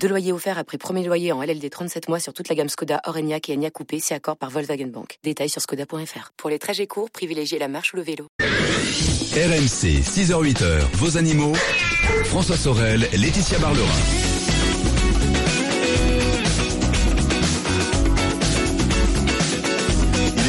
Deux 0.00 0.08
loyers 0.08 0.32
offerts 0.32 0.58
après 0.58 0.78
premier 0.78 1.04
loyer 1.04 1.32
en 1.32 1.42
LLD 1.42 1.68
37 1.70 2.08
mois 2.08 2.20
sur 2.20 2.32
toute 2.32 2.48
la 2.48 2.54
gamme 2.54 2.68
Skoda, 2.68 3.00
Orenia 3.06 3.38
et 3.48 3.54
Enya 3.54 3.70
Coupé, 3.70 4.00
si 4.00 4.14
accord 4.14 4.36
par 4.36 4.50
Volkswagen 4.50 4.86
Bank. 4.86 5.18
Détails 5.22 5.48
sur 5.48 5.60
skoda.fr. 5.60 6.32
Pour 6.36 6.50
les 6.50 6.58
trajets 6.58 6.86
courts, 6.86 7.10
privilégiez 7.10 7.58
la 7.58 7.68
marche 7.68 7.92
ou 7.92 7.96
le 7.96 8.02
vélo. 8.02 8.28
RMC, 8.40 10.02
6h-8h, 10.02 10.80
vos 10.94 11.18
animaux. 11.18 11.54
François 12.24 12.56
Sorel, 12.56 13.08
Laetitia 13.12 13.58
Barlerin. 13.58 14.25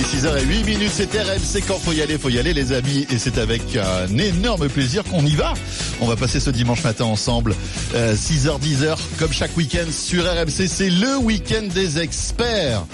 6h08 0.08 0.66
minutes, 0.66 0.92
c'est 0.94 1.12
RMC 1.12 1.64
quand 1.68 1.78
faut 1.80 1.92
y 1.92 2.02
aller, 2.02 2.18
faut 2.18 2.30
y 2.30 2.40
aller 2.40 2.54
les 2.54 2.72
amis 2.72 3.06
et 3.12 3.18
c'est 3.18 3.38
avec 3.38 3.62
un 3.76 4.18
énorme 4.18 4.70
plaisir 4.70 5.04
qu'on 5.04 5.26
y 5.26 5.36
va. 5.36 5.54
On 6.00 6.08
va 6.08 6.16
passer 6.16 6.40
ce 6.40 6.50
dimanche 6.50 6.82
matin 6.86 7.04
ensemble, 7.04 7.54
6h 7.94 8.58
10h 8.62 8.98
comme 9.20 9.34
chaque 9.34 9.56
week-end 9.58 9.92
sur 9.92 10.24
RMC, 10.24 10.68
c'est 10.68 10.90
le 10.90 11.18
week-end 11.18 11.68
des 11.74 12.00
experts. 12.00 12.86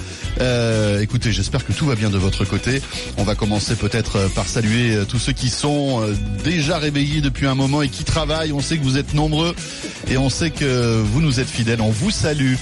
Euh, 0.41 1.02
écoutez, 1.02 1.31
j'espère 1.31 1.63
que 1.63 1.72
tout 1.72 1.86
va 1.86 1.94
bien 1.94 2.09
de 2.09 2.17
votre 2.17 2.45
côté. 2.45 2.81
On 3.17 3.23
va 3.23 3.36
commencer 3.36 3.75
peut-être 3.75 4.27
par 4.34 4.48
saluer 4.48 4.98
tous 5.08 5.20
ceux 5.20 5.34
qui 5.34 5.50
sont 5.50 6.02
euh, 6.02 6.16
déjà 6.44 6.80
réveillés 6.80 7.22
depuis 7.22 7.45
un 7.45 7.55
moment 7.55 7.84
et 7.84 7.89
qui 7.89 8.05
travaillent. 8.05 8.53
On 8.53 8.61
sait 8.61 8.77
que 8.77 8.83
vous 8.83 8.98
êtes 8.98 9.14
nombreux 9.14 9.53
et 10.09 10.17
on 10.17 10.31
sait 10.31 10.50
que 10.50 11.00
vous 11.00 11.22
nous 11.22 11.39
êtes 11.39 11.50
fidèles. 11.50 11.81
On 11.81 11.92
vous 11.92 12.09
salue. 12.09 12.55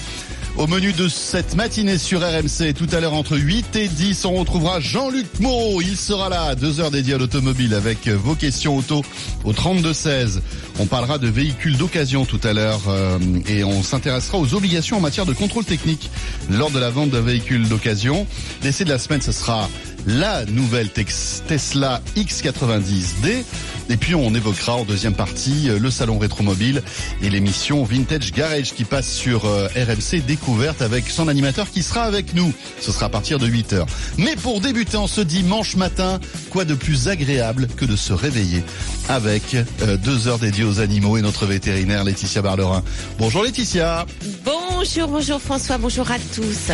Au 0.58 0.66
menu 0.66 0.92
de 0.92 1.08
cette 1.08 1.56
matinée 1.56 1.96
sur 1.96 2.20
RMC, 2.20 2.74
tout 2.76 2.86
à 2.92 3.00
l'heure 3.00 3.14
entre 3.14 3.38
8 3.38 3.74
et 3.76 3.88
10, 3.88 4.26
on 4.26 4.34
retrouvera 4.34 4.80
Jean-Luc 4.80 5.26
Moreau. 5.40 5.80
Il 5.80 5.96
sera 5.96 6.28
là, 6.28 6.54
deux 6.54 6.78
heures 6.78 6.90
dédiées 6.90 7.14
à 7.14 7.18
l'automobile 7.18 7.72
avec 7.72 8.06
vos 8.06 8.34
questions 8.34 8.76
auto 8.76 9.02
au 9.44 9.52
32-16. 9.54 10.40
On 10.78 10.84
parlera 10.84 11.16
de 11.16 11.26
véhicules 11.26 11.78
d'occasion 11.78 12.26
tout 12.26 12.40
à 12.44 12.52
l'heure 12.52 12.82
euh, 12.88 13.18
et 13.48 13.64
on 13.64 13.82
s'intéressera 13.82 14.38
aux 14.38 14.54
obligations 14.54 14.98
en 14.98 15.00
matière 15.00 15.24
de 15.24 15.32
contrôle 15.32 15.64
technique 15.64 16.10
lors 16.50 16.70
de 16.70 16.78
la 16.78 16.90
vente 16.90 17.10
d'un 17.10 17.22
véhicule 17.22 17.66
d'occasion. 17.66 18.26
L'essai 18.62 18.84
de 18.84 18.90
la 18.90 18.98
semaine, 18.98 19.22
ce 19.22 19.32
sera 19.32 19.70
la 20.06 20.44
nouvelle 20.46 20.90
Tesla 20.90 22.00
X90D. 22.16 23.44
Et 23.90 23.96
puis 23.96 24.14
on 24.14 24.34
évoquera 24.34 24.76
en 24.76 24.84
deuxième 24.84 25.14
partie 25.14 25.68
le 25.68 25.90
salon 25.90 26.18
rétromobile 26.18 26.82
et 27.20 27.30
l'émission 27.30 27.84
Vintage 27.84 28.32
Garage 28.32 28.72
qui 28.72 28.84
passe 28.84 29.08
sur 29.12 29.44
euh, 29.44 29.68
RMC 29.76 30.24
Découverte 30.26 30.82
avec 30.82 31.10
son 31.10 31.28
animateur 31.28 31.70
qui 31.70 31.82
sera 31.82 32.02
avec 32.02 32.34
nous. 32.34 32.52
Ce 32.80 32.92
sera 32.92 33.06
à 33.06 33.08
partir 33.08 33.38
de 33.38 33.46
8 33.46 33.72
heures. 33.74 33.86
Mais 34.18 34.36
pour 34.36 34.60
débuter 34.60 34.96
en 34.96 35.06
ce 35.06 35.20
dimanche 35.20 35.76
matin, 35.76 36.20
quoi 36.50 36.64
de 36.64 36.74
plus 36.74 37.08
agréable 37.08 37.66
que 37.76 37.84
de 37.84 37.96
se 37.96 38.12
réveiller 38.12 38.62
avec 39.08 39.54
euh, 39.54 39.96
deux 39.96 40.28
heures 40.28 40.38
dédiées 40.38 40.64
aux 40.64 40.80
animaux 40.80 41.16
et 41.16 41.22
notre 41.22 41.46
vétérinaire 41.46 42.04
Laetitia 42.04 42.42
Barlerin. 42.42 42.82
Bonjour 43.18 43.42
Laetitia. 43.42 44.06
Bonjour, 44.44 45.08
bonjour 45.08 45.40
François, 45.40 45.78
bonjour 45.78 46.10
à 46.10 46.18
tous. 46.34 46.72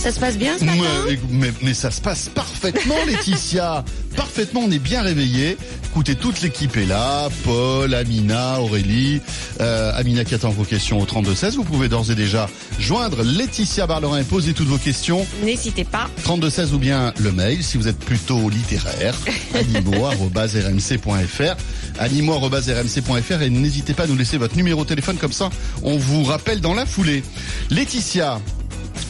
Ça 0.00 0.10
se 0.12 0.18
passe 0.18 0.38
bien 0.38 0.56
ce 0.58 0.64
matin? 0.64 0.78
mais, 1.06 1.18
mais, 1.30 1.52
mais 1.60 1.74
ça 1.74 1.90
se 1.90 2.00
passe 2.00 2.30
parfaitement 2.30 2.94
Laetitia. 3.06 3.84
Parfaitement, 4.16 4.62
on 4.64 4.70
est 4.70 4.78
bien 4.78 5.02
réveillés. 5.02 5.58
Écoutez, 5.90 6.14
toute 6.14 6.40
l'équipe 6.40 6.74
est 6.78 6.86
là. 6.86 7.28
Paul, 7.44 7.92
Amina, 7.94 8.60
Aurélie. 8.60 9.20
Euh, 9.60 9.92
Amina 9.94 10.24
qui 10.24 10.34
attend 10.34 10.48
vos 10.50 10.64
questions 10.64 10.98
au 11.00 11.04
32-16. 11.04 11.56
Vous 11.56 11.64
pouvez 11.64 11.88
d'ores 11.88 12.10
et 12.10 12.14
déjà 12.14 12.48
joindre 12.78 13.22
Laetitia 13.22 13.86
Barlerin 13.86 14.20
et 14.20 14.24
poser 14.24 14.54
toutes 14.54 14.68
vos 14.68 14.78
questions. 14.78 15.26
N'hésitez 15.44 15.84
pas. 15.84 16.08
32-16 16.24 16.72
ou 16.72 16.78
bien 16.78 17.12
le 17.18 17.32
mail 17.32 17.62
si 17.62 17.76
vous 17.76 17.86
êtes 17.86 17.98
plutôt 17.98 18.48
littéraire. 18.48 19.14
animaux.rmc.fr 19.54 21.56
animaux.rmc.fr 21.98 23.42
et 23.42 23.50
n'hésitez 23.50 23.92
pas 23.92 24.04
à 24.04 24.06
nous 24.06 24.16
laisser 24.16 24.38
votre 24.38 24.56
numéro 24.56 24.84
de 24.84 24.88
téléphone 24.88 25.16
comme 25.16 25.32
ça 25.32 25.50
on 25.82 25.98
vous 25.98 26.22
rappelle 26.24 26.60
dans 26.60 26.74
la 26.74 26.86
foulée. 26.86 27.22
Laetitia, 27.70 28.40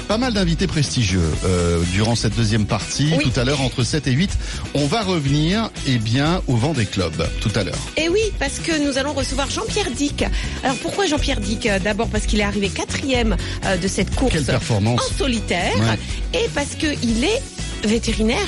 pas 0.09 0.19
mal 0.19 0.33
d'invités 0.33 0.67
prestigieux 0.67 1.23
euh, 1.45 1.81
durant 1.93 2.15
cette 2.15 2.37
deuxième 2.37 2.67
partie, 2.67 3.13
Oui. 3.17 3.25
tout 3.31 3.39
à 3.41 3.45
l'heure 3.45 3.61
entre 3.61 3.83
7 3.85 4.07
et 4.07 4.13
8. 4.13 4.31
On 4.75 4.87
va 4.87 5.03
revenir 5.03 5.71
eh 5.87 5.99
bien, 5.99 6.43
au 6.49 6.57
vent 6.57 6.73
des 6.73 6.87
clubs 6.87 7.27
tout 7.41 7.51
à 7.55 7.65
l'heure. 7.65 7.79
Et 7.97 8.09
oui, 8.09 8.21
parce 8.39 8.59
que 8.59 8.85
nous 8.85 8.99
allons 8.99 9.13
recevoir 9.13 9.51
Jean-Pierre 9.51 9.91
Dick. 9.91 10.25
Alors 10.65 10.77
pourquoi 10.77 11.07
Jean-Pierre 11.07 11.41
Dick 11.41 11.67
Euh, 11.67 11.79
D'abord 11.79 12.09
parce 12.09 12.27
qu'il 12.27 12.41
est 12.41 12.45
arrivé 12.45 12.69
quatrième 12.69 13.37
euh, 13.65 13.77
de 13.77 13.89
cette 13.89 14.15
course 14.15 14.33
Quelle 14.33 14.45
performance 14.45 15.01
en 15.13 15.19
solitaire 15.19 15.75
Ouais. 15.79 16.41
et 16.41 16.49
parce 16.55 16.75
qu'il 16.75 17.25
est 17.25 17.43
vétérinaire. 17.87 18.39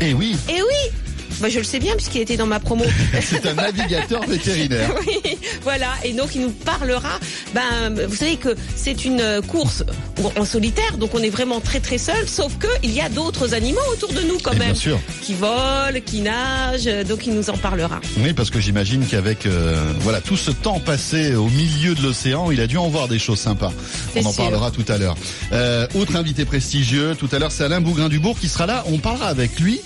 Eh 0.00 0.14
oui, 0.14 0.36
Et 0.48 0.62
oui 0.62 0.90
bah, 1.40 1.48
je 1.48 1.58
le 1.58 1.64
sais 1.64 1.78
bien 1.78 1.94
puisqu'il 1.94 2.20
était 2.20 2.36
dans 2.36 2.46
ma 2.46 2.60
promo. 2.60 2.84
c'est 3.22 3.46
un 3.46 3.54
navigateur 3.54 4.22
vétérinaire. 4.28 4.90
oui, 5.06 5.36
voilà. 5.62 5.88
Et 6.04 6.12
donc 6.12 6.34
il 6.34 6.42
nous 6.42 6.50
parlera. 6.50 7.18
Ben, 7.54 7.94
vous 8.08 8.16
savez 8.16 8.36
que 8.36 8.54
c'est 8.76 9.04
une 9.04 9.20
euh, 9.20 9.40
course 9.42 9.84
en 10.36 10.44
solitaire, 10.44 10.96
donc 10.98 11.14
on 11.14 11.22
est 11.22 11.30
vraiment 11.30 11.60
très 11.60 11.80
très 11.80 11.98
seul. 11.98 12.28
Sauf 12.28 12.56
que 12.58 12.66
il 12.82 12.90
y 12.92 13.00
a 13.00 13.08
d'autres 13.08 13.54
animaux 13.54 13.78
autour 13.92 14.12
de 14.12 14.20
nous 14.22 14.38
quand 14.42 14.52
Et 14.52 14.58
même, 14.58 14.72
bien 14.72 14.80
sûr. 14.80 15.00
qui 15.22 15.34
volent, 15.34 16.00
qui 16.04 16.20
nagent. 16.20 16.86
euh, 16.86 17.04
Donc 17.04 17.26
il 17.26 17.34
nous 17.34 17.50
en 17.50 17.56
parlera. 17.56 18.00
Oui, 18.18 18.32
parce 18.32 18.50
que 18.50 18.60
j'imagine 18.60 19.06
qu'avec 19.06 19.46
euh, 19.46 19.92
voilà 20.00 20.20
tout 20.20 20.36
ce 20.36 20.50
temps 20.50 20.80
passé 20.80 21.34
au 21.34 21.48
milieu 21.48 21.94
de 21.94 22.02
l'océan, 22.02 22.50
il 22.50 22.60
a 22.60 22.66
dû 22.66 22.76
en 22.76 22.88
voir 22.88 23.08
des 23.08 23.18
choses 23.18 23.38
sympas. 23.40 23.72
On 24.16 24.24
en 24.24 24.32
sûr. 24.32 24.42
parlera 24.44 24.70
tout 24.70 24.84
à 24.88 24.98
l'heure. 24.98 25.16
Euh, 25.52 25.86
autre 25.94 26.16
invité 26.16 26.44
prestigieux, 26.44 27.14
tout 27.18 27.28
à 27.32 27.38
l'heure, 27.38 27.52
c'est 27.52 27.64
Alain 27.64 27.80
Bougrain-Dubourg 27.80 28.38
qui 28.40 28.48
sera 28.48 28.66
là. 28.66 28.84
On 28.88 28.98
parlera 28.98 29.26
avec 29.28 29.58
lui 29.60 29.80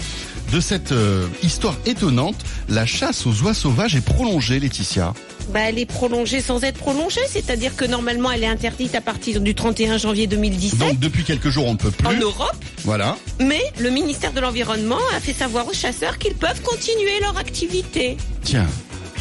de 0.53 0.61
cette 0.61 0.93
euh, 0.93 1.27
histoire 1.43 1.75
étonnante. 1.87 2.37
La 2.69 2.85
chasse 2.87 3.27
aux 3.27 3.33
oies 3.43 3.55
sauvages 3.55 3.97
est 3.97 4.05
prolongée, 4.05 4.61
Laetitia. 4.61 5.15
Bah, 5.53 5.61
elle 5.61 5.79
est 5.79 5.87
prolongée 5.87 6.41
sans 6.41 6.63
être 6.63 6.77
prolongée, 6.79 7.21
c'est-à-dire 7.29 7.75
que 7.75 7.85
normalement 7.85 8.31
elle 8.31 8.45
est 8.45 8.49
interdite 8.49 8.95
à 8.95 9.01
partir 9.01 9.41
du 9.41 9.55
31 9.55 9.99
janvier 9.99 10.27
2017 10.29 10.79
Donc 10.79 10.99
depuis 11.01 11.25
quelques 11.25 11.49
jours, 11.49 11.67
on 11.67 11.73
ne 11.73 11.79
peut 11.79 11.91
en 12.05 12.11
plus. 12.11 12.21
Europe, 12.21 12.55
Voilà. 12.85 13.17
mais 13.41 13.61
le 13.79 13.91
ministère 13.91 14.33
de 14.33 14.41
l'Environnement 14.41 14.99
a 15.17 15.21
fait 15.21 15.33
savoir 15.33 15.67
aux 15.67 15.73
chasseurs 15.73 16.19
qu'ils 16.19 16.35
peuvent 16.35 16.61
continuer 16.63 17.19
leur 17.23 17.37
activité. 17.39 18.17
Tiens. 18.45 18.69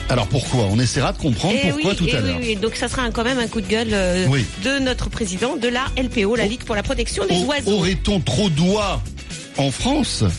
Alors 0.10 0.28
pourquoi? 0.28 0.66
On 0.70 0.80
essaiera 0.80 1.14
de 1.14 1.18
comprendre 1.18 1.56
Eh 1.64 1.70
pourquoi 1.70 1.92
oui, 1.92 1.98
tout 1.98 2.06
eh 2.10 2.16
à 2.16 2.22
oui, 2.22 2.28
l'heure. 2.28 2.38
oui. 2.42 2.56
Donc 2.58 2.76
ça 2.76 2.88
sera 2.90 3.10
quand 3.10 3.24
même 3.24 3.40
un 3.40 3.48
coup 3.48 3.62
de 3.62 3.68
gueule 3.68 3.90
euh, 3.94 4.26
Oui. 4.30 4.46
de 4.64 4.80
notre 4.80 5.10
président 5.10 5.56
de 5.56 5.70
la 5.70 5.86
LPO, 5.98 6.36
la 6.36 6.46
Ligue 6.46 6.64
pour 6.66 6.76
la 6.76 6.84
protection 6.84 7.26
des 7.26 7.38
Au- 7.42 7.46
oiseaux. 7.46 7.72
Aurait-on 7.78 8.20
trop 8.20 8.50
d'oies 8.50 9.02
en 9.58 9.72
France? 9.72 10.24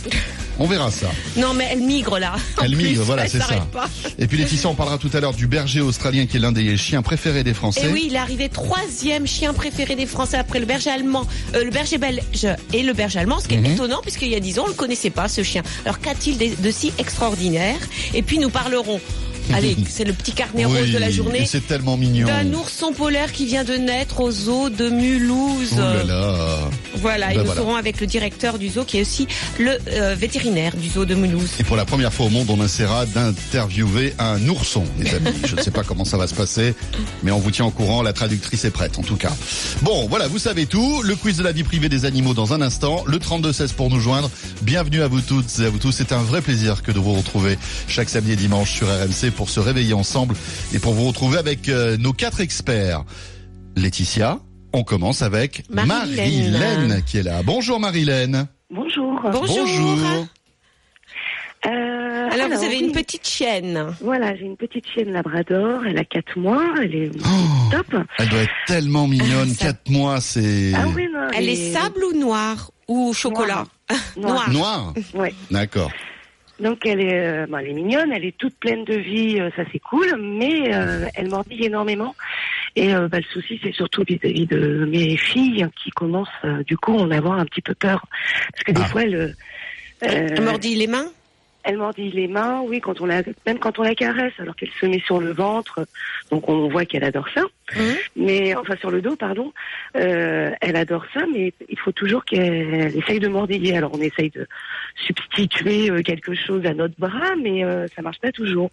On 0.58 0.66
verra 0.66 0.90
ça. 0.90 1.08
Non 1.36 1.54
mais 1.54 1.68
elle 1.70 1.80
migre 1.80 2.18
là. 2.18 2.34
En 2.58 2.64
Elle 2.64 2.72
plus, 2.74 2.84
migre, 2.84 3.02
voilà, 3.04 3.26
c'est 3.28 3.38
ça. 3.40 3.46
pas. 3.72 3.88
Et 4.18 4.26
puis 4.26 4.36
Laetitia, 4.38 4.68
on 4.70 4.74
parlera 4.74 4.98
tout 4.98 5.10
à 5.12 5.20
l'heure 5.20 5.32
du 5.32 5.46
berger 5.46 5.80
australien 5.80 6.26
qui 6.26 6.36
est 6.36 6.40
l'un 6.40 6.52
des 6.52 6.76
chiens 6.76 7.02
préférés 7.02 7.42
des 7.42 7.54
Français. 7.54 7.80
Et 7.82 7.86
Eh 7.88 7.92
oui, 7.92 8.04
il 8.08 8.14
est 8.14 8.18
arrivé 8.18 8.48
troisième 8.48 9.26
chien 9.26 9.52
préféré 9.54 9.96
des 9.96 10.06
Français 10.06 10.36
après 10.36 10.60
le 10.60 10.66
berger 10.66 10.90
allemand, 10.90 11.26
euh, 11.54 11.64
le 11.64 11.70
berger 11.70 11.98
belge 11.98 12.46
et 12.72 12.82
le 12.82 12.92
berger 12.92 13.18
allemand, 13.20 13.40
ce 13.40 13.48
qui 13.48 13.54
est 13.54 13.58
Mhm. 13.58 13.72
étonnant 13.72 14.00
puisqu'il 14.02 14.28
y 14.28 14.34
a 14.34 14.40
dix 14.40 14.58
ans 14.58 14.64
on 14.66 14.68
le 14.68 14.74
connaissait 14.74 15.10
pas 15.10 15.28
ce 15.28 15.42
chien. 15.42 15.62
Alors 15.84 15.98
qu'a-t-il 16.00 16.36
de, 16.38 16.62
de 16.62 16.70
si 16.70 16.92
extraordinaire? 16.98 17.76
Et 18.14 18.22
puis 18.22 18.38
nous 18.38 18.50
parlerons. 18.50 19.00
Allez, 19.54 19.76
c'est 19.88 20.04
le 20.04 20.12
petit 20.12 20.32
carnet 20.32 20.64
Oui, 20.66 20.78
rose 20.80 20.90
de 20.92 20.98
la 20.98 21.08
et 21.08 21.12
journée. 21.12 21.44
C'est 21.46 21.66
tellement 21.66 21.96
mignon. 21.96 22.26
D'un 22.26 22.52
ourson 22.54 22.92
polaire 22.92 23.32
qui 23.32 23.46
vient 23.46 23.64
de 23.64 23.74
naître 23.74 24.20
au 24.20 24.30
zoo 24.30 24.68
de 24.70 24.88
Mulhouse. 24.88 25.74
Oh 25.74 25.78
là 25.80 26.04
là. 26.04 26.36
Voilà, 26.96 27.32
et 27.32 27.34
Ben 27.34 27.40
nous 27.40 27.46
voilà. 27.46 27.60
serons 27.60 27.76
avec 27.76 28.00
le 28.00 28.06
directeur 28.06 28.58
du 28.58 28.68
zoo 28.68 28.84
qui 28.84 28.98
est 28.98 29.00
aussi 29.02 29.26
le 29.58 29.78
euh, 29.92 30.14
vétérinaire 30.16 30.76
du 30.76 30.88
zoo 30.88 31.04
de 31.04 31.14
Mulhouse. 31.14 31.50
Et 31.58 31.64
pour 31.64 31.76
la 31.76 31.84
première 31.84 32.12
fois 32.12 32.26
au 32.26 32.30
monde, 32.30 32.46
on 32.50 32.64
essaiera 32.64 33.06
d'interviewer 33.06 34.14
un 34.18 34.46
ourson, 34.48 34.84
les 34.98 35.10
amis. 35.14 35.30
Je 35.44 35.56
ne 35.56 35.60
sais 35.60 35.70
pas 35.70 35.82
comment 35.82 36.04
ça 36.04 36.16
va 36.16 36.26
se 36.26 36.34
passer, 36.34 36.74
mais 37.22 37.30
on 37.30 37.38
vous 37.38 37.50
tient 37.50 37.64
au 37.64 37.70
courant. 37.70 38.02
La 38.02 38.12
traductrice 38.12 38.64
est 38.64 38.70
prête, 38.70 38.98
en 38.98 39.02
tout 39.02 39.16
cas. 39.16 39.32
Bon, 39.82 40.06
voilà, 40.08 40.28
vous 40.28 40.38
savez 40.38 40.66
tout. 40.66 41.02
Le 41.02 41.16
quiz 41.16 41.36
de 41.36 41.42
la 41.42 41.52
vie 41.52 41.64
privée 41.64 41.88
des 41.88 42.04
animaux 42.04 42.34
dans 42.34 42.52
un 42.52 42.60
instant. 42.62 43.02
Le 43.06 43.18
32-16 43.18 43.72
pour 43.74 43.90
nous 43.90 44.00
joindre. 44.00 44.30
Bienvenue 44.62 45.02
à 45.02 45.08
vous 45.08 45.20
toutes 45.20 45.58
et 45.60 45.66
à 45.66 45.70
vous 45.70 45.78
tous. 45.78 45.92
C'est 45.92 46.12
un 46.12 46.22
vrai 46.22 46.40
plaisir 46.40 46.82
que 46.82 46.92
de 46.92 46.98
vous 47.00 47.14
retrouver 47.14 47.58
chaque 47.88 48.08
samedi 48.08 48.32
et 48.32 48.36
dimanche 48.36 48.70
sur 48.72 48.86
RMC 48.88 49.30
pour 49.34 49.41
se 49.50 49.60
réveiller 49.60 49.94
ensemble 49.94 50.34
et 50.74 50.78
pour 50.78 50.94
vous 50.94 51.04
retrouver 51.08 51.38
avec 51.38 51.68
euh, 51.68 51.96
nos 51.96 52.12
quatre 52.12 52.40
experts. 52.40 53.04
Laetitia, 53.76 54.38
on 54.72 54.82
commence 54.84 55.22
avec 55.22 55.64
Marilène. 55.70 56.52
Marilène 56.52 57.02
qui 57.04 57.18
est 57.18 57.22
là. 57.22 57.42
Bonjour 57.42 57.78
Marilène. 57.80 58.46
Bonjour. 58.70 59.20
Bonjour. 59.22 60.26
Euh, 61.64 62.28
Alors, 62.32 62.48
vous 62.48 62.64
avez 62.64 62.78
oui, 62.78 62.84
une 62.86 62.92
petite 62.92 63.24
chienne. 63.26 63.94
Voilà, 64.00 64.34
j'ai 64.34 64.42
une 64.46 64.56
petite 64.56 64.84
chienne 64.88 65.12
labrador, 65.12 65.82
elle 65.86 65.96
a 65.96 66.04
4 66.04 66.36
mois, 66.36 66.64
elle 66.82 66.94
est 66.94 67.10
Oh. 67.24 67.70
top. 67.70 68.02
Elle 68.18 68.28
doit 68.30 68.40
être 68.40 68.52
tellement 68.66 69.06
mignonne. 69.06 69.50
Ça- 69.50 69.66
Quatre 69.66 69.88
mois, 69.88 70.20
c'est 70.20 70.72
Ah 70.74 70.86
oui, 70.94 71.06
non, 71.12 71.28
Elle 71.36 71.48
est 71.48 71.72
sable 71.72 72.02
ou 72.02 72.18
noire 72.18 72.72
ou 72.88 73.12
chocolat? 73.14 73.64
Noire. 74.16 74.50
Noire. 74.50 74.50
noir. 74.50 74.94
Ouais. 75.14 75.32
D'accord. 75.52 75.92
Donc 76.60 76.86
elle 76.86 77.00
est, 77.00 77.26
euh, 77.26 77.46
bon, 77.48 77.58
elle 77.58 77.68
est 77.68 77.72
mignonne, 77.72 78.12
elle 78.12 78.24
est 78.24 78.36
toute 78.36 78.54
pleine 78.56 78.84
de 78.84 78.94
vie, 78.94 79.40
euh, 79.40 79.50
ça 79.56 79.62
c'est 79.72 79.78
cool, 79.80 80.06
mais 80.20 80.72
euh, 80.74 81.06
elle 81.14 81.28
mordille 81.28 81.64
énormément. 81.64 82.14
Et 82.76 82.94
euh, 82.94 83.08
bah, 83.08 83.18
le 83.18 83.24
souci 83.24 83.58
c'est 83.62 83.72
surtout 83.72 84.04
vis-à-vis 84.06 84.46
de 84.46 84.86
mes 84.88 85.16
filles 85.16 85.66
qui 85.82 85.90
commencent 85.90 86.28
euh, 86.44 86.62
du 86.64 86.76
coup 86.76 86.96
à 86.98 87.02
en 87.02 87.10
avoir 87.10 87.38
un 87.38 87.44
petit 87.46 87.62
peu 87.62 87.74
peur. 87.74 88.06
Parce 88.52 88.64
que 88.64 88.72
des 88.72 88.82
Ah. 88.84 88.88
fois 88.88 89.02
elle, 89.02 89.14
euh, 89.16 89.28
Elle 90.02 90.42
mordit 90.42 90.74
les 90.76 90.86
mains? 90.86 91.06
elle 91.64 91.76
mordille 91.78 92.10
les 92.10 92.26
mains, 92.26 92.60
oui, 92.66 92.80
quand 92.80 93.00
on 93.00 93.06
la, 93.06 93.22
même 93.46 93.58
quand 93.60 93.78
on 93.78 93.82
la 93.82 93.94
caresse, 93.94 94.32
alors 94.38 94.56
qu'elle 94.56 94.72
se 94.80 94.86
met 94.86 94.98
sur 94.98 95.20
le 95.20 95.32
ventre, 95.32 95.86
donc 96.32 96.48
on 96.48 96.68
voit 96.68 96.84
qu'elle 96.84 97.04
adore 97.04 97.28
ça. 97.32 97.42
Mhm. 97.76 97.96
Mais 98.16 98.54
enfin 98.54 98.76
sur 98.76 98.90
le 98.90 99.00
dos, 99.00 99.16
pardon, 99.16 99.52
euh, 99.96 100.50
elle 100.60 100.76
adore 100.76 101.04
ça, 101.14 101.20
mais 101.32 101.52
il 101.68 101.78
faut 101.78 101.92
toujours 101.92 102.24
qu'elle 102.24 102.92
essaye 102.96 103.20
de 103.20 103.28
mordiller. 103.28 103.76
Alors 103.76 103.92
on 103.94 104.00
essaye 104.00 104.30
de 104.30 104.46
substituer 105.06 105.90
euh, 105.90 106.02
quelque 106.02 106.34
chose 106.34 106.64
à 106.66 106.74
notre 106.74 106.94
bras, 106.98 107.34
mais 107.42 107.64
euh, 107.64 107.86
ça 107.94 108.02
marche 108.02 108.18
pas 108.20 108.32
toujours. 108.32 108.70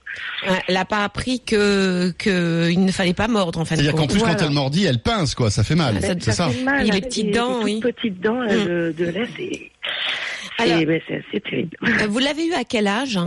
Elle 0.68 0.75
n'a 0.75 0.86
pas 0.86 1.04
appris 1.04 1.40
que 1.42 2.12
que 2.12 2.69
il 2.69 2.84
ne 2.86 2.92
fallait 2.92 3.13
pas 3.13 3.28
mordre 3.28 3.60
en 3.60 3.63
de 3.63 3.68
C'est-à-dire 3.68 3.94
qu'en 3.94 4.07
plus, 4.07 4.19
Voilà. 4.19 4.36
quand 4.36 4.46
elle 4.46 4.51
mordit, 4.54 4.86
elle 4.86 5.00
pince, 5.00 5.36
quoi. 5.36 5.50
Ça 5.50 5.63
fait 5.63 5.75
mal. 5.75 6.00
Ça- 6.01 6.13
C'est 6.19 6.31
ça. 6.31 6.50
fait 6.50 6.63
mal. 6.63 6.81
A 6.90 6.94
les 6.94 7.01
petites 7.01 7.31
dents, 7.34 7.60
des 7.60 7.63
oui. 7.66 7.80
petites 7.80 8.19
dents 8.22 8.42
là, 8.42 8.54
Mm. 8.56 8.66
de, 8.66 8.94
de 8.98 9.06
là, 9.06 9.25
c'est 9.38 9.72
ben, 10.86 11.01
c'est 11.07 11.24
assez 11.28 11.40
terrible. 11.40 11.78
Vous 12.10 12.19
l'avez 12.19 12.46
eu 12.48 12.54
à 12.54 12.63
quel 12.66 12.88
âge? 12.88 13.18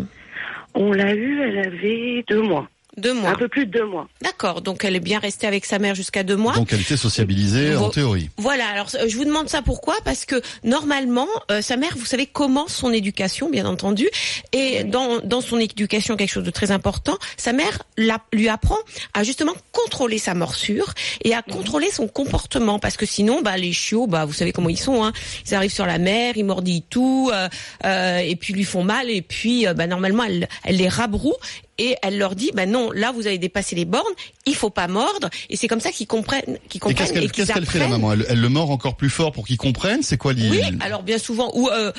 On 0.74 0.92
l'a 0.92 1.14
eu, 1.14 1.40
elle 1.42 1.58
avait 1.58 2.24
deux 2.28 2.42
mois, 2.42 2.68
Deux 2.98 3.14
mois. 3.14 3.30
un 3.30 3.36
peu 3.36 3.48
plus 3.48 3.64
de 3.64 3.70
deux 3.70 3.86
mois. 3.86 4.06
D'accord, 4.20 4.60
donc 4.60 4.84
elle 4.84 4.94
est 4.94 5.00
bien 5.00 5.18
restée 5.18 5.46
avec 5.46 5.64
sa 5.64 5.78
mère 5.78 5.94
jusqu'à 5.94 6.22
deux 6.22 6.36
mois. 6.36 6.52
Donc 6.52 6.72
elle 6.72 6.80
était 6.80 6.98
sociabilisée 6.98 7.74
en 7.74 7.88
théorie. 7.88 8.28
Voilà, 8.36 8.66
alors 8.68 8.88
euh, 8.94 9.08
je 9.08 9.16
vous 9.16 9.24
demande 9.24 9.48
ça 9.48 9.62
pourquoi? 9.62 9.94
Parce 10.04 10.26
que 10.26 10.42
normalement, 10.62 11.28
euh, 11.50 11.62
sa 11.62 11.78
mère, 11.78 11.92
vous 11.96 12.04
savez, 12.04 12.26
commence 12.26 12.74
son 12.74 12.92
éducation, 12.92 13.48
bien 13.48 13.64
entendu, 13.64 14.08
et 14.52 14.84
dans, 14.84 15.20
dans 15.20 15.40
son 15.40 15.58
éducation, 15.58 16.16
quelque 16.16 16.30
chose 16.30 16.44
de 16.44 16.50
très 16.50 16.70
important, 16.70 17.16
sa 17.38 17.52
mère 17.52 17.82
la, 17.96 18.18
lui 18.32 18.48
apprend 18.50 18.78
à 19.14 19.22
justement 19.22 19.54
contrôler 19.72 20.18
sa 20.18 20.34
morsure 20.34 20.92
et 21.24 21.34
à 21.34 21.40
contrôler 21.40 21.90
son 21.90 22.08
comportement, 22.08 22.78
parce 22.78 22.98
que 22.98 23.06
sinon, 23.06 23.40
bah, 23.42 23.56
les 23.56 23.72
chiots, 23.72 24.06
bah, 24.06 24.26
vous 24.26 24.34
savez 24.34 24.52
comment 24.52 24.68
ils 24.68 24.78
sont, 24.78 25.02
hein, 25.02 25.12
ils 25.46 25.54
arrivent 25.54 25.72
sur 25.72 25.86
la 25.86 25.98
mère, 25.98 26.36
ils 26.36 26.44
mordillent 26.44 26.84
tout, 26.88 27.30
euh, 27.32 27.48
euh, 27.86 28.18
et 28.18 28.36
puis 28.36 28.52
lui 28.52 28.64
font 28.64 28.84
mal, 28.84 29.08
et 29.08 29.22
puis 29.22 29.66
euh, 29.66 29.72
bah, 29.72 29.86
normalement, 29.86 30.24
elle, 30.24 30.48
elle 30.64 30.76
les 30.76 30.88
rabroue, 30.88 31.36
et 31.82 31.96
elle 32.00 32.16
leur 32.16 32.36
dit, 32.36 32.52
bah 32.54 32.64
non, 32.64 32.92
là 32.92 33.10
vous 33.10 33.26
avez 33.26 33.38
dépassé 33.38 33.74
les 33.74 33.84
bornes, 33.84 34.04
il 34.46 34.54
faut 34.54 34.70
pas 34.70 34.86
mordre, 34.86 35.28
et 35.50 35.56
c'est 35.56 35.66
comme 35.66 35.80
ça 35.80 35.90
qu'ils 35.90 36.06
comprennent, 36.06 36.58
qu'ils 36.68 36.78
Et 36.78 36.78
comprennent 36.78 36.96
qu'est-ce 36.96 37.12
qu'elle 37.12 37.30
qu'ils 37.32 37.66
fait 37.66 37.78
la 37.80 37.88
maman 37.88 38.12
elle, 38.12 38.24
elle 38.28 38.40
le 38.40 38.48
mord 38.48 38.70
encore 38.70 38.96
plus 38.96 39.10
fort 39.10 39.32
pour 39.32 39.46
qu'il 39.46 39.56
comprenne 39.56 40.02
C'est 40.02 40.16
quoi 40.16 40.32
l'idée 40.32 40.60
Oui, 40.62 40.78
alors 40.80 41.02
bien 41.02 41.18
souvent, 41.18 41.50
ou 41.54 41.68
euh, 41.70 41.90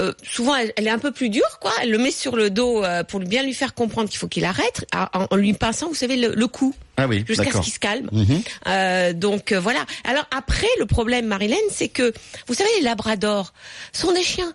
euh, 0.00 0.12
souvent 0.24 0.56
elle, 0.56 0.72
elle 0.76 0.88
est 0.88 0.90
un 0.90 0.98
peu 0.98 1.12
plus 1.12 1.28
dure, 1.28 1.58
quoi. 1.60 1.70
Elle 1.80 1.90
le 1.90 1.98
met 1.98 2.10
sur 2.10 2.34
le 2.34 2.50
dos 2.50 2.82
euh, 2.82 3.04
pour 3.04 3.20
bien 3.20 3.44
lui 3.44 3.54
faire 3.54 3.74
comprendre 3.74 4.08
qu'il 4.08 4.18
faut 4.18 4.26
qu'il 4.28 4.44
arrête, 4.44 4.84
en, 4.92 5.26
en 5.30 5.36
lui 5.36 5.52
pinçant, 5.52 5.86
vous 5.86 5.94
savez, 5.94 6.16
le, 6.16 6.34
le 6.34 6.46
cou, 6.48 6.74
Ah 6.96 7.06
oui, 7.06 7.24
jusqu'à 7.24 7.52
ce 7.52 7.58
qu'il 7.58 7.72
se 7.72 7.78
calme. 7.78 8.08
Mhm. 8.10 8.42
Euh, 8.66 9.12
donc 9.12 9.52
voilà. 9.52 9.84
Alors 10.02 10.26
après, 10.36 10.68
le 10.80 10.86
problème, 10.86 11.26
Marilyn, 11.26 11.56
c'est 11.70 11.88
que 11.88 12.12
vous 12.48 12.54
savez, 12.54 12.70
les 12.78 12.84
labradors 12.84 13.52
sont 13.92 14.12
des 14.12 14.24
chiens 14.24 14.52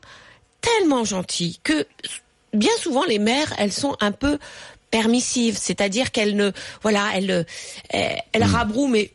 tellement 0.62 1.06
gentils 1.06 1.60
que 1.64 1.86
bien 2.56 2.72
souvent 2.82 3.04
les 3.06 3.20
mères, 3.20 3.54
elles 3.58 3.74
sont 3.74 3.96
un 4.02 4.12
peu 4.12 4.38
permissives, 4.92 5.58
c'est-à-dire 5.60 6.12
qu'elles 6.12 6.36
ne, 6.36 6.52
voilà, 6.82 7.04
elles, 7.16 7.32
euh, 7.32 7.44
elles 8.32 8.44
Hmm. 8.44 8.56
rabrouent, 8.56 8.88
mais 8.88 9.12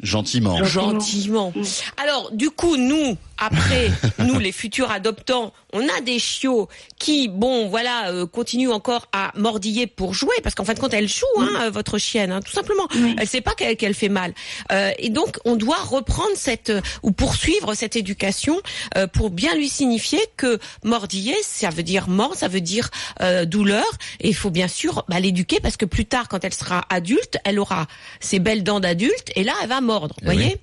Gentiment. 0.00 0.62
gentiment. 0.64 1.52
Alors, 1.96 2.30
du 2.32 2.50
coup, 2.50 2.76
nous, 2.76 3.16
après, 3.38 3.90
nous, 4.18 4.38
les 4.38 4.52
futurs 4.52 4.90
adoptants, 4.90 5.52
on 5.72 5.82
a 5.88 6.00
des 6.00 6.18
chiots 6.18 6.68
qui, 6.98 7.28
bon, 7.28 7.68
voilà, 7.68 8.10
euh, 8.10 8.26
continuent 8.26 8.70
encore 8.70 9.08
à 9.12 9.32
mordiller 9.36 9.86
pour 9.86 10.14
jouer, 10.14 10.34
parce 10.42 10.54
qu'en 10.54 10.64
fin 10.64 10.74
de 10.74 10.80
compte, 10.80 10.94
elle 10.94 11.08
joue, 11.08 11.26
hein, 11.38 11.70
votre 11.70 11.98
chienne, 11.98 12.32
hein, 12.32 12.40
tout 12.40 12.52
simplement. 12.52 12.88
Elle 13.18 13.28
sait 13.28 13.40
pas 13.40 13.54
qu'elle 13.54 13.94
fait 13.94 14.08
mal. 14.08 14.34
Euh, 14.72 14.92
et 14.98 15.10
donc, 15.10 15.38
on 15.44 15.56
doit 15.56 15.82
reprendre 15.82 16.36
cette 16.36 16.70
euh, 16.70 16.80
ou 17.02 17.12
poursuivre 17.12 17.74
cette 17.74 17.96
éducation 17.96 18.60
euh, 18.96 19.06
pour 19.06 19.30
bien 19.30 19.54
lui 19.54 19.68
signifier 19.68 20.20
que 20.36 20.58
mordiller, 20.82 21.36
ça 21.42 21.70
veut 21.70 21.82
dire 21.82 22.08
mort, 22.08 22.34
ça 22.34 22.48
veut 22.48 22.60
dire 22.60 22.90
douleur, 23.46 23.84
et 24.20 24.28
il 24.28 24.34
faut 24.34 24.50
bien 24.50 24.68
sûr 24.68 25.04
bah, 25.08 25.20
l'éduquer 25.20 25.60
parce 25.60 25.76
que 25.76 25.84
plus 25.84 26.04
tard, 26.04 26.28
quand 26.28 26.44
elle 26.44 26.52
sera 26.52 26.84
adulte, 26.90 27.38
elle 27.44 27.58
aura 27.58 27.86
ses 28.20 28.38
belles 28.38 28.62
dents 28.62 28.80
d'adulte, 28.80 29.30
et 29.36 29.44
là, 29.44 29.52
elle 29.62 29.68
va 29.68 29.80
mordre. 29.80 30.14
Eh 30.22 30.24
voyez. 30.24 30.56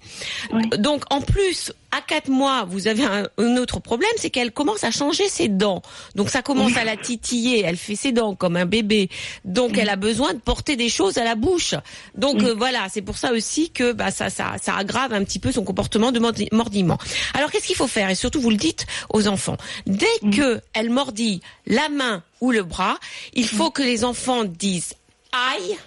Oui. 0.53 0.63
Donc 0.77 1.03
en 1.09 1.21
plus, 1.21 1.73
à 1.91 2.01
quatre 2.01 2.29
mois, 2.29 2.65
vous 2.65 2.87
avez 2.87 3.03
un, 3.03 3.27
un 3.37 3.57
autre 3.57 3.79
problème, 3.79 4.11
c'est 4.17 4.29
qu'elle 4.29 4.51
commence 4.51 4.83
à 4.83 4.91
changer 4.91 5.27
ses 5.27 5.47
dents. 5.49 5.81
Donc 6.15 6.29
ça 6.29 6.41
commence 6.41 6.77
à 6.77 6.83
la 6.83 6.95
titiller, 6.97 7.63
elle 7.65 7.77
fait 7.77 7.95
ses 7.95 8.11
dents 8.11 8.33
comme 8.35 8.55
un 8.55 8.65
bébé. 8.65 9.09
Donc 9.43 9.77
elle 9.77 9.89
a 9.89 9.97
besoin 9.97 10.33
de 10.33 10.39
porter 10.39 10.75
des 10.75 10.89
choses 10.89 11.17
à 11.17 11.23
la 11.23 11.35
bouche. 11.35 11.75
Donc 12.15 12.41
euh, 12.43 12.53
voilà, 12.53 12.87
c'est 12.89 13.01
pour 13.01 13.17
ça 13.17 13.33
aussi 13.33 13.69
que 13.71 13.91
bah, 13.91 14.11
ça, 14.11 14.29
ça, 14.29 14.55
ça 14.61 14.75
aggrave 14.75 15.13
un 15.13 15.23
petit 15.23 15.39
peu 15.39 15.51
son 15.51 15.63
comportement 15.63 16.11
de 16.11 16.19
mordi- 16.19 16.47
mordillement. 16.51 16.97
Alors 17.33 17.51
qu'est-ce 17.51 17.67
qu'il 17.67 17.75
faut 17.75 17.87
faire? 17.87 18.09
Et 18.09 18.15
surtout, 18.15 18.41
vous 18.41 18.51
le 18.51 18.57
dites 18.57 18.85
aux 19.09 19.27
enfants. 19.27 19.57
Dès 19.85 20.05
que 20.35 20.61
elle 20.73 20.89
mordit 20.89 21.41
la 21.67 21.89
main 21.89 22.23
ou 22.39 22.51
le 22.51 22.63
bras, 22.63 22.97
il 23.33 23.47
faut 23.47 23.69
que 23.69 23.83
les 23.83 24.03
enfants 24.05 24.45
disent 24.45 24.93
aïe 25.33 25.77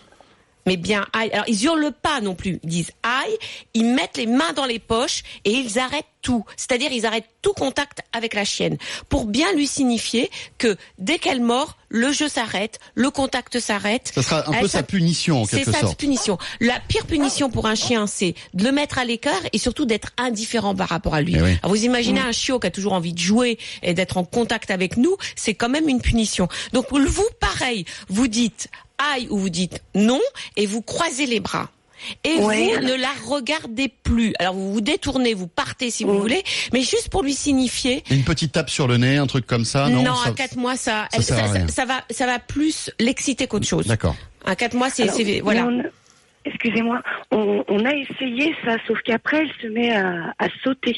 mais 0.67 0.77
bien 0.77 1.07
aïe. 1.13 1.31
Alors 1.33 1.49
ils 1.49 1.65
hurlent 1.65 1.93
pas 1.93 2.21
non 2.21 2.35
plus, 2.35 2.61
ils 2.63 2.69
disent 2.69 2.93
aïe, 3.03 3.37
ils 3.75 3.87
mettent 3.87 4.17
les 4.17 4.27
mains 4.27 4.53
dans 4.55 4.67
les 4.67 4.79
poches 4.79 5.23
et 5.45 5.53
ils 5.53 5.79
arrêtent 5.79 6.07
tout. 6.23 6.45
C'est-à-dire 6.57 6.91
ils 6.93 7.07
arrêtent 7.07 7.29
tout 7.43 7.53
contact 7.53 8.01
avec 8.13 8.35
la 8.35 8.45
chienne 8.45 8.79
pour 9.09 9.27
bien 9.27 9.53
lui 9.53 9.67
signifier 9.67 10.31
que 10.59 10.77
dès 10.99 11.19
qu'elle 11.19 11.41
mord, 11.41 11.77
le 11.89 12.11
jeu 12.13 12.29
s'arrête, 12.29 12.81
le 12.95 13.11
contact 13.11 13.61
s'arrête. 13.61 14.11
Ça 14.15 14.23
sera 14.23 14.49
un 14.49 14.53
Elle 14.53 14.63
peu 14.63 14.69
sa 14.69 14.83
punition 14.83 15.43
en 15.43 15.45
c'est 15.45 15.59
quelque 15.59 15.73
sa 15.73 15.81
sorte. 15.81 15.99
punition. 15.99 16.39
La 16.61 16.81
pire 16.89 17.07
punition 17.07 17.51
pour 17.51 17.67
un 17.67 17.75
chien, 17.75 18.07
c'est 18.07 18.35
de 18.55 18.65
le 18.65 18.73
mettre 18.73 18.99
à 18.99 19.05
l'écart 19.05 19.41
et 19.53 19.59
surtout 19.59 19.85
d'être 19.85 20.11
indifférent 20.19 20.75
par 20.75 20.89
rapport 20.89 21.15
à 21.15 21.21
lui. 21.21 21.35
Eh 21.37 21.43
oui. 21.43 21.59
Alors, 21.63 21.77
vous 21.77 21.85
imaginez 21.85 22.21
un 22.21 22.33
chiot 22.33 22.59
qui 22.59 22.67
a 22.67 22.71
toujours 22.71 22.95
envie 22.95 23.13
de 23.13 23.19
jouer 23.19 23.59
et 23.83 23.95
d'être 23.95 24.17
en 24.17 24.25
contact 24.25 24.71
avec 24.71 24.97
nous, 24.97 25.17
c'est 25.37 25.55
quand 25.55 25.69
même 25.69 25.89
une 25.89 26.01
punition. 26.01 26.49
Donc 26.73 26.87
vous, 26.91 27.29
pareil, 27.39 27.85
vous 28.09 28.27
dites 28.27 28.69
aïe 28.99 29.26
ou 29.31 29.38
vous 29.38 29.50
dites 29.50 29.82
non 29.94 30.20
et 30.56 30.67
vous 30.67 30.82
croisez 30.82 31.26
les 31.26 31.41
bras. 31.41 31.70
Et 32.23 32.37
Ouais. 32.38 32.75
vous 32.75 32.81
ne 32.85 32.94
la 32.94 33.12
regardez 33.26 33.88
plus. 34.02 34.35
Alors 34.38 34.52
vous 34.55 34.75
vous 34.75 34.81
détournez, 34.82 35.32
vous 35.32 35.46
partez 35.46 35.91
si 35.91 36.05
vous 36.05 36.20
voulez, 36.20 36.43
mais 36.75 36.81
juste 36.82 37.08
pour 37.08 37.23
lui 37.23 37.32
signifier 37.32 38.05
Une 38.11 38.25
petite 38.25 38.52
tape 38.52 38.69
sur 38.69 38.87
le 38.87 38.99
nez, 38.99 39.17
un 39.17 39.26
truc 39.26 39.46
comme 39.46 39.64
ça, 39.64 39.88
non, 39.88 40.02
non, 40.02 40.14
ça- 40.14 40.29
à 40.29 40.32
quatre 40.32 40.56
mois, 40.56 40.76
ça, 40.76 41.08
ça 41.19 41.37
elle- 41.55 41.87
va, 41.87 42.05
ça 42.11 42.26
va 42.26 42.38
plus 42.38 42.91
l'exciter 43.00 43.46
qu'autre 43.46 43.67
chose. 43.67 43.86
D'accord. 43.86 44.17
À 44.44 44.55
quatre 44.55 44.74
mois, 44.74 44.91
c'est, 44.91 45.41
voilà. 45.41 45.65
on 45.65 45.82
Excusez-moi, 46.46 47.01
on, 47.31 47.65
on 47.69 47.84
a 47.86 47.93
essayé 47.94 48.55
ça, 48.67 48.77
sauf 48.86 48.98
qu'après 49.03 49.39
elle 49.39 49.51
se 49.63 49.67
met 49.69 49.94
à, 49.94 50.34
à 50.39 50.48
sauter. 50.63 50.94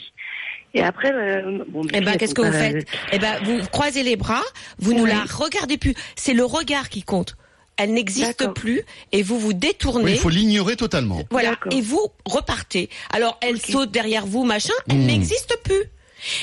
Et 0.74 0.82
après, 0.82 1.12
euh, 1.12 1.62
bon, 1.68 1.82
Eh 1.94 2.00
ben, 2.00 2.16
qu'est-ce 2.16 2.34
que 2.34 2.42
vous 2.42 2.52
faites 2.52 2.84
Eh 3.12 3.18
ben, 3.20 3.38
vous 3.44 3.60
croisez 3.70 4.02
les 4.02 4.16
bras, 4.16 4.42
vous 4.80 4.92
ne 4.92 5.06
la 5.06 5.22
regardez 5.22 5.78
plus. 5.78 5.94
C'est 6.16 6.34
le 6.34 6.44
regard 6.44 6.88
qui 6.88 7.04
compte. 7.04 7.36
Elle 7.76 7.92
n'existe 7.92 8.48
plus 8.54 8.82
et 9.12 9.22
vous 9.22 9.38
vous 9.38 9.52
détournez. 9.52 10.04
Oui, 10.04 10.12
il 10.12 10.18
faut 10.18 10.28
l'ignorer 10.30 10.76
totalement. 10.76 11.22
Voilà. 11.30 11.56
Et 11.70 11.80
vous 11.82 12.00
repartez. 12.24 12.88
Alors, 13.10 13.38
elle 13.42 13.60
saute 13.60 13.90
derrière 13.90 14.26
vous, 14.26 14.44
machin. 14.44 14.72
Elle 14.88 14.96
Hmm. 14.98 15.06
n'existe 15.06 15.58
plus. 15.62 15.82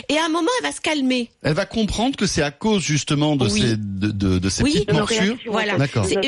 Et 0.09 0.17
à 0.17 0.25
un 0.25 0.29
moment, 0.29 0.51
elle 0.59 0.67
va 0.67 0.71
se 0.71 0.79
calmer. 0.81 1.31
Elle 1.41 1.53
va 1.55 1.65
comprendre 1.65 2.15
que 2.15 2.27
c'est 2.27 2.43
à 2.43 2.51
cause 2.51 2.83
justement 2.83 3.35
de 3.35 3.45
Oui. 3.49 3.61
ces, 3.61 3.75
de, 3.77 4.11
de, 4.11 4.37
de 4.37 4.49
ces 4.49 4.61
Oui. 4.63 4.73
petites 4.73 4.93
morsures. 4.93 5.35
Voilà. 5.47 5.75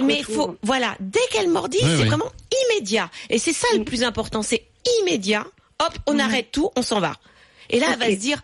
mais 0.04 0.24
faut, 0.24 0.58
voilà, 0.64 0.96
dès 1.00 1.20
qu'elle 1.32 1.50
mordit, 1.50 1.78
Oui, 1.84 1.90
c'est 1.96 2.02
oui. 2.02 2.08
vraiment 2.08 2.32
immédiat. 2.72 3.12
Et 3.30 3.38
c'est 3.38 3.54
ça 3.54 3.68
le 3.78 3.84
plus 3.84 4.02
important, 4.04 4.42
c'est 4.42 4.64
immédiat. 5.02 5.46
Hop, 5.80 5.94
on 6.08 6.18
arrête 6.18 6.48
tout, 6.52 6.72
on 6.76 6.82
s'en 6.82 7.00
va. 7.00 7.14
Et 7.70 7.80
là, 7.80 7.88
elle 7.94 8.00
va 8.00 8.10
se 8.10 8.16
dire, 8.20 8.42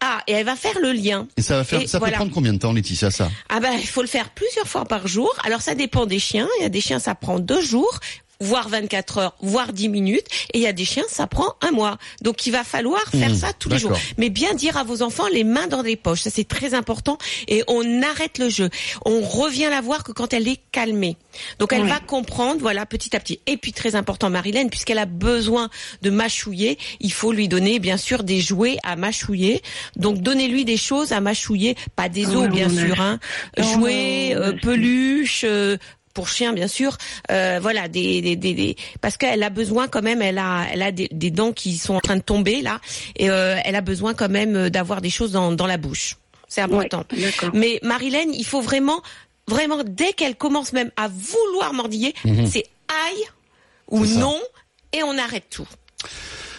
ah, 0.00 0.20
et 0.26 0.32
elle 0.32 0.44
va 0.44 0.56
faire 0.56 0.78
le 0.80 0.92
lien. 0.92 1.26
Et 1.36 1.42
ça 1.42 1.56
va 1.56 1.64
faire, 1.64 1.80
Et 1.80 1.86
ça 1.86 1.98
voilà. 1.98 2.12
peut 2.12 2.16
prendre 2.18 2.32
combien 2.32 2.52
de 2.52 2.58
temps, 2.58 2.72
Laetitia, 2.72 3.10
ça? 3.10 3.30
Ah 3.48 3.60
ben, 3.60 3.72
il 3.80 3.86
faut 3.86 4.02
le 4.02 4.08
faire 4.08 4.30
plusieurs 4.30 4.66
fois 4.66 4.84
par 4.84 5.06
jour. 5.08 5.34
Alors 5.44 5.62
ça 5.62 5.74
dépend 5.74 6.04
des 6.06 6.18
chiens. 6.18 6.48
Il 6.58 6.62
y 6.62 6.66
a 6.66 6.68
des 6.68 6.80
chiens, 6.82 6.98
ça 6.98 7.14
prend 7.14 7.38
deux 7.38 7.62
jours 7.62 7.98
voire 8.40 8.68
24 8.68 9.18
heures, 9.18 9.34
voire 9.40 9.72
10 9.72 9.88
minutes, 9.88 10.26
et 10.52 10.58
il 10.58 10.62
y 10.62 10.66
a 10.66 10.72
des 10.72 10.84
chiens, 10.84 11.04
ça 11.08 11.26
prend 11.26 11.54
un 11.62 11.70
mois. 11.70 11.98
Donc 12.22 12.46
il 12.46 12.50
va 12.52 12.64
falloir 12.64 13.02
faire 13.10 13.30
Mmh, 13.30 13.34
ça 13.34 13.52
tous 13.58 13.68
les 13.68 13.78
jours. 13.78 13.92
Mais 14.18 14.28
bien 14.30 14.54
dire 14.54 14.76
à 14.76 14.84
vos 14.84 15.02
enfants 15.02 15.26
les 15.32 15.44
mains 15.44 15.66
dans 15.66 15.82
les 15.82 15.96
poches, 15.96 16.22
ça 16.22 16.30
c'est 16.30 16.46
très 16.46 16.74
important, 16.74 17.18
et 17.48 17.62
on 17.68 18.02
arrête 18.02 18.38
le 18.38 18.48
jeu. 18.48 18.68
On 19.04 19.20
revient 19.20 19.68
la 19.70 19.80
voir 19.80 20.04
que 20.04 20.12
quand 20.12 20.32
elle 20.32 20.48
est 20.48 20.60
calmée. 20.72 21.16
Donc 21.58 21.72
elle 21.72 21.82
Ouais. 21.82 21.88
va 21.88 22.00
comprendre, 22.00 22.60
voilà, 22.60 22.86
petit 22.86 23.14
à 23.16 23.20
petit. 23.20 23.40
Et 23.46 23.56
puis 23.56 23.72
très 23.72 23.94
important, 23.94 24.30
Marilène, 24.30 24.70
puisqu'elle 24.70 24.98
a 24.98 25.06
besoin 25.06 25.68
de 26.02 26.10
mâchouiller, 26.10 26.78
il 27.00 27.12
faut 27.12 27.32
lui 27.32 27.48
donner 27.48 27.78
bien 27.78 27.96
sûr 27.96 28.22
des 28.24 28.40
jouets 28.40 28.76
à 28.82 28.96
mâchouiller. 28.96 29.62
Donc 29.96 30.18
donnez-lui 30.20 30.64
des 30.64 30.76
choses 30.76 31.12
à 31.12 31.20
mâchouiller, 31.20 31.76
pas 31.94 32.08
des 32.08 32.26
os 32.28 32.36
Ouais, 32.36 32.48
bien 32.48 32.68
sûr, 32.68 33.00
hein. 33.00 33.18
Jouets, 33.58 34.32
a- 34.34 34.38
euh, 34.38 34.52
peluches. 34.62 35.44
euh, 35.44 35.76
pour 36.16 36.28
chien 36.36 36.50
bien 36.60 36.66
sûr 36.78 36.96
euh, 37.30 37.58
voilà 37.60 37.88
des, 37.96 38.22
des, 38.22 38.36
des, 38.36 38.54
des- 38.54 38.76
parce 39.02 39.16
qu'elle 39.18 39.42
a 39.42 39.50
besoin 39.50 39.84
quand 39.92 40.02
même 40.10 40.22
elle 40.22 40.38
a 40.38 40.66
elle 40.72 40.82
a 40.82 40.90
des, 40.90 41.08
des 41.12 41.30
dents 41.30 41.52
qui 41.52 41.76
sont 41.76 41.94
en 41.94 42.00
train 42.00 42.16
de 42.16 42.22
tomber 42.32 42.62
là 42.62 42.80
et 43.16 43.28
euh, 43.30 43.56
elle 43.66 43.76
a 43.76 43.82
besoin 43.92 44.12
quand 44.14 44.30
même 44.40 44.54
euh, 44.56 44.70
d'avoir 44.70 45.00
des 45.02 45.10
choses 45.18 45.32
dans, 45.32 45.52
dans 45.52 45.66
la 45.74 45.76
bouche 45.76 46.16
C'est 46.48 46.62
important. 46.68 47.02
Ouais. 47.12 47.50
Mais 47.62 47.72
Marilène, 47.82 48.32
il 48.32 48.46
faut 48.52 48.62
vraiment, 48.70 49.00
vraiment, 49.48 49.80
dès 49.84 50.12
qu'elle 50.18 50.36
commence 50.36 50.72
même 50.72 50.90
à 50.96 51.06
vouloir 51.30 51.70
mordiller, 51.74 52.14
c'est 52.52 52.66
aïe 53.04 53.24
ou 53.94 53.98
Mhm. 54.04 54.18
Non, 54.22 54.38
et 54.96 55.02
on 55.10 55.16
arrête 55.18 55.48
tout. 55.50 55.68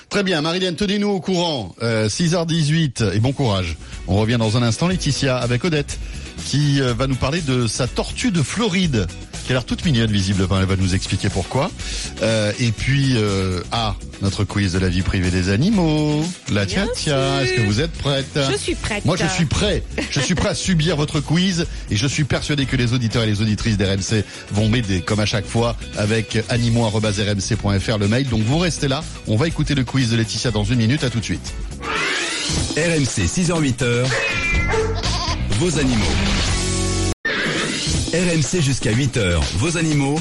Très 0.09 0.23
bien, 0.23 0.41
Marilène, 0.41 0.75
tenez-nous 0.75 1.09
au 1.09 1.19
courant. 1.19 1.75
Euh, 1.81 2.07
6h18 2.07 3.13
et 3.13 3.19
bon 3.19 3.33
courage. 3.33 3.75
On 4.07 4.15
revient 4.15 4.37
dans 4.39 4.55
un 4.55 4.63
instant, 4.63 4.87
Laetitia, 4.87 5.37
avec 5.37 5.65
Odette, 5.65 5.99
qui 6.45 6.81
euh, 6.81 6.93
va 6.93 7.07
nous 7.07 7.15
parler 7.15 7.41
de 7.41 7.67
sa 7.67 7.87
tortue 7.87 8.31
de 8.31 8.41
Floride, 8.41 9.05
qui 9.45 9.51
a 9.51 9.55
l'air 9.55 9.65
toute 9.65 9.83
mignonne 9.83 10.09
visiblement. 10.09 10.59
Elle 10.59 10.65
va 10.65 10.77
nous 10.77 10.95
expliquer 10.95 11.27
pourquoi. 11.27 11.69
Euh, 12.21 12.53
et 12.57 12.71
puis, 12.71 13.15
euh, 13.17 13.61
ah, 13.73 13.95
notre 14.21 14.43
quiz 14.43 14.73
de 14.73 14.79
la 14.79 14.89
vie 14.89 15.01
privée 15.01 15.31
des 15.31 15.49
animaux. 15.49 16.23
La 16.51 16.65
tia 16.65 16.87
tia, 16.87 17.43
est-ce 17.43 17.53
que 17.53 17.61
vous 17.61 17.81
êtes 17.81 17.91
prête? 17.91 18.39
Je 18.51 18.57
suis 18.57 18.75
prête. 18.75 19.05
Moi, 19.05 19.15
je 19.17 19.27
suis 19.27 19.45
prêt. 19.45 19.83
Je 20.09 20.19
suis 20.19 20.35
prêt 20.35 20.49
à 20.49 20.55
subir 20.55 20.95
votre 20.95 21.19
quiz 21.19 21.65
et 21.89 21.95
je 21.95 22.07
suis 22.07 22.23
persuadé 22.23 22.65
que 22.65 22.75
les 22.75 22.93
auditeurs 22.93 23.23
et 23.23 23.27
les 23.27 23.41
auditrices 23.41 23.77
d'RMC 23.77 24.23
vont 24.51 24.69
m'aider, 24.69 25.01
comme 25.01 25.19
à 25.19 25.25
chaque 25.25 25.45
fois, 25.45 25.75
avec 25.97 26.37
animaux.rmc.fr 26.49 27.97
le 27.97 28.07
mail. 28.07 28.27
Donc, 28.29 28.41
vous 28.41 28.57
restez 28.57 28.87
là. 28.87 29.03
On 29.27 29.35
va 29.35 29.47
écouter 29.47 29.75
le 29.75 29.83
quiz 29.83 30.11
de 30.11 30.17
Laetitia 30.17 30.51
dans 30.51 30.63
une 30.63 30.77
minute. 30.77 31.03
À 31.03 31.09
tout 31.09 31.19
de 31.19 31.25
suite. 31.25 31.53
RMC 32.75 33.25
6h-8h, 33.25 34.05
vos 35.59 35.79
animaux. 35.79 36.03
RMC 38.13 38.61
jusqu'à 38.61 38.91
8h, 38.91 39.39
vos 39.57 39.77
animaux. 39.77 40.19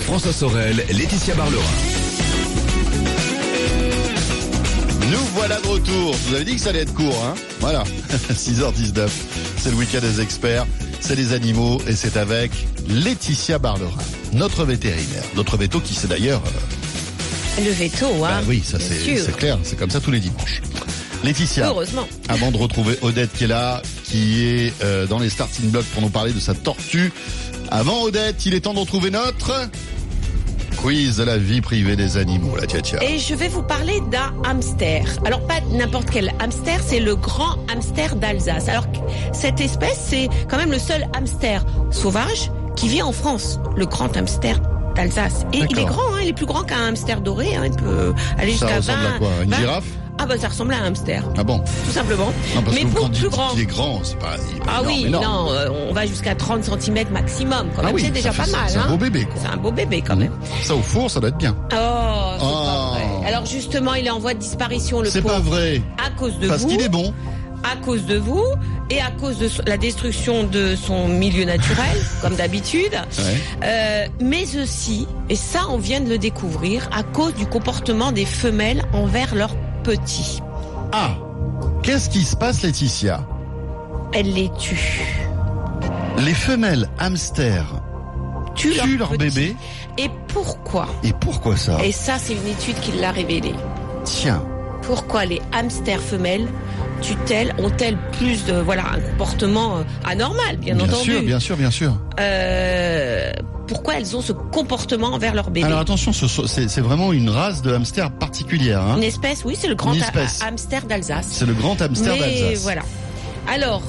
François 0.00 0.32
Sorel, 0.32 0.84
Laetitia 0.90 1.34
Barlerin. 1.34 1.91
Nous 5.12 5.18
voilà 5.34 5.60
de 5.60 5.66
retour. 5.66 6.14
Je 6.14 6.28
vous 6.30 6.34
avais 6.36 6.44
dit 6.44 6.54
que 6.56 6.60
ça 6.60 6.70
allait 6.70 6.80
être 6.80 6.94
court, 6.94 7.22
hein 7.24 7.34
Voilà. 7.60 7.84
6h19. 8.32 9.08
C'est 9.58 9.70
le 9.70 9.76
week-end 9.76 10.00
des 10.00 10.20
experts. 10.20 10.66
C'est 11.00 11.16
les 11.16 11.32
animaux 11.34 11.80
et 11.86 11.94
c'est 11.94 12.16
avec 12.16 12.50
Laetitia 12.88 13.58
Barlerin, 13.58 13.90
notre 14.32 14.64
vétérinaire. 14.64 15.22
Notre 15.34 15.56
veto 15.56 15.80
qui 15.80 15.94
c'est 15.94 16.08
d'ailleurs... 16.08 16.40
euh, 17.58 17.64
Le 17.64 17.70
veto, 17.72 18.06
hein. 18.24 18.40
bah 18.40 18.40
oui, 18.48 18.62
ça 18.64 18.78
c'est 18.80 19.36
clair. 19.36 19.58
C'est 19.64 19.76
comme 19.78 19.90
ça 19.90 20.00
tous 20.00 20.12
les 20.12 20.20
dimanches. 20.20 20.62
Laetitia. 21.24 21.68
Heureusement. 21.68 22.06
Avant 22.28 22.50
de 22.50 22.56
retrouver 22.56 22.96
Odette 23.02 23.32
qui 23.32 23.44
est 23.44 23.48
là, 23.48 23.82
qui 24.04 24.44
est 24.44 24.72
euh, 24.82 25.06
dans 25.06 25.18
les 25.18 25.28
starting 25.30 25.70
blocks 25.70 25.86
pour 25.86 26.02
nous 26.02 26.08
parler 26.10 26.32
de 26.32 26.40
sa 26.40 26.54
tortue. 26.54 27.12
Avant 27.70 28.02
Odette, 28.02 28.46
il 28.46 28.54
est 28.54 28.60
temps 28.60 28.74
de 28.74 28.78
retrouver 28.80 29.10
notre 29.10 29.52
quiz 30.82 31.16
de 31.16 31.22
la 31.22 31.38
vie 31.38 31.60
privée 31.60 31.94
des 31.94 32.16
animaux, 32.16 32.56
la 32.56 32.66
tia. 32.66 33.00
Et 33.04 33.16
je 33.18 33.36
vais 33.36 33.46
vous 33.46 33.62
parler 33.62 34.00
d'un 34.10 34.34
hamster. 34.44 35.04
Alors 35.24 35.46
pas 35.46 35.60
n'importe 35.70 36.10
quel 36.10 36.32
hamster, 36.40 36.80
c'est 36.84 36.98
le 36.98 37.14
grand 37.14 37.56
hamster 37.70 38.16
d'Alsace. 38.16 38.68
Alors 38.68 38.86
cette 39.32 39.60
espèce, 39.60 40.06
c'est 40.08 40.28
quand 40.50 40.56
même 40.56 40.72
le 40.72 40.80
seul 40.80 41.06
hamster 41.14 41.64
sauvage 41.90 42.50
qui 42.74 42.88
vit 42.88 43.02
en 43.02 43.12
France, 43.12 43.60
le 43.76 43.86
grand 43.86 44.16
hamster 44.16 44.60
d'Alsace. 44.94 45.44
Et 45.52 45.62
il 45.68 45.78
est 45.78 45.84
grand, 45.84 46.14
hein, 46.14 46.20
il 46.22 46.28
est 46.28 46.32
plus 46.32 46.46
grand 46.46 46.62
qu'un 46.62 46.88
hamster 46.88 47.20
doré, 47.20 47.56
hein, 47.56 47.62
il 47.66 47.72
peut 47.72 48.14
aller 48.38 48.52
jusqu'à 48.52 48.66
20. 48.66 48.76
ressemble 48.76 49.06
à 49.14 49.18
quoi 49.18 49.28
Une 49.44 49.50
20. 49.50 49.56
girafe 49.56 49.84
Ah 50.18 50.26
bah 50.26 50.34
ça 50.38 50.48
ressemble 50.48 50.74
à 50.74 50.78
un 50.78 50.84
hamster, 50.86 51.22
Ah 51.36 51.42
bon 51.44 51.58
tout 51.84 51.90
simplement. 51.90 52.32
Non, 52.54 52.62
parce 52.62 52.76
Mais 52.76 52.82
que 52.84 52.88
pour 52.88 53.00
quand 53.06 53.10
plus 53.18 53.28
grand. 53.28 53.48
qu'il 53.50 53.60
est 53.60 53.66
grand, 53.66 54.00
c'est 54.04 54.18
pas. 54.18 54.36
il 54.54 54.60
Ah 54.68 54.80
énorme, 54.80 54.86
oui, 54.86 55.04
énorme. 55.06 55.24
non, 55.24 55.52
euh, 55.52 55.68
on 55.88 55.92
va 55.92 56.06
jusqu'à 56.06 56.34
30 56.34 56.64
cm 56.64 57.08
maximum. 57.10 57.68
Quand 57.74 57.82
Ah 57.82 57.86
même, 57.86 57.94
oui, 57.94 58.02
c'est 58.04 58.10
déjà 58.10 58.30
pas 58.32 58.46
mal. 58.46 58.60
C'est 58.68 58.76
un 58.78 58.82
hein. 58.82 58.86
beau 58.90 58.96
bébé, 58.98 59.24
quoi. 59.24 59.34
C'est 59.42 59.48
un 59.48 59.56
beau 59.56 59.72
bébé 59.72 60.02
quand 60.06 60.16
même. 60.16 60.32
Ça 60.62 60.74
au 60.74 60.82
four, 60.82 61.10
ça 61.10 61.20
doit 61.20 61.30
être 61.30 61.38
bien. 61.38 61.56
Oh, 61.58 61.68
pas 61.68 62.38
Oh. 62.40 62.94
vrai. 62.94 63.28
Alors 63.28 63.46
justement, 63.46 63.94
il 63.94 64.06
est 64.06 64.10
en 64.10 64.18
voie 64.18 64.34
de 64.34 64.38
disparition, 64.40 65.00
le 65.00 65.08
C'est 65.10 65.22
pas 65.22 65.38
vrai. 65.40 65.80
À 66.04 66.10
cause 66.10 66.38
de 66.38 66.48
Parce 66.48 66.62
vous. 66.62 66.68
qu'il 66.68 66.80
est 66.82 66.88
bon. 66.88 67.12
À 67.64 67.76
cause 67.76 68.06
de 68.06 68.16
vous 68.16 68.44
et 68.90 69.00
à 69.00 69.10
cause 69.10 69.38
de 69.38 69.48
la 69.66 69.76
destruction 69.76 70.44
de 70.44 70.74
son 70.76 71.08
milieu 71.08 71.44
naturel, 71.44 71.96
comme 72.22 72.34
d'habitude, 72.34 72.92
Ouais. 72.92 73.40
euh, 73.64 74.06
mais 74.20 74.44
aussi, 74.60 75.06
et 75.28 75.36
ça 75.36 75.60
on 75.70 75.78
vient 75.78 76.00
de 76.00 76.08
le 76.08 76.18
découvrir, 76.18 76.88
à 76.96 77.02
cause 77.02 77.34
du 77.34 77.46
comportement 77.46 78.12
des 78.12 78.26
femelles 78.26 78.82
envers 78.92 79.34
leurs 79.34 79.54
petits. 79.84 80.40
Ah 80.92 81.10
Qu'est-ce 81.82 82.10
qui 82.10 82.22
se 82.22 82.36
passe, 82.36 82.62
Laetitia? 82.62 83.26
Elles 84.12 84.32
les 84.32 84.50
tuent. 84.58 85.00
Les 86.18 86.34
femelles 86.34 86.88
hamsters 86.98 87.80
Tuent, 88.54 88.74
tuent 88.74 88.98
leurs 88.98 89.10
leur 89.10 89.18
bébé. 89.18 89.56
Et 89.98 90.10
pourquoi? 90.28 90.86
Et 91.02 91.12
pourquoi 91.14 91.56
ça? 91.56 91.78
Et 91.82 91.90
ça 91.92 92.18
c'est 92.18 92.34
une 92.34 92.46
étude 92.46 92.78
qui 92.80 92.92
l'a 92.92 93.10
révélé. 93.10 93.54
Tiens. 94.04 94.44
Pourquoi 94.82 95.24
les 95.24 95.40
hamsters 95.52 96.00
femelles 96.00 96.46
tuent-elles, 97.00 97.52
ont-elles 97.58 97.96
plus 98.18 98.44
de, 98.44 98.54
voilà, 98.54 98.84
un 98.94 99.00
comportement 99.00 99.78
euh, 99.78 99.82
anormal, 100.04 100.56
bien, 100.58 100.74
Bien 100.76 100.84
entendu. 100.84 101.10
sûr, 101.12 101.22
bien 101.22 101.40
sûr, 101.40 101.56
bien 101.56 101.70
sûr. 101.70 101.92
Euh, 102.20 103.32
pourquoi 103.66 103.94
elles 103.94 104.14
ont 104.16 104.20
ce 104.20 104.32
comportement 104.32 105.08
envers 105.08 105.34
leur 105.34 105.50
bébé? 105.50 105.66
Alors 105.66 105.80
attention, 105.80 106.12
c'est 106.12 106.80
vraiment 106.80 107.12
une 107.12 107.30
race 107.30 107.62
de 107.62 107.72
hamster 107.72 108.10
particulière. 108.12 108.82
Hein 108.82 108.96
Une 108.98 109.02
espèce, 109.02 109.44
oui, 109.44 109.56
c'est 109.58 109.68
le 109.68 109.74
grand 109.74 109.92
ha- 109.92 110.46
hamster 110.46 110.84
d'Alsace. 110.86 111.26
c'est 111.30 111.46
le 111.46 111.54
grand 111.54 111.80
hamster 111.80 112.16
d'Alsace. 112.16 112.62
voilà. 112.62 112.82
Alors, 113.52 113.82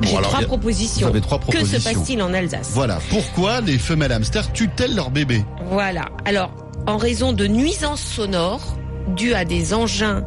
Bon, 0.00 0.08
j'ai 0.08 0.22
trois 0.22 0.40
propositions. 0.42 1.10
trois 1.20 1.38
Que 1.38 1.44
se 1.44 1.50
propositions. 1.50 1.92
passe-t-il 1.92 2.22
en 2.22 2.32
Alsace? 2.32 2.70
Voilà. 2.72 2.98
Pourquoi 3.10 3.60
les 3.60 3.78
femelles 3.78 4.12
hamsters 4.12 4.50
tuent-elles 4.52 4.94
leur 4.94 5.10
bébé? 5.10 5.44
Voilà. 5.66 6.06
Alors, 6.24 6.52
en 6.86 6.96
raison 6.96 7.32
de 7.32 7.46
nuisances 7.46 8.00
sonores 8.00 8.76
dues 9.14 9.34
à 9.34 9.44
des 9.44 9.74
engins 9.74 10.22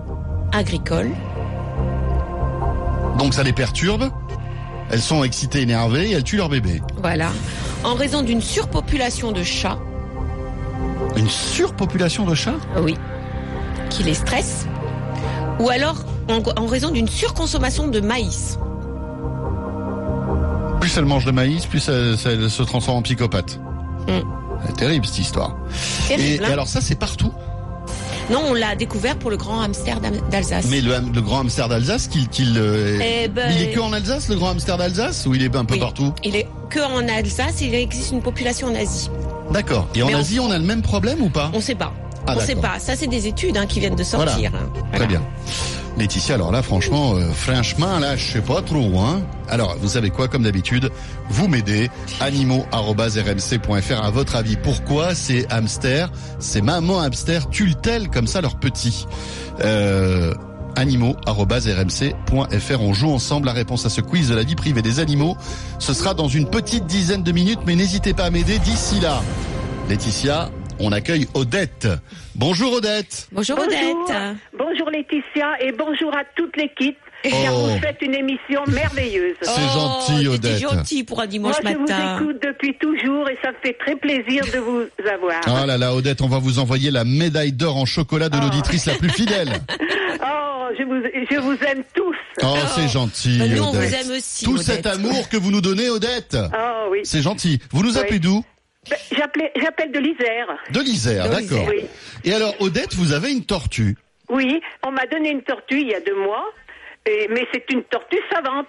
agricoles, 0.52 1.12
Donc 3.18 3.34
ça 3.34 3.44
les 3.44 3.54
perturbe. 3.54 4.10
Elles 4.92 5.02
sont 5.02 5.24
excitées, 5.24 5.62
énervées, 5.62 6.10
et 6.10 6.12
elles 6.14 6.24
tuent 6.24 6.38
leur 6.38 6.50
bébé. 6.50 6.82
voilà. 7.02 7.30
En 7.84 7.96
raison 7.96 8.22
d'une 8.22 8.42
surpopulation 8.42 9.32
de 9.32 9.44
chats, 9.44 9.78
Une 11.18 11.28
surpopulation 11.30 12.26
de 12.26 12.34
chats? 12.34 12.56
Oui, 12.82 12.96
qui 13.90 14.04
les 14.04 14.14
stresse, 14.14 14.66
ou 15.60 15.70
alors 15.70 15.98
en, 16.30 16.42
en 16.62 16.66
raison 16.66 16.92
d'une 16.92 17.08
surconsommation 17.10 17.88
de 17.88 18.00
maïs. 18.00 18.58
Plus 20.80 20.98
elles 20.98 21.06
mangent 21.06 21.26
de 21.26 21.32
maïs, 21.32 21.66
plus 21.66 21.88
elles, 21.90 22.16
elles 22.26 22.50
se 22.50 22.64
transforment 22.64 23.00
en 23.00 23.02
psychopathes. 23.02 23.60
Mm. 24.08 24.22
C'est 24.66 24.76
terrible 24.78 25.06
cette 25.06 25.20
histoire. 25.20 25.56
Et, 26.10 26.16
Terrible. 26.16 26.44
et 26.44 26.48
hein 26.48 26.52
alors 26.54 26.68
ça 26.68 26.80
c'est 26.82 26.96
partout. 26.96 27.32
Non, 28.30 28.42
on 28.48 28.54
l'a 28.54 28.76
découvert 28.76 29.18
pour 29.18 29.30
le 29.30 29.38
grand 29.38 29.62
hamster 29.62 30.00
d'Alsace. 30.32 30.68
Mais 30.70 30.82
le, 30.82 31.00
grand 31.22 31.42
hamster 31.42 31.68
d'Alsace, 31.68 32.08
qu'il, 32.08 32.30
qu'il, 32.30 32.58
euh, 32.58 33.00
Eh 33.02 33.28
ben, 33.28 33.52
il 33.54 33.62
est 33.62 33.72
que 33.72 33.80
en 33.80 33.92
Alsace, 33.94 34.30
le 34.30 34.36
grand 34.36 34.50
hamster 34.52 34.78
d'Alsace, 34.78 35.26
ou 35.26 35.36
il 35.36 35.44
est 35.44 35.56
un 35.56 35.66
peu 35.66 35.74
Oui. 35.76 35.80
partout? 35.80 36.14
Il 36.24 36.36
est 36.36 36.48
que 36.70 36.80
en 36.80 37.08
Alsace, 37.08 37.62
il 37.62 37.76
existe 37.76 38.12
une 38.12 38.22
population 38.22 38.68
en 38.68 38.76
Asie. 38.76 39.10
D'accord. 39.52 39.88
Et 39.94 40.02
en 40.04 40.08
Mais 40.08 40.16
Asie, 40.16 40.40
on 40.40 40.50
a 40.52 40.58
le 40.58 40.64
même 40.64 40.82
problème 40.82 41.22
ou 41.22 41.30
pas? 41.30 41.52
On 41.54 41.60
sait 41.60 41.76
pas. 41.76 41.94
Ah, 42.26 42.36
on 42.38 42.40
sait 42.40 42.56
d'accord. 42.56 42.72
pas. 42.74 42.80
Ça, 42.80 42.96
c'est 42.96 43.08
des 43.08 43.28
études 43.28 43.58
hein, 43.58 43.66
qui 43.66 43.82
viennent 43.82 43.96
de 43.96 44.04
sortir. 44.04 44.52
Très 44.94 45.06
bien. 45.08 45.22
Laetitia, 45.98 46.36
alors 46.36 46.52
là, 46.52 46.64
franchement, 46.64 47.14
euh, 47.14 47.30
franchement, 47.32 48.00
là, 48.00 48.16
je 48.16 48.34
sais 48.34 48.42
pas 48.42 48.64
trop, 48.64 49.00
hein. 49.00 49.22
Alors, 49.48 49.78
vous 49.80 49.90
savez 49.90 50.10
quoi, 50.10 50.28
comme 50.28 50.44
d'habitude, 50.44 50.90
vous 51.30 51.48
m'aidez, 51.48 51.92
animaux.rmc.fr, 52.20 54.04
à 54.04 54.10
votre 54.10 54.36
avis, 54.36 54.58
pourquoi 54.58 55.14
ces 55.14 55.46
hamsters, 55.52 56.12
ces 56.40 56.64
mamans 56.64 57.00
hamsters 57.00 57.48
tuent-elles 57.50 58.10
comme 58.10 58.26
ça 58.26 58.42
leurs 58.42 58.58
petits 58.58 59.06
euh, 59.64 60.34
animaux.rmc.fr. 60.76 62.82
On 62.82 62.94
joue 62.94 63.12
ensemble 63.12 63.46
la 63.46 63.54
réponse 63.54 63.86
à 63.86 63.90
ce 63.90 64.02
quiz 64.02 64.30
de 64.30 64.36
la 64.36 64.44
vie 64.44 64.56
privée 64.56 64.82
des 64.82 65.00
animaux. 65.00 65.38
Ce 65.78 65.94
sera 65.94 66.16
dans 66.16 66.28
une 66.28 66.50
petite 66.50 66.88
dizaine 66.88 67.22
de 67.22 67.32
minutes, 67.32 67.60
mais 67.68 67.76
n'hésitez 67.76 68.16
pas 68.16 68.26
à 68.26 68.30
m'aider 68.32 68.58
d'ici 68.58 69.00
là. 69.00 69.22
Laetitia, 69.90 70.50
on 70.80 70.92
accueille 70.92 71.28
Odette. 71.36 71.88
Bonjour 72.36 72.74
Odette. 72.74 73.28
Bonjour, 73.32 73.58
Bonjour. 73.58 74.06
Odette. 74.08 74.36
Bonjour 74.58 74.90
Laetitia 74.90 75.62
et 75.62 75.72
bonjour 75.72 76.16
à 76.16 76.24
toute 76.36 76.56
l'équipe. 76.58 76.98
Oh. 77.26 77.30
Car 77.30 77.54
vous 77.56 77.80
faites 77.80 78.02
une 78.02 78.16
émission 78.16 78.62
merveilleuse. 78.68 79.36
C'est 79.42 79.52
Oh, 79.52 79.80
gentil, 80.10 80.28
Odette. 80.28 80.60
gentil 80.60 81.04
pour 81.04 81.22
un 81.22 81.28
dimanche 81.28 81.56
Moi, 81.64 81.72
je 81.74 81.78
matin. 81.80 82.18
vous 82.18 82.24
écoute 82.24 82.44
depuis 82.44 82.78
toujours 82.80 83.30
et 83.30 83.38
ça 83.42 83.52
me 83.52 83.58
fait 83.64 83.78
très 83.80 83.96
plaisir 83.96 84.44
de 84.54 84.60
vous 84.60 84.84
avoir. 85.10 85.40
Oh 85.48 85.66
là 85.66 85.78
là, 85.78 85.94
Odette, 85.96 86.22
on 86.22 86.28
va 86.28 86.40
vous 86.40 86.60
envoyer 86.60 86.92
la 86.92 87.06
médaille 87.06 87.54
d'or 87.54 87.78
en 87.78 87.86
chocolat 87.86 88.28
de 88.30 88.38
Oh. 88.38 88.44
l'auditrice 88.44 88.88
la 88.88 88.96
plus 88.96 89.10
fidèle. 89.10 89.50
Oh, 90.26 90.68
je 90.80 90.84
vous, 90.84 91.02
je 91.30 91.38
vous 91.40 91.58
aime 91.68 91.84
tous. 91.94 92.16
Oh, 92.42 92.56
c'est 92.76 92.88
gentil, 92.88 93.40
Bah, 93.40 93.48
nous, 93.48 93.62
on 93.64 93.72
vous 93.72 93.94
aime 93.94 94.12
aussi, 94.18 94.46
Tout 94.46 94.54
Odette. 94.54 94.64
cet 94.66 94.86
amour 94.86 95.28
que 95.28 95.36
vous 95.36 95.52
nous 95.52 95.60
donnez, 95.60 95.90
Odette. 95.90 96.38
Oh 96.58 96.88
oui. 96.92 97.00
C'est 97.04 97.22
gentil. 97.22 97.60
Vous 97.72 97.84
nous 97.84 97.94
Oui. 97.96 98.00
appelez 98.00 98.20
d'où? 98.20 98.42
J'appelle 99.16 99.92
de 99.92 100.00
l'Isère. 100.00 100.48
De 100.72 100.80
l'Isère, 100.82 101.30
d'accord. 101.30 101.68
Oui. 101.70 101.86
Et 102.24 102.34
alors, 102.34 102.54
Odette, 102.62 102.94
vous 102.96 103.14
avez 103.14 103.32
une 103.32 103.46
tortue. 103.46 103.96
Oui, 104.30 104.62
on 104.86 104.92
m'a 104.92 105.06
donné 105.06 105.30
une 105.32 105.42
tortue 105.44 105.82
il 105.82 105.90
y 105.90 105.96
a 105.96 106.00
deux 106.02 106.16
mois, 106.16 106.46
et, 107.06 107.28
mais 107.30 107.46
c'est 107.54 107.66
une 107.72 107.84
tortue 107.84 108.20
savante. 108.32 108.68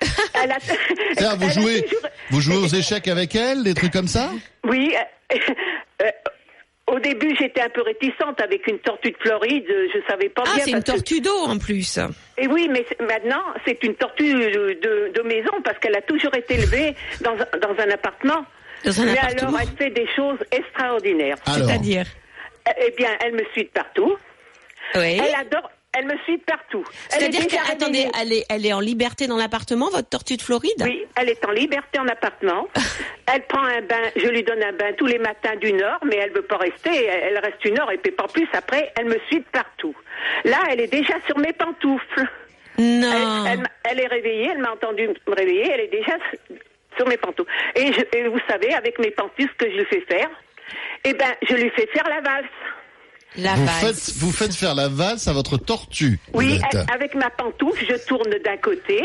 Elle 0.42 0.50
a, 0.52 0.58
C'est-à-dire, 0.60 1.36
vous 1.36 1.44
elle 1.44 1.50
a 1.50 1.52
jouez, 1.52 1.82
toujours- 1.82 2.08
vous 2.30 2.40
jouez 2.40 2.56
aux 2.56 2.66
échecs 2.66 3.06
avec 3.08 3.34
elle, 3.36 3.62
des 3.62 3.74
trucs 3.74 3.92
comme 3.92 4.08
ça? 4.08 4.30
Oui. 4.64 4.92
euh, 5.32 5.36
euh, 6.02 6.10
au 6.88 6.98
début, 6.98 7.34
j'étais 7.38 7.60
un 7.62 7.68
peu 7.68 7.82
réticente 7.82 8.40
avec 8.40 8.66
une 8.66 8.78
tortue 8.80 9.12
de 9.12 9.16
Floride. 9.20 9.64
euh, 9.70 9.86
Je 9.94 10.00
savais 10.10 10.28
pas 10.28 10.42
Ah, 10.46 10.56
bien. 10.56 10.64
c'est 10.64 10.70
une 10.72 10.80
que- 10.82 10.90
tortue 10.92 11.20
d'eau 11.20 11.36
en 11.46 11.56
plus. 11.58 11.98
Et 12.36 12.48
oui, 12.48 12.68
mais 12.70 12.84
maintenant, 13.00 13.42
c'est 13.64 13.82
une 13.84 13.94
tortue 13.94 14.32
de, 14.34 15.12
de- 15.14 15.22
maison 15.22 15.52
parce 15.64 15.78
qu'elle 15.78 15.96
a 15.96 16.02
toujours 16.02 16.34
été 16.34 16.54
élevée 16.54 16.94
dans, 17.20 17.34
dans 17.36 17.80
un 17.82 17.90
appartement. 17.90 18.44
Dans 18.84 19.00
un 19.00 19.04
mais 19.04 19.18
alors, 19.18 19.58
elle 19.60 19.68
fait 19.76 19.90
des 19.90 20.08
choses 20.14 20.38
extraordinaires. 20.50 21.36
C'est-à-dire 21.46 22.06
Eh 22.80 22.90
bien, 22.92 23.10
elle 23.24 23.34
me 23.34 23.44
suit 23.52 23.64
de 23.64 23.70
partout. 23.70 24.16
Oui. 24.94 25.20
Elle 25.20 25.34
adore. 25.34 25.70
Elle 25.94 26.06
me 26.06 26.16
suit 26.24 26.38
de 26.38 26.42
partout. 26.44 26.84
C'est-à-dire 27.10 27.42
déjà 27.42 27.58
que, 27.58 27.72
attendez, 27.72 27.98
réveillée. 27.98 28.10
elle 28.18 28.32
est, 28.32 28.46
elle 28.48 28.64
est 28.64 28.72
en 28.72 28.80
liberté 28.80 29.26
dans 29.26 29.36
l'appartement, 29.36 29.90
votre 29.90 30.08
tortue 30.08 30.38
de 30.38 30.42
Floride? 30.42 30.72
Oui, 30.80 31.04
elle 31.16 31.28
est 31.28 31.44
en 31.44 31.50
liberté 31.50 31.98
en 31.98 32.08
appartement. 32.08 32.66
elle 33.32 33.42
prend 33.42 33.62
un 33.62 33.82
bain, 33.82 34.00
je 34.16 34.26
lui 34.26 34.42
donne 34.42 34.62
un 34.62 34.72
bain 34.72 34.92
tous 34.96 35.04
les 35.04 35.18
matins 35.18 35.54
d'une 35.60 35.82
heure, 35.82 36.00
mais 36.06 36.16
elle 36.16 36.32
veut 36.32 36.42
pas 36.42 36.56
rester. 36.56 37.04
Elle 37.04 37.36
reste 37.36 37.62
une 37.66 37.78
heure 37.78 37.90
et 37.90 37.98
puis 37.98 38.10
pas 38.10 38.26
plus. 38.26 38.48
Après, 38.54 38.90
elle 38.98 39.04
me 39.04 39.18
suit 39.28 39.40
de 39.40 39.46
partout. 39.52 39.94
Là, 40.44 40.60
elle 40.70 40.80
est 40.80 40.90
déjà 40.90 41.14
sur 41.26 41.36
mes 41.38 41.52
pantoufles. 41.52 42.26
Non. 42.78 43.44
Elle, 43.46 43.68
elle 43.84 44.00
est 44.00 44.06
réveillée, 44.06 44.48
elle 44.52 44.62
m'a 44.62 44.72
entendu 44.72 45.08
me 45.08 45.34
réveiller, 45.34 45.72
elle 45.72 45.80
est 45.80 45.92
déjà 45.92 46.16
sur 46.96 47.06
mes 47.08 47.16
pantoufles. 47.16 47.50
Et, 47.76 47.92
je- 47.92 48.18
et 48.18 48.28
vous 48.28 48.40
savez, 48.48 48.72
avec 48.74 48.98
mes 48.98 49.10
pantoufles, 49.10 49.52
ce 49.58 49.64
que 49.64 49.70
je 49.70 49.76
lui 49.78 49.84
fais 49.86 50.00
faire, 50.08 50.28
eh 51.04 51.12
ben, 51.14 51.32
je 51.48 51.54
lui 51.54 51.70
fais 51.70 51.86
faire 51.92 52.08
la 52.08 52.20
valse. 52.20 52.46
La 53.36 53.54
vous 53.54 53.64
valse. 53.64 53.80
faites, 53.80 54.16
vous 54.18 54.32
faites 54.32 54.54
faire 54.54 54.74
la 54.74 54.88
valse 54.88 55.26
à 55.28 55.32
votre 55.32 55.56
tortue. 55.56 56.18
Oui, 56.34 56.60
elle- 56.72 56.84
avec 56.92 57.14
ma 57.14 57.30
pantoufle, 57.30 57.84
je 57.88 57.96
tourne 58.06 58.30
d'un 58.44 58.56
côté, 58.58 59.02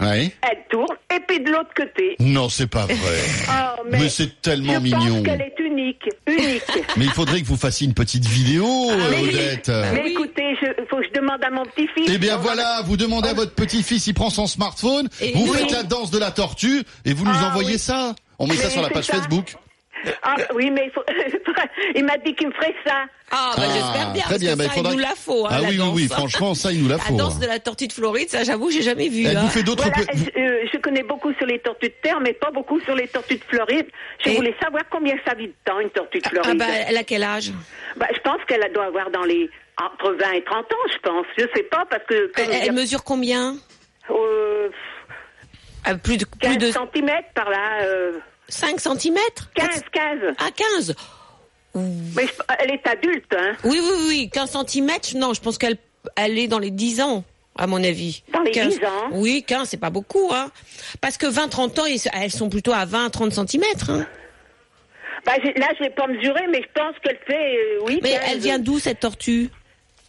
Ouais. 0.00 0.30
elle 0.50 0.58
tourne, 0.70 0.96
et 1.14 1.20
puis 1.28 1.40
de 1.40 1.50
l'autre 1.50 1.74
côté. 1.76 2.16
Non, 2.20 2.48
c'est 2.48 2.70
pas 2.70 2.86
vrai. 2.86 2.96
Oh, 3.50 3.82
Mais 3.90 4.08
c'est 4.08 4.40
tellement 4.40 4.74
je 4.74 4.78
mignon. 4.78 4.98
pense 5.16 5.22
qu'elle 5.24 5.42
est 5.42 5.54
unique, 5.80 6.02
unique. 6.26 6.62
Mais 6.96 7.04
il 7.06 7.10
faudrait 7.10 7.40
que 7.40 7.46
vous 7.46 7.56
fassiez 7.56 7.86
une 7.86 7.94
petite 7.94 8.24
vidéo, 8.26 8.66
euh, 8.90 8.94
Ah, 9.00 9.08
mais 9.10 9.22
oui. 9.22 9.28
Odette. 9.30 9.68
Mais 9.68 10.02
oui. 10.04 10.10
écoutez, 10.12 10.42
il 10.62 10.86
faut 10.88 10.96
que 10.96 11.04
je 11.04 11.20
demande 11.20 11.42
à 11.44 11.50
mon 11.50 11.64
petit-fils. 11.64 12.08
Eh 12.12 12.18
bien 12.18 12.36
voilà, 12.36 12.82
vous 12.84 12.96
demandez 12.96 13.28
à 13.28 13.34
votre 13.34 13.52
petit-fils, 13.54 14.06
il 14.06 14.14
prend 14.14 14.30
son 14.30 14.46
smartphone, 14.46 15.08
Et 15.20 15.32
vous 15.34 15.44
oui. 15.50 15.58
faites 15.58 15.70
la 15.72 15.82
danse 15.82 16.10
de 16.10 16.18
la 16.18 16.30
tortue 16.30 16.82
et 17.04 17.12
vous 17.12 17.24
nous 17.24 17.30
Ah, 17.34 17.48
envoyez 17.48 17.78
ça. 17.78 18.14
On 18.38 18.46
met 18.46 18.54
ça 18.56 18.64
Mais 18.66 18.70
sur 18.70 18.82
la 18.82 18.90
page 18.90 19.04
ça. 19.06 19.14
Facebook. 19.16 19.54
Ah 20.22 20.36
oui, 20.54 20.70
mais 20.70 20.86
il, 20.86 20.90
faut... 20.92 21.04
il 21.94 22.04
m'a 22.04 22.16
dit 22.18 22.34
qu'il 22.34 22.48
me 22.48 22.52
ferait 22.52 22.74
ça. 22.86 23.04
Ah, 23.30 23.52
bah, 23.56 23.62
Ah, 23.66 23.72
j'espère 23.72 24.12
bien. 24.12 24.22
très 24.22 24.30
parce 24.30 24.40
bien, 24.40 24.52
que 24.52 24.58
bah, 24.58 24.64
ça, 24.64 24.70
il 24.70 24.76
faudra 24.76 24.92
il 24.92 24.96
nous 24.96 25.02
la 25.02 25.14
faut, 25.14 25.46
hein, 25.46 25.50
ah 25.52 25.54
la 25.56 25.60
oui, 25.62 25.68
oui, 25.70 25.76
danse. 25.76 25.94
oui, 25.94 26.08
franchement, 26.08 26.54
ça, 26.54 26.72
il 26.72 26.82
nous 26.82 26.88
la 26.88 26.96
La 26.96 27.02
faut. 27.02 27.16
danse 27.16 27.36
hein. 27.36 27.40
de 27.40 27.46
la 27.46 27.58
tortue 27.60 27.86
de 27.86 27.92
Floride, 27.92 28.28
ça, 28.30 28.42
j'avoue, 28.44 28.70
j'ai 28.70 28.82
jamais 28.82 29.08
vu. 29.08 29.24
Elle 29.26 29.36
hein. 29.36 29.42
vous 29.42 29.48
fait 29.50 29.62
d'autres... 29.62 29.84
Voilà, 29.88 30.06
pe- 30.06 30.16
je, 30.16 30.40
euh, 30.40 30.66
je 30.72 30.78
connais 30.78 31.02
beaucoup 31.02 31.32
sur 31.34 31.46
les 31.46 31.58
tortues 31.60 31.88
de 31.88 31.94
terre, 32.02 32.18
mais 32.20 32.32
pas 32.32 32.50
beaucoup 32.50 32.80
sur 32.80 32.94
les 32.94 33.06
tortues 33.08 33.36
de 33.38 33.44
Floride. 33.44 33.86
Je 34.24 34.30
Et- 34.30 34.36
voulais 34.36 34.54
savoir 34.62 34.82
combien 34.90 35.14
ça 35.26 35.34
vit 35.34 35.46
de 35.48 35.54
temps, 35.64 35.78
une 35.80 35.90
tortue 35.90 36.18
de 36.18 36.24
Ah 36.26 36.30
Floride. 36.30 36.58
bah, 36.58 36.64
elle 36.88 36.96
a 36.96 37.04
quel 37.04 37.22
âge? 37.22 37.52
Bah, 37.96 38.06
je 38.14 38.18
pense 38.20 38.38
qu'elle 38.48 38.68
doit 38.72 38.86
avoir 38.86 39.10
dans 39.10 39.24
les 39.24 39.48
entre 39.80 40.12
20 40.12 40.32
et 40.32 40.44
30 40.44 40.58
ans, 40.72 40.76
je 40.92 40.98
pense. 40.98 41.26
Je 41.38 41.44
sais 41.54 41.62
pas, 41.64 41.84
parce 41.88 42.04
que... 42.04 42.30
elle, 42.36 42.50
elle 42.68 42.72
mesure 42.72 43.04
combien? 43.04 43.56
Euh, 44.10 44.68
Ah, 45.84 45.94
Plus 45.94 46.16
de, 46.18 46.24
plus 46.24 46.38
15 46.40 46.58
de 46.58 46.70
cm 46.72 47.10
par 47.34 47.48
là. 47.48 47.78
Euh, 48.50 48.76
5 48.76 48.80
cm 48.80 49.16
15, 49.54 49.68
15. 49.92 50.18
Ah, 50.38 50.48
15 50.54 50.94
Mais 51.74 52.26
je- 52.26 52.32
elle 52.58 52.72
est 52.72 52.86
adulte, 52.86 53.32
hein. 53.36 53.52
Oui, 53.64 53.80
oui, 53.82 53.92
oui, 54.08 54.30
15 54.32 54.50
cm, 54.66 54.90
non, 55.16 55.34
je 55.34 55.40
pense 55.40 55.58
qu'elle 55.58 55.76
elle 56.16 56.38
est 56.38 56.48
dans 56.48 56.58
les 56.58 56.70
10 56.70 57.00
ans, 57.02 57.24
à 57.58 57.66
mon 57.66 57.82
avis. 57.84 58.22
Dans 58.32 58.40
les 58.40 58.50
15. 58.52 58.78
10 58.78 58.84
ans 58.86 59.08
Oui, 59.12 59.44
15, 59.46 59.68
c'est 59.68 59.76
pas 59.76 59.90
beaucoup, 59.90 60.30
hein. 60.32 60.50
Parce 61.00 61.16
que 61.18 61.26
20, 61.26 61.48
30 61.48 61.78
ans, 61.78 61.84
elles 62.14 62.30
sont 62.30 62.48
plutôt 62.48 62.72
à 62.72 62.84
20, 62.86 63.10
30 63.10 63.32
cm, 63.32 63.62
hein. 63.88 64.06
Bah, 65.26 65.32
là, 65.56 65.68
je 65.78 65.84
l'ai 65.84 65.90
pas 65.90 66.06
mesuré, 66.06 66.40
mais 66.50 66.62
je 66.62 66.68
pense 66.80 66.94
qu'elle 67.04 67.18
fait, 67.26 67.56
euh, 67.56 67.80
oui. 67.84 68.00
Mais 68.02 68.12
15. 68.12 68.22
elle 68.32 68.38
vient 68.38 68.58
d'où, 68.58 68.78
cette 68.78 69.00
tortue? 69.00 69.50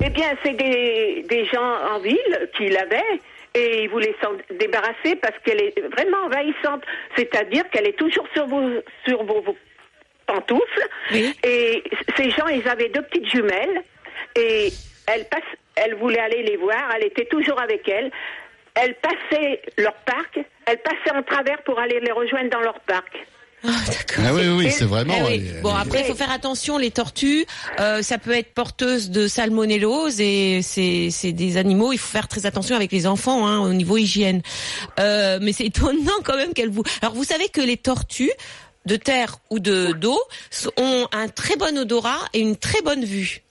Eh 0.03 0.09
bien, 0.09 0.31
c'est 0.43 0.53
des, 0.53 1.25
des 1.29 1.45
gens 1.47 1.75
en 1.93 1.99
ville 1.99 2.49
qui 2.57 2.69
l'avaient 2.69 3.19
et 3.53 3.83
ils 3.83 3.89
voulaient 3.89 4.15
s'en 4.21 4.33
débarrasser 4.55 5.15
parce 5.21 5.37
qu'elle 5.43 5.61
est 5.61 5.79
vraiment 5.95 6.25
envahissante. 6.25 6.83
C'est-à-dire 7.15 7.69
qu'elle 7.69 7.87
est 7.87 7.97
toujours 7.97 8.25
sur 8.33 8.47
vos, 8.47 8.81
sur 9.05 9.23
vos, 9.23 9.41
vos 9.41 9.57
pantoufles. 10.25 10.87
Oui. 11.11 11.35
Et 11.43 11.83
ces 12.17 12.29
gens, 12.31 12.47
ils 12.47 12.67
avaient 12.67 12.89
deux 12.89 13.01
petites 13.01 13.29
jumelles 13.29 13.83
et 14.35 14.69
elle 15.07 15.25
passe, 15.25 15.41
elle 15.75 15.95
voulait 15.95 16.19
aller 16.19 16.43
les 16.43 16.57
voir. 16.57 16.91
Elle 16.95 17.05
était 17.05 17.25
toujours 17.25 17.61
avec 17.61 17.87
elles. 17.87 18.11
Elle 18.75 18.95
passait 18.95 19.61
leur 19.77 19.93
parc. 20.05 20.39
Elle 20.65 20.77
passait 20.77 21.15
en 21.15 21.23
travers 21.23 21.61
pour 21.63 21.79
aller 21.79 21.99
les 21.99 22.11
rejoindre 22.11 22.49
dans 22.49 22.61
leur 22.61 22.79
parc. 22.81 23.17
Ah, 23.63 23.69
d'accord. 23.87 24.25
Ah 24.27 24.33
oui, 24.33 24.47
oui, 24.47 24.65
Et- 24.65 24.71
c'est 24.71 24.85
vraiment... 24.85 25.13
Eh 25.17 25.21
oui. 25.21 25.27
elle 25.49 25.57
est- 25.57 25.61
Bon, 25.61 25.73
après, 25.75 25.99
il 26.01 26.05
faut 26.05 26.15
faire 26.15 26.31
attention, 26.31 26.77
les 26.79 26.89
tortues, 26.91 27.45
euh, 27.79 28.01
ça 28.01 28.17
peut 28.17 28.31
être 28.31 28.53
porteuse 28.53 29.11
de 29.11 29.27
salmonellose 29.27 30.19
et 30.19 30.61
c'est 30.63 31.09
c'est 31.11 31.31
des 31.31 31.57
animaux, 31.57 31.93
il 31.93 31.99
faut 31.99 32.09
faire 32.11 32.27
très 32.27 32.45
attention 32.47 32.75
avec 32.75 32.91
les 32.91 33.05
enfants 33.05 33.45
hein, 33.47 33.59
au 33.59 33.73
niveau 33.73 33.97
hygiène. 33.97 34.41
Euh, 34.99 35.37
mais 35.41 35.53
c'est 35.53 35.65
étonnant 35.73 36.11
quand 36.23 36.35
même 36.37 36.53
qu'elle 36.53 36.69
vous... 36.69 36.83
Alors, 37.03 37.13
vous 37.13 37.23
savez 37.23 37.49
que 37.49 37.61
les 37.61 37.77
tortues 37.77 38.31
de 38.87 38.95
terre 38.95 39.37
ou 39.51 39.59
de 39.59 39.91
d'eau 39.93 40.19
ont 40.77 41.07
un 41.11 41.27
très 41.27 41.55
bon 41.55 41.77
odorat 41.77 42.19
et 42.33 42.39
une 42.39 42.55
très 42.55 42.81
bonne 42.81 43.05
vue. 43.05 43.43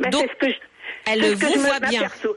Mais 0.00 0.10
Donc, 0.10 0.26
c'est 0.40 0.46
ce 0.46 0.52
que 0.52 0.52
je, 0.52 1.10
elle 1.10 1.22
c'est 1.22 1.30
ce 1.46 1.52
que 1.52 1.58
vous 1.58 1.64
voit 1.64 1.80
bien. 1.80 2.02
m'aperçois. 2.02 2.36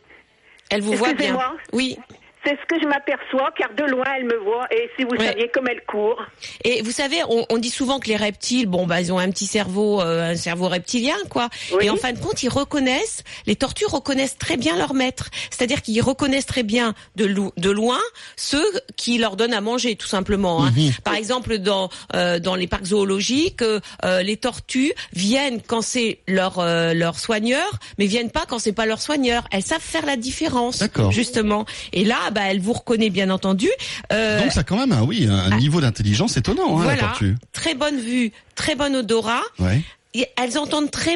Elle 0.69 0.81
vous 0.81 0.93
voit 0.93 1.13
bien. 1.13 1.37
Oui. 1.73 1.97
C'est 2.45 2.51
ce 2.61 2.65
que 2.67 2.79
je 2.81 2.87
m'aperçois, 2.87 3.51
car 3.57 3.69
de 3.75 3.83
loin, 3.91 4.05
elle 4.17 4.25
me 4.25 4.37
voit, 4.37 4.67
et 4.71 4.89
si 4.97 5.03
vous 5.03 5.11
Ouais. 5.17 5.27
saviez 5.27 5.49
comme 5.49 5.67
elle 5.67 5.81
court. 5.85 6.21
Et 6.63 6.81
vous 6.81 6.91
savez, 6.91 7.17
on, 7.29 7.45
on 7.49 7.57
dit 7.57 7.69
souvent 7.69 7.99
que 7.99 8.07
les 8.07 8.15
reptiles, 8.15 8.67
bon, 8.67 8.85
bah, 8.87 9.01
ils 9.01 9.11
ont 9.11 9.17
un 9.19 9.29
petit 9.31 9.47
cerveau, 9.47 10.01
euh, 10.01 10.31
un 10.31 10.35
cerveau 10.35 10.67
reptilien, 10.69 11.15
quoi. 11.29 11.49
Oui. 11.73 11.85
Et 11.85 11.89
en 11.89 11.97
fin 11.97 12.13
de 12.13 12.19
compte, 12.19 12.41
ils 12.43 12.49
reconnaissent, 12.49 13.23
les 13.47 13.55
tortues 13.57 13.85
reconnaissent 13.87 14.37
très 14.37 14.55
bien 14.55 14.77
leur 14.77 14.93
maître. 14.93 15.29
C'est-à-dire 15.49 15.81
qu'ils 15.81 16.01
reconnaissent 16.01 16.45
très 16.45 16.63
bien 16.63 16.93
de, 17.15 17.25
loin 17.69 17.99
ceux 18.37 18.63
qui 18.95 19.17
leur 19.17 19.35
donnent 19.35 19.53
à 19.53 19.61
manger, 19.61 19.95
tout 19.95 20.07
simplement. 20.07 20.65
hein. 20.65 20.71
Par 21.03 21.15
exemple, 21.15 21.57
dans 21.57 21.89
euh, 22.15 22.39
dans 22.39 22.55
les 22.55 22.67
parcs 22.67 22.85
zoologiques, 22.85 23.61
euh, 23.61 24.21
les 24.21 24.37
tortues 24.37 24.93
viennent 25.13 25.61
quand 25.61 25.81
c'est 25.81 26.19
leur 26.27 26.59
euh, 26.59 26.93
leur 26.93 27.19
soigneur, 27.19 27.67
mais 27.97 28.05
viennent 28.05 28.31
pas 28.31 28.45
quand 28.47 28.59
c'est 28.59 28.71
pas 28.73 28.85
leur 28.85 29.01
soigneur. 29.01 29.43
Elles 29.51 29.63
savent 29.63 29.81
faire 29.81 30.05
la 30.05 30.15
différence, 30.15 30.83
justement. 31.09 31.65
Et 31.93 32.05
là, 32.05 32.17
bah, 32.31 32.41
elle 32.45 32.59
vous 32.59 32.73
reconnaît 32.73 33.09
bien 33.09 33.29
entendu. 33.29 33.69
Euh, 34.11 34.41
Donc 34.41 34.51
ça 34.51 34.61
a 34.61 34.63
quand 34.63 34.77
même 34.77 34.91
un, 34.91 35.03
oui, 35.03 35.27
un 35.29 35.57
niveau 35.57 35.81
d'intelligence 35.81 36.37
étonnant, 36.37 36.77
hein, 36.77 36.79
la 36.79 36.83
voilà, 36.83 37.01
tortue. 37.03 37.35
très 37.53 37.73
bonne 37.75 37.99
vue, 37.99 38.31
très 38.55 38.75
bon 38.75 38.95
odorat. 38.95 39.41
Ouais. 39.59 39.81
Et 40.13 40.25
elles 40.41 40.57
entendent 40.57 40.89
très 40.89 41.15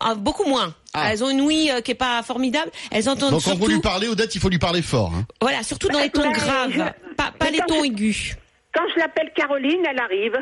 ah, 0.00 0.14
beaucoup 0.14 0.44
moins. 0.48 0.74
Ah. 0.94 1.10
Elles 1.10 1.22
ont 1.24 1.28
une 1.30 1.40
ouïe 1.40 1.70
euh, 1.70 1.80
qui 1.80 1.90
est 1.90 1.96
pas 1.96 2.22
formidable. 2.22 2.70
Elles 2.90 3.08
entendent 3.08 3.32
Donc 3.32 3.42
quand 3.42 3.50
surtout, 3.50 3.64
vous 3.64 3.68
lui 3.68 3.80
parlez, 3.80 4.08
Odette, 4.08 4.34
il 4.34 4.40
faut 4.40 4.48
lui 4.48 4.58
parler 4.60 4.80
fort. 4.82 5.12
hein. 5.14 5.26
voilà, 5.42 5.62
surtout 5.62 5.88
dans 5.88 5.98
les 5.98 6.10
tons 6.10 6.22
Mais 6.28 6.32
graves, 6.32 6.92
pas, 7.16 7.32
pas 7.38 7.50
les 7.50 7.58
tons 7.66 7.82
aigus. 7.84 8.36
Quand 8.74 8.82
je 8.94 8.98
l'appelle 8.98 9.30
Caroline, 9.36 9.80
elle 9.88 10.00
arrive. 10.00 10.36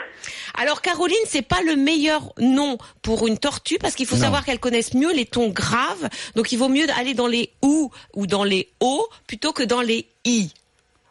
Alors 0.59 0.81
Caroline, 0.83 1.17
c'est 1.27 1.43
pas 1.47 1.61
le 1.67 1.77
meilleur 1.77 2.33
nom 2.39 2.79
pour 3.03 3.27
une 3.27 3.39
tortue 3.39 3.79
parce 3.79 3.95
qu'il 3.95 4.07
faut 4.07 4.17
Non. 4.17 4.23
savoir 4.23 4.45
qu'elles 4.45 4.59
connaissent 4.61 4.95
mieux 4.95 5.13
les 5.13 5.27
tons 5.27 5.49
graves. 5.51 6.09
Donc 6.35 6.51
il 6.53 6.57
vaut 6.59 6.69
mieux 6.69 6.87
aller 6.99 7.15
dans 7.15 7.27
les 7.27 7.51
ou 7.63 7.91
ou 8.15 8.27
dans 8.27 8.45
les 8.45 8.69
o 8.81 9.07
plutôt 9.27 9.53
que 9.53 9.63
dans 9.63 9.81
les 9.83 10.07
i. 10.25 10.51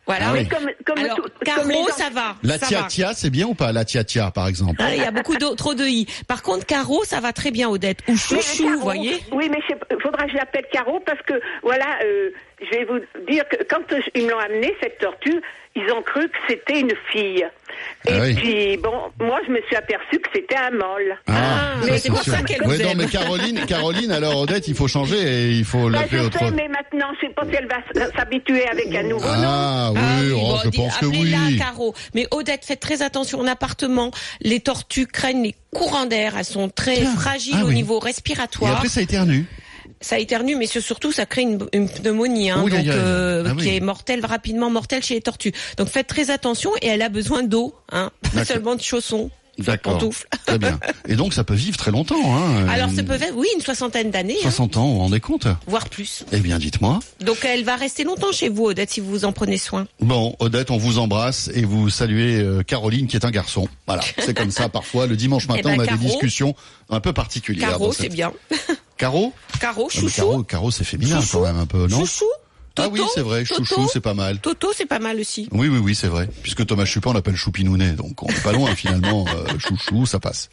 Voilà. 0.07 0.29
Ah 0.29 0.33
oui. 0.33 0.47
Comme, 0.47 0.67
comme 0.83 0.97
Alors 0.97 1.15
tout- 1.17 1.21
comme 1.23 1.69
Caro, 1.69 1.69
les 1.69 1.91
ça 1.93 2.09
va. 2.09 2.35
La 2.41 2.57
ça 2.57 2.65
tia 2.67 2.83
tia, 2.83 3.13
c'est 3.13 3.29
bien 3.29 3.45
ou 3.45 3.53
pas 3.53 3.71
La 3.71 3.85
tia 3.85 4.03
tia, 4.03 4.31
par 4.31 4.47
exemple? 4.47 4.75
Ah, 4.79 4.95
Il 4.95 5.01
y 5.01 5.05
a 5.05 5.11
beaucoup 5.11 5.35
de, 5.37 5.55
trop 5.55 5.75
de 5.75 5.85
i. 5.85 6.07
Par 6.27 6.41
contre, 6.41 6.65
Caro, 6.65 7.03
ça 7.05 7.19
va 7.19 7.31
très 7.33 7.51
bien, 7.51 7.69
Odette. 7.69 7.99
Ou 8.07 8.17
chouchou, 8.17 8.67
vous 8.67 8.79
voyez? 8.79 9.19
Oui, 9.31 9.47
mais 9.49 9.59
il 9.69 10.01
faudra 10.01 10.25
que 10.25 10.31
je 10.31 10.37
l'appelle 10.37 10.65
Caro 10.71 10.99
parce 11.05 11.21
que, 11.21 11.35
voilà, 11.61 11.85
euh, 12.03 12.31
je 12.59 12.69
vais 12.77 12.83
vous 12.85 12.99
dire 13.29 13.47
que 13.47 13.63
quand 13.69 13.83
ils 14.15 14.25
me 14.25 14.31
l'ont 14.31 14.39
amené, 14.39 14.75
cette 14.81 14.97
tortue, 14.97 15.39
ils 15.75 15.91
ont 15.91 16.01
cru 16.01 16.27
que 16.27 16.37
c'était 16.49 16.79
une 16.79 16.93
fille. 17.11 17.45
Et 18.05 18.11
Ah 18.11 18.17
oui. 18.21 18.33
puis, 18.35 18.77
bon, 18.77 18.91
moi, 19.25 19.39
je 19.47 19.51
me 19.51 19.59
suis 19.67 19.75
aperçue 19.75 20.19
que 20.19 20.29
c'était 20.35 20.57
un 20.57 20.71
mâle. 20.71 21.17
Ah, 21.27 21.75
mais 21.85 21.97
c'est 21.97 22.09
pour 22.09 22.21
ça 22.21 22.41
qu'elle 22.43 22.61
Ouais, 22.67 22.77
non, 22.79 22.91
mais 22.95 23.05
Caroline, 23.07 23.65
Caroline, 23.67 24.11
alors 24.11 24.41
Odette, 24.41 24.67
il 24.67 24.75
faut 24.75 24.87
changer 24.89 25.17
et 25.17 25.51
il 25.51 25.63
faut 25.65 25.89
Bah, 25.89 25.99
l'appeler 26.01 26.21
je 26.21 26.25
autre. 26.27 26.39
sais, 26.39 26.51
mais 26.51 26.67
maintenant, 26.67 27.07
je 27.21 27.27
sais 27.27 27.33
pas 27.33 27.43
si 27.45 27.55
elle 27.55 27.67
va 27.67 27.77
s- 28.05 28.11
s'habituer 28.15 28.67
avec 28.67 28.93
un 28.93 29.03
nouveau 29.03 29.25
nom. 29.25 29.43
Ah 29.47 29.91
oui, 29.93 29.99
Ah 30.03 30.19
oui, 30.21 30.31
oh, 30.33 30.37
bon, 30.37 30.57
je 30.63 30.69
pense 30.69 30.97
que 30.97 31.05
appelez-la 31.05 31.37
oui. 31.47 31.57
Caro. 31.57 31.95
Mais 32.13 32.27
Odette, 32.31 32.65
faites 32.65 32.79
très 32.81 33.01
attention 33.01 33.39
en 33.39 33.47
appartement. 33.47 34.11
Les 34.41 34.59
tortues 34.59 35.07
craignent 35.07 35.43
les 35.43 35.55
courants 35.73 36.05
d'air. 36.05 36.33
Elles 36.37 36.43
sont 36.45 36.67
très 36.69 36.97
fragiles 37.05 37.55
Ah 37.61 37.65
au 37.65 37.71
niveau 37.71 37.99
Et 38.01 38.05
respiratoire. 38.07 38.73
après, 38.75 38.89
ça 38.89 39.01
éternue. 39.01 39.45
Ça 40.01 40.17
éternue, 40.19 40.55
mais 40.55 40.65
surtout, 40.65 41.11
ça 41.11 41.25
crée 41.27 41.43
une, 41.43 41.59
une 41.73 41.87
pneumonie, 41.87 42.49
hein, 42.49 42.61
Oui, 42.65 42.71
donc 42.71 42.87
euh, 42.87 43.43
Ah 43.47 43.53
oui. 43.55 43.63
qui 43.63 43.75
est 43.75 43.79
mortelle, 43.79 44.25
rapidement 44.25 44.69
mortelle 44.71 45.03
chez 45.03 45.13
les 45.13 45.21
tortues. 45.21 45.53
Donc 45.77 45.89
faites 45.89 46.07
très 46.07 46.31
attention 46.31 46.71
et 46.81 46.87
elle 46.87 47.01
a 47.03 47.09
besoin 47.09 47.43
d'eau, 47.43 47.75
hein, 47.91 48.09
pas 48.33 48.43
seulement 48.45 48.75
de 48.75 48.81
chaussons. 48.81 49.29
D'accord. 49.59 49.93
pantoufles. 49.99 50.27
Très 50.47 50.57
bien. 50.57 50.79
Et 51.07 51.15
donc 51.15 51.33
ça 51.33 51.43
peut 51.43 51.53
vivre 51.53 51.77
très 51.77 51.91
longtemps. 51.91 52.15
Hein. 52.35 52.67
Alors 52.69 52.89
Une- 52.89 52.95
ça 52.95 53.03
peut 53.03 53.13
être, 53.13 53.35
oui, 53.35 53.47
une 53.53 53.61
soixantaine 53.61 54.09
d'années, 54.09 54.37
hein, 54.39 54.43
60 54.43 54.77
ans, 54.77 54.87
vous 54.87 54.93
vous 54.93 54.99
rendez 55.01 55.19
compte? 55.19 55.45
Voire 55.67 55.87
plus. 55.89 56.23
Eh 56.31 56.39
bien, 56.39 56.57
dites-moi. 56.57 56.99
Donc 57.19 57.45
elle 57.45 57.63
va 57.63 57.75
rester 57.75 58.03
longtemps 58.03 58.31
chez 58.31 58.49
vous, 58.49 58.65
Odette, 58.67 58.89
si 58.89 59.01
vous 59.01 59.23
en 59.25 59.33
prenez 59.33 59.57
soin. 59.57 59.85
Bon, 59.99 60.35
Odette, 60.39 60.71
on 60.71 60.77
vous 60.77 60.97
embrasse 60.97 61.51
et 61.53 61.63
vous 61.63 61.89
saluez 61.91 62.39
euh, 62.39 62.63
Caroline 62.63 63.05
qui 63.07 63.17
est 63.17 63.25
un 63.25 63.29
garçon. 63.29 63.67
Voilà, 63.85 64.01
c'est 64.17 64.35
comme 64.35 64.51
ça 64.51 64.67
parfois. 64.69 65.05
Le 65.05 65.15
dimanche 65.17 65.47
matin, 65.47 65.59
Eh 65.73 65.77
ben, 65.77 65.79
on 65.79 65.83
a 65.83 65.85
Caro. 65.85 65.99
des 65.99 66.05
discussions 66.05 66.55
un 66.89 67.01
peu 67.01 67.13
particulières. 67.13 67.69
Caro, 67.71 67.91
c'est 67.91 68.03
cette- 68.03 68.13
bien. 68.13 68.31
Caro 69.01 69.33
Caro, 69.59 69.87
Ah, 69.91 69.99
chouchou. 69.99 70.15
Caro, 70.15 70.43
Caro, 70.43 70.69
c'est 70.71 70.83
féminin 70.83 71.19
Chouchou. 71.21 71.39
quand 71.39 71.43
même 71.45 71.57
un 71.57 71.65
peu, 71.65 71.87
non 71.87 71.99
Chouchou. 72.01 72.25
Ah 72.77 72.83
Toto, 72.83 72.91
oui, 72.93 73.01
c'est 73.15 73.21
vrai. 73.21 73.43
Toto. 73.43 73.65
Chouchou, 73.65 73.89
c'est 73.91 73.99
pas 73.99 74.13
mal. 74.13 74.39
Toto, 74.39 74.71
c'est 74.77 74.85
pas 74.85 74.99
mal 74.99 75.19
aussi. 75.19 75.49
Oui, 75.51 75.67
oui, 75.67 75.79
oui, 75.79 75.93
c'est 75.95 76.07
vrai. 76.07 76.29
Puisque 76.43 76.65
Thomas 76.67 76.85
Chupin, 76.85 77.11
l'appelle 77.11 77.35
Choupinounet, 77.35 77.93
donc 77.93 78.21
on 78.23 78.27
n'est 78.27 78.39
pas 78.39 78.51
loin 78.53 78.73
finalement. 78.75 79.25
euh, 79.27 79.57
chouchou, 79.59 80.05
ça 80.05 80.19
passe. 80.19 80.49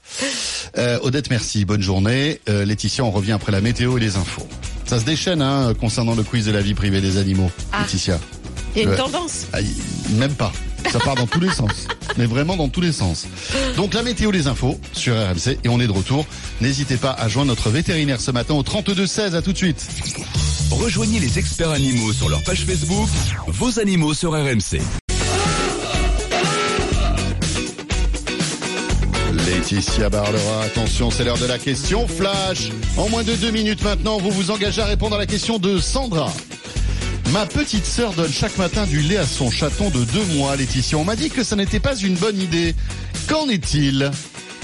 Euh, 0.79 0.99
Odette, 1.03 1.29
merci. 1.31 1.65
Bonne 1.67 1.83
journée. 1.83 2.41
Euh, 2.49 2.65
Laetitia, 2.65 3.05
on 3.05 3.11
revient 3.11 3.33
après 3.33 3.53
la 3.53 3.61
météo 3.61 3.99
et 3.99 4.01
les 4.01 4.17
infos. 4.17 4.49
Ça 4.87 4.99
se 4.99 5.05
déchaîne 5.05 5.43
hein, 5.43 5.75
concernant 5.79 6.15
le 6.15 6.23
quiz 6.25 6.47
de 6.47 6.51
la 6.53 6.63
vie 6.63 6.75
privée 6.75 7.01
des 7.03 7.19
animaux. 7.19 7.51
Ah. 7.73 7.83
Laetitia. 7.83 8.19
Il 8.75 8.83
y 8.83 8.87
a 8.87 8.91
une 8.91 8.97
tendance. 8.97 9.47
Ah, 9.53 9.59
même 10.13 10.35
pas. 10.35 10.53
Ça 10.91 10.99
part 11.01 11.15
dans 11.15 11.27
tous 11.27 11.41
les 11.41 11.51
sens. 11.51 11.87
Mais 12.17 12.27
vraiment 12.27 12.57
dans 12.57 12.69
tous 12.69 12.81
les 12.81 12.93
sens. 12.93 13.27
Donc 13.77 13.95
la 13.95 14.03
météo, 14.03 14.31
les 14.31 14.47
infos 14.47 14.79
sur 14.93 15.15
RMC 15.15 15.59
et 15.65 15.69
on 15.69 15.81
est 15.81 15.87
de 15.87 15.93
retour. 15.93 16.27
N'hésitez 16.61 16.97
pas 16.97 17.13
à 17.13 17.29
joindre 17.29 17.49
notre 17.49 17.71
vétérinaire 17.71 18.21
ce 18.21 18.31
matin 18.31 18.55
au 18.55 18.63
32 18.63 19.07
16. 19.07 19.35
À 19.35 19.43
tout 19.43 19.53
de 19.53 19.59
suite. 19.59 19.87
Rejoignez 20.71 21.19
les 21.19 21.39
experts 21.39 21.71
animaux 21.71 22.13
sur 22.13 22.29
leur 22.29 22.43
page 22.43 22.65
Facebook, 22.65 23.09
vos 23.47 23.79
animaux 23.79 24.15
sur 24.15 24.33
RMC. 24.33 24.81
Laetitia 29.33 30.09
Barlera, 30.09 30.63
attention, 30.65 31.11
c'est 31.11 31.25
l'heure 31.25 31.39
de 31.39 31.47
la 31.47 31.59
question 31.59 32.07
flash. 32.07 32.71
En 32.97 33.09
moins 33.09 33.23
de 33.23 33.35
deux 33.35 33.51
minutes 33.51 33.83
maintenant, 33.83 34.19
vous 34.19 34.31
vous 34.31 34.51
engagez 34.51 34.83
à 34.83 34.87
répondre 34.87 35.17
à 35.17 35.19
la 35.19 35.27
question 35.27 35.59
de 35.59 35.79
Sandra. 35.79 36.31
Ma 37.33 37.45
petite 37.45 37.85
sœur 37.85 38.15
donne 38.15 38.33
chaque 38.33 38.57
matin 38.57 38.87
du 38.87 39.01
lait 39.01 39.19
à 39.19 39.27
son 39.27 39.51
chaton 39.51 39.91
de 39.91 40.03
deux 40.05 40.25
mois, 40.37 40.57
Laetitia. 40.57 40.97
On 40.97 41.05
m'a 41.05 41.15
dit 41.15 41.29
que 41.29 41.43
ça 41.43 41.57
n'était 41.57 41.81
pas 41.81 41.95
une 41.95 42.15
bonne 42.15 42.41
idée. 42.41 42.75
Qu'en 43.29 43.49
est-il? 43.49 44.11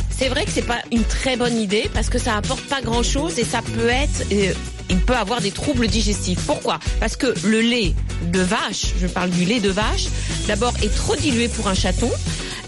C'est 0.09 0.29
vrai 0.29 0.45
que 0.47 0.51
c'est 0.51 0.63
pas 0.67 0.81
une 0.91 1.05
très 1.05 1.37
bonne 1.37 1.59
idée 1.61 1.91
parce 1.93 2.09
que 2.09 2.19
ça 2.19 2.37
apporte 2.37 2.63
pas 2.63 2.81
grand 2.81 3.03
chose 3.03 3.39
et 3.39 3.45
ça 3.45 3.61
peut 3.61 3.89
être, 3.89 4.23
euh, 4.33 4.55
il 4.91 4.99
peut 4.99 5.17
avoir 5.17 5.41
des 5.41 5.51
troubles 5.51 5.87
digestifs. 5.89 6.41
Pourquoi? 6.47 6.79
Parce 7.01 7.17
que 7.17 7.35
le 7.45 7.61
lait 7.61 7.95
de 8.33 8.41
vache, 8.41 8.87
je 9.01 9.07
parle 9.07 9.31
du 9.31 9.45
lait 9.45 9.61
de 9.61 9.71
vache, 9.71 10.07
d'abord 10.47 10.73
est 10.83 10.95
trop 10.95 11.17
dilué 11.17 11.49
pour 11.49 11.69
un 11.69 11.75
chaton. 11.75 12.11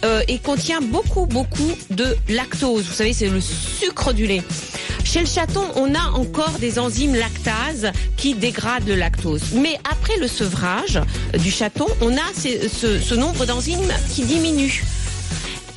euh, 0.05 0.21
et 0.29 0.39
contient 0.39 0.83
beaucoup 0.83 1.25
beaucoup 1.25 1.73
de 1.89 2.15
lactose. 2.29 2.85
Vous 2.85 2.93
savez, 2.93 3.15
c'est 3.15 3.31
le 3.31 3.41
sucre 3.41 4.13
du 4.13 4.27
lait. 4.27 4.43
Chez 5.05 5.21
le 5.21 5.27
chaton, 5.27 5.65
on 5.75 5.95
a 5.95 6.11
encore 6.13 6.53
des 6.61 6.79
enzymes 6.79 7.15
lactase 7.15 7.91
qui 8.19 8.35
dégradent 8.35 8.87
le 8.87 8.95
lactose. 8.95 9.41
Mais 9.55 9.79
après 9.91 10.19
le 10.19 10.29
sevrage 10.29 11.01
du 11.39 11.51
chaton, 11.51 11.87
on 12.03 12.13
a 12.15 12.21
ces- 12.35 12.69
ce, 12.69 13.01
ce 13.01 13.15
nombre 13.15 13.47
d'enzymes 13.47 13.91
qui 14.15 14.25
diminue. 14.25 14.85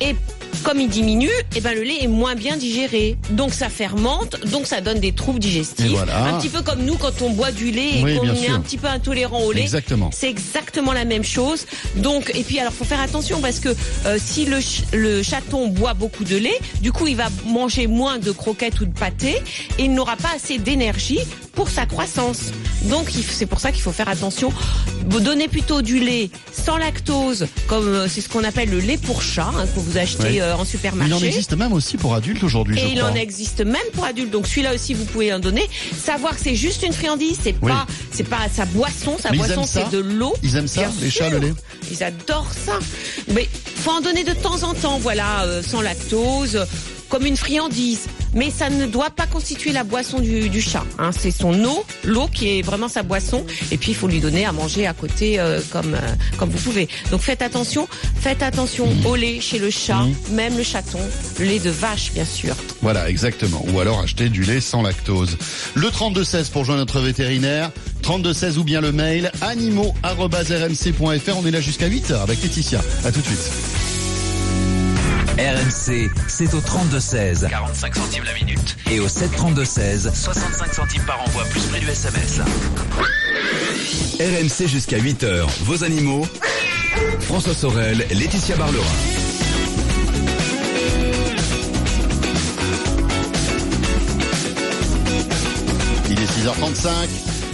Et 0.02 0.14
comme 0.62 0.80
il 0.80 0.88
diminue, 0.88 1.30
eh 1.56 1.60
ben 1.60 1.74
le 1.74 1.82
lait 1.82 1.98
est 2.02 2.08
moins 2.08 2.34
bien 2.34 2.56
digéré. 2.56 3.16
Donc 3.30 3.52
ça 3.54 3.68
fermente, 3.68 4.36
donc 4.46 4.66
ça 4.66 4.80
donne 4.80 5.00
des 5.00 5.12
troubles 5.12 5.38
digestifs. 5.38 5.86
Voilà. 5.90 6.24
Un 6.24 6.38
petit 6.38 6.48
peu 6.48 6.62
comme 6.62 6.82
nous 6.84 6.96
quand 6.96 7.22
on 7.22 7.30
boit 7.30 7.50
du 7.52 7.70
lait 7.70 7.98
et 7.98 8.02
Oui, 8.02 8.16
qu'on 8.18 8.32
est 8.32 8.36
sûr. 8.44 8.54
un 8.54 8.60
petit 8.60 8.76
peu 8.78 8.86
intolérant 8.88 9.42
au 9.42 9.52
lait. 9.52 9.62
Exactement. 9.62 10.10
C'est 10.12 10.28
exactement 10.30 10.92
la 10.92 11.04
même 11.04 11.24
chose. 11.24 11.66
Donc 11.96 12.30
et 12.34 12.42
puis 12.42 12.58
alors 12.58 12.72
faut 12.72 12.84
faire 12.84 13.00
attention 13.00 13.40
parce 13.40 13.58
que 13.60 13.68
euh, 14.06 14.18
si 14.22 14.44
le, 14.44 14.60
ch- 14.60 14.82
le 14.92 15.22
chaton 15.22 15.68
boit 15.68 15.94
beaucoup 15.94 16.24
de 16.24 16.36
lait, 16.36 16.58
du 16.80 16.92
coup 16.92 17.06
il 17.06 17.16
va 17.16 17.28
manger 17.46 17.86
moins 17.86 18.18
de 18.18 18.30
croquettes 18.30 18.80
ou 18.80 18.84
de 18.86 18.92
pâtés 18.98 19.36
et 19.78 19.84
il 19.84 19.94
n'aura 19.94 20.16
pas 20.16 20.30
assez 20.36 20.58
d'énergie 20.58 21.20
pour 21.54 21.68
sa 21.68 21.84
croissance. 21.86 22.52
Donc 22.84 23.10
c'est 23.10 23.46
pour 23.46 23.60
ça 23.60 23.72
qu'il 23.72 23.82
faut 23.82 23.92
faire 23.92 24.08
attention. 24.08 24.52
Vous 25.08 25.20
donnez 25.20 25.48
plutôt 25.48 25.82
du 25.82 25.98
lait 25.98 26.30
sans 26.52 26.76
lactose, 26.76 27.46
comme 27.66 27.88
euh, 27.88 28.08
c'est 28.08 28.20
ce 28.20 28.28
qu'on 28.28 28.44
appelle 28.44 28.70
le 28.70 28.78
lait 28.78 28.96
pour 28.98 29.22
chat 29.22 29.50
hein, 29.56 29.66
que 29.74 29.80
vous 29.80 29.98
achetez 29.98 30.40
euh, 30.40 30.49
en 30.58 30.64
Il 30.64 30.66
supermarché. 30.66 31.12
en 31.14 31.20
existe 31.20 31.56
même 31.56 31.72
aussi 31.72 31.96
pour 31.96 32.14
adultes 32.14 32.42
aujourd'hui, 32.42 32.76
je 32.78 32.84
Et 32.84 32.88
il 32.92 32.98
crois. 32.98 33.10
en 33.10 33.14
existe 33.14 33.60
même 33.64 33.76
pour 33.92 34.04
adultes. 34.04 34.30
Donc 34.30 34.46
celui-là 34.46 34.74
aussi, 34.74 34.94
vous 34.94 35.04
pouvez 35.04 35.32
en 35.32 35.38
donner. 35.38 35.68
Savoir 35.96 36.34
que 36.34 36.40
c'est 36.42 36.56
juste 36.56 36.82
une 36.82 36.92
friandise, 36.92 37.38
c'est 37.42 37.54
Oui. 37.62 37.70
pas, 37.70 37.86
c'est 38.10 38.28
pas 38.28 38.48
sa 38.54 38.64
boisson. 38.64 39.16
Sa 39.18 39.30
Mais 39.30 39.38
boisson, 39.38 39.64
c'est 39.64 39.90
de 39.90 39.98
l'eau. 39.98 40.34
Ils 40.42 40.56
aiment 40.56 40.66
ça, 40.68 40.80
Bien 40.82 40.92
les 41.00 41.10
chats, 41.10 41.28
le 41.30 41.38
lait 41.38 41.54
Ils 41.90 42.02
adorent 42.02 42.52
ça. 42.52 42.78
Mais 43.34 43.48
faut 43.76 43.90
en 43.92 44.00
donner 44.00 44.24
de 44.24 44.32
temps 44.32 44.62
en 44.62 44.74
temps, 44.74 44.98
voilà, 44.98 45.44
euh, 45.44 45.62
sans 45.62 45.80
lactose, 45.80 46.66
comme 47.08 47.26
une 47.26 47.36
friandise. 47.36 48.06
Mais 48.34 48.50
ça 48.50 48.70
ne 48.70 48.86
doit 48.86 49.10
pas 49.10 49.26
constituer 49.26 49.72
la 49.72 49.84
boisson 49.84 50.20
du, 50.20 50.48
du 50.48 50.60
chat. 50.60 50.84
Hein. 50.98 51.10
C'est 51.16 51.30
son 51.30 51.64
eau, 51.64 51.84
l'eau 52.04 52.28
qui 52.32 52.58
est 52.58 52.62
vraiment 52.62 52.88
sa 52.88 53.02
boisson. 53.02 53.44
Et 53.70 53.76
puis 53.76 53.92
il 53.92 53.94
faut 53.94 54.08
lui 54.08 54.20
donner 54.20 54.44
à 54.44 54.52
manger 54.52 54.86
à 54.86 54.92
côté 54.92 55.40
euh, 55.40 55.60
comme 55.70 55.94
euh, 55.94 56.14
comme 56.38 56.50
vous 56.50 56.58
pouvez. 56.58 56.88
Donc 57.10 57.20
faites 57.20 57.42
attention, 57.42 57.88
faites 58.20 58.42
attention 58.42 58.88
au 59.04 59.16
lait 59.16 59.40
chez 59.40 59.58
le 59.58 59.70
chat, 59.70 60.04
même 60.30 60.56
le 60.56 60.62
chaton, 60.62 61.00
le 61.38 61.44
lait 61.44 61.58
de 61.58 61.70
vache 61.70 62.12
bien 62.12 62.24
sûr. 62.24 62.54
Voilà, 62.82 63.08
exactement. 63.08 63.64
Ou 63.72 63.80
alors 63.80 64.00
acheter 64.00 64.28
du 64.28 64.42
lait 64.42 64.60
sans 64.60 64.82
lactose. 64.82 65.36
Le 65.74 65.90
3216 65.90 66.48
pour 66.50 66.64
joindre 66.64 66.80
notre 66.80 67.00
vétérinaire. 67.00 67.70
3216 68.02 68.58
ou 68.58 68.64
bien 68.64 68.80
le 68.80 68.92
mail 68.92 69.30
animaux.rmc.fr. 69.40 71.36
On 71.36 71.46
est 71.46 71.50
là 71.50 71.60
jusqu'à 71.60 71.88
8h 71.88 72.22
avec 72.22 72.42
Laetitia. 72.42 72.80
À 73.04 73.12
tout 73.12 73.20
de 73.20 73.26
suite. 73.26 73.89
RMC, 75.40 76.10
c'est 76.28 76.52
au 76.52 76.60
32-16 76.60 77.48
45 77.48 77.94
centimes 77.96 78.24
la 78.24 78.34
minute. 78.34 78.76
et 78.90 79.00
au 79.00 79.08
732-16. 79.08 80.14
65 80.14 80.74
centimes 80.74 81.02
par 81.06 81.22
envoi, 81.22 81.44
plus 81.44 81.62
prix 81.62 81.80
du 81.80 81.88
SMS. 81.88 82.40
RMC 84.20 84.68
jusqu'à 84.68 84.98
8h, 84.98 85.46
vos 85.62 85.82
animaux. 85.82 86.26
François 87.20 87.54
Sorel, 87.54 88.06
Laetitia 88.10 88.56
Barlerin. 88.56 88.84
Il 96.10 96.20
est 96.20 96.26
6h35. 96.26 96.88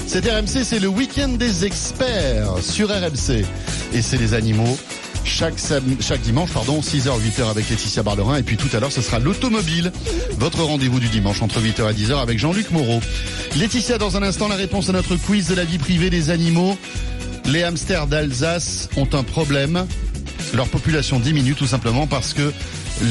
C'est 0.07 0.29
RMC, 0.29 0.65
c'est 0.65 0.79
le 0.79 0.89
week-end 0.89 1.29
des 1.29 1.65
experts 1.65 2.59
sur 2.63 2.89
RMC. 2.89 3.45
Et 3.93 4.03
c'est 4.03 4.17
les 4.19 4.35
animaux. 4.35 4.77
Chaque, 5.27 6.23
dimanche, 6.23 6.51
pardon, 6.53 6.81
6h, 6.81 7.11
8h 7.21 7.51
avec 7.51 7.69
Laetitia 7.69 8.03
Barlerin. 8.03 8.37
Et 8.37 8.43
puis 8.43 8.57
tout 8.57 8.75
à 8.75 8.81
l'heure, 8.81 8.93
ce 8.93 9.03
sera 9.03 9.19
l'automobile. 9.19 9.93
Votre 10.39 10.63
rendez-vous 10.63 11.01
du 11.01 11.09
dimanche 11.09 11.43
entre 11.43 11.61
8h 11.61 11.91
et 11.91 11.95
10h 11.95 12.23
avec 12.23 12.39
Jean-Luc 12.39 12.71
Moreau. 12.71 13.01
Laetitia, 13.57 13.99
dans 13.99 14.17
un 14.17 14.23
instant, 14.23 14.49
la 14.49 14.55
réponse 14.55 14.89
à 14.89 14.93
notre 14.93 15.17
quiz 15.17 15.49
de 15.49 15.55
la 15.55 15.65
vie 15.65 15.79
privée 15.79 16.11
des 16.11 16.31
animaux. 16.31 16.79
Les 17.45 17.65
hamsters 17.65 18.07
d'Alsace 18.07 18.89
ont 18.97 19.09
un 19.13 19.25
problème. 19.25 19.87
Leur 20.55 20.69
population 20.69 21.19
diminue 21.19 21.55
tout 21.55 21.67
simplement 21.67 22.07
parce 22.07 22.33
que 22.33 22.53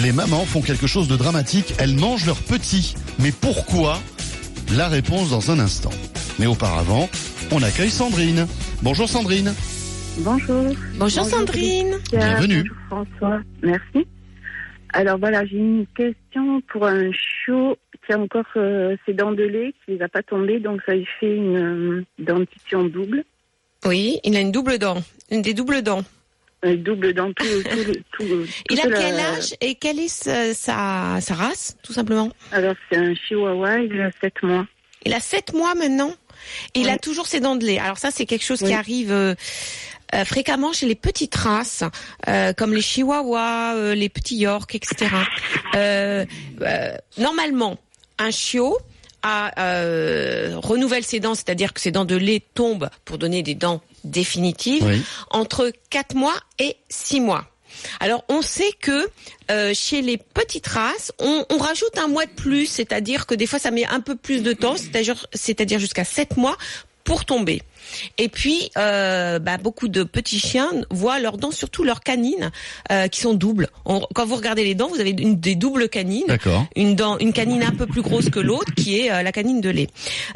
les 0.01 0.11
mamans 0.11 0.45
font 0.45 0.61
quelque 0.61 0.87
chose 0.87 1.07
de 1.07 1.17
dramatique. 1.17 1.73
Elles 1.77 1.95
mangent 1.95 2.25
leurs 2.25 2.41
petits. 2.41 2.95
Mais 3.19 3.31
pourquoi? 3.31 3.99
La 4.73 4.87
réponse 4.87 5.29
dans 5.29 5.51
un 5.51 5.59
instant. 5.59 5.91
Mais 6.39 6.47
auparavant, 6.47 7.09
on 7.51 7.61
accueille 7.61 7.91
Sandrine. 7.91 8.47
Bonjour 8.81 9.09
Sandrine. 9.09 9.53
Bonjour. 10.19 10.73
Bonjour 10.97 11.25
Sandrine. 11.25 11.97
Bienvenue. 12.11 12.63
Bonjour 12.89 13.05
François. 13.19 13.41
Merci. 13.61 14.07
Alors 14.93 15.17
voilà, 15.19 15.45
j'ai 15.45 15.57
une 15.57 15.85
question 15.95 16.61
pour 16.71 16.85
un 16.85 17.11
chiot 17.11 17.77
qui 18.05 18.13
a 18.13 18.19
encore 18.19 18.45
euh, 18.55 18.95
ses 19.05 19.13
dents 19.13 19.33
de 19.33 19.43
lait, 19.43 19.73
qui 19.85 19.93
ne 19.93 19.97
va 19.97 20.07
pas 20.07 20.23
tomber, 20.23 20.59
donc 20.59 20.81
ça 20.85 20.93
lui 20.95 21.07
fait 21.19 21.35
une 21.35 21.57
euh, 21.57 22.05
dentition 22.19 22.85
double. 22.85 23.23
Oui, 23.85 24.19
il 24.23 24.35
a 24.37 24.39
une 24.39 24.51
double 24.51 24.77
dent, 24.79 25.03
une 25.31 25.41
des 25.41 25.53
doubles 25.53 25.81
dents. 25.81 26.03
Euh, 26.63 26.77
double 26.77 27.13
dans 27.13 27.33
tout, 27.33 27.43
tout, 27.43 27.77
le- 27.77 28.01
tout, 28.13 28.23
Il 28.69 28.79
a 28.79 28.87
la- 28.87 28.97
quel 28.99 29.19
âge 29.19 29.53
et 29.59 29.75
quelle 29.75 29.99
est 29.99 30.07
sa, 30.07 30.53
sa, 30.53 31.19
sa 31.19 31.33
race, 31.35 31.77
tout 31.83 31.93
simplement? 31.93 32.31
Alors 32.53 32.75
c'est 32.89 32.97
un 32.97 33.13
chihuahua, 33.13 33.79
il 33.79 33.99
a 34.01 34.09
7 34.21 34.41
mois. 34.43 34.65
Il 35.05 35.13
a 35.13 35.19
7 35.19 35.53
mois 35.53 35.75
maintenant. 35.75 36.13
Et 36.73 36.79
il 36.81 36.85
Oui. 36.85 36.91
a 36.91 36.97
toujours 36.97 37.27
ses 37.27 37.39
dents 37.39 37.55
de 37.55 37.65
lait. 37.65 37.79
Alors 37.79 37.97
ça, 37.97 38.11
c'est 38.11 38.25
quelque 38.25 38.43
chose 38.43 38.59
qui 38.59 38.73
arrive 38.73 39.11
euh, 39.11 39.35
euh, 40.13 40.25
fréquemment 40.25 40.73
chez 40.73 40.85
les 40.85 40.95
petites 40.95 41.35
races, 41.35 41.83
euh, 42.27 42.53
comme 42.53 42.73
les 42.73 42.81
chihuahuas, 42.81 43.75
euh, 43.75 43.95
les 43.95 44.09
petits 44.09 44.37
yorks, 44.37 44.75
etc. 44.75 45.07
Normalement, 47.17 47.77
un 48.19 48.31
chiot 48.31 48.77
a, 49.23 49.51
renouvelle 50.57 51.03
ses 51.03 51.19
dents, 51.19 51.35
c'est-à-dire 51.35 51.73
que 51.73 51.81
ses 51.81 51.91
dents 51.91 52.05
de 52.05 52.15
lait 52.15 52.43
tombent 52.53 52.89
pour 53.05 53.17
donner 53.17 53.41
des 53.41 53.55
dents 53.55 53.81
définitives 54.03 54.83
Oui. 54.85 55.01
entre 55.31 55.71
4 55.89 56.15
mois 56.15 56.35
et 56.59 56.77
6 56.89 57.21
mois. 57.21 57.45
Alors 57.99 58.23
on 58.29 58.41
sait 58.41 58.71
que 58.79 59.07
euh, 59.51 59.73
chez 59.73 60.01
les 60.01 60.17
petites 60.17 60.67
races, 60.67 61.11
on, 61.19 61.45
on 61.49 61.57
rajoute 61.57 61.97
un 61.97 62.07
mois 62.07 62.25
de 62.25 62.31
plus, 62.31 62.65
c'est-à-dire 62.67 63.25
que 63.25 63.35
des 63.35 63.47
fois 63.47 63.59
ça 63.59 63.71
met 63.71 63.85
un 63.85 63.99
peu 63.99 64.15
plus 64.15 64.41
de 64.43 64.53
temps, 64.53 64.77
c'est-à-dire 64.77 65.27
c'est-à-dire 65.33 65.79
jusqu'à 65.79 66.05
7 66.05 66.37
mois 66.37 66.57
pour 67.05 67.23
tomber. 67.23 67.61
Et 68.17 68.27
puis, 68.27 68.71
euh, 68.77 69.39
bah, 69.39 69.57
beaucoup 69.57 69.87
de 69.87 70.03
petits 70.03 70.39
chiens 70.39 70.69
voient 70.89 71.19
leurs 71.19 71.37
dents, 71.37 71.51
surtout 71.51 71.83
leurs 71.83 72.01
canines, 72.01 72.51
euh, 72.91 73.07
qui 73.07 73.21
sont 73.21 73.35
doubles. 73.35 73.69
On- 73.85 74.05
quand 74.13 74.25
vous 74.25 74.35
regardez 74.35 74.63
les 74.65 74.75
dents, 74.75 74.89
vous 74.89 74.99
avez 74.99 75.11
une, 75.11 75.39
des 75.39 75.55
doubles 75.55 75.87
canines. 75.87 76.25
D'accord. 76.27 76.65
Une 76.75 76.95
dent, 76.95 77.17
une 77.19 77.31
canine 77.31 77.63
un 77.63 77.71
peu 77.71 77.85
plus 77.85 78.01
grosse 78.01 78.29
que 78.29 78.39
l'autre, 78.39 78.73
qui 78.75 78.99
est 78.99 79.11
euh, 79.11 79.21
la 79.21 79.31
canine 79.31 79.61
de 79.61 79.69
lait. 79.69 79.87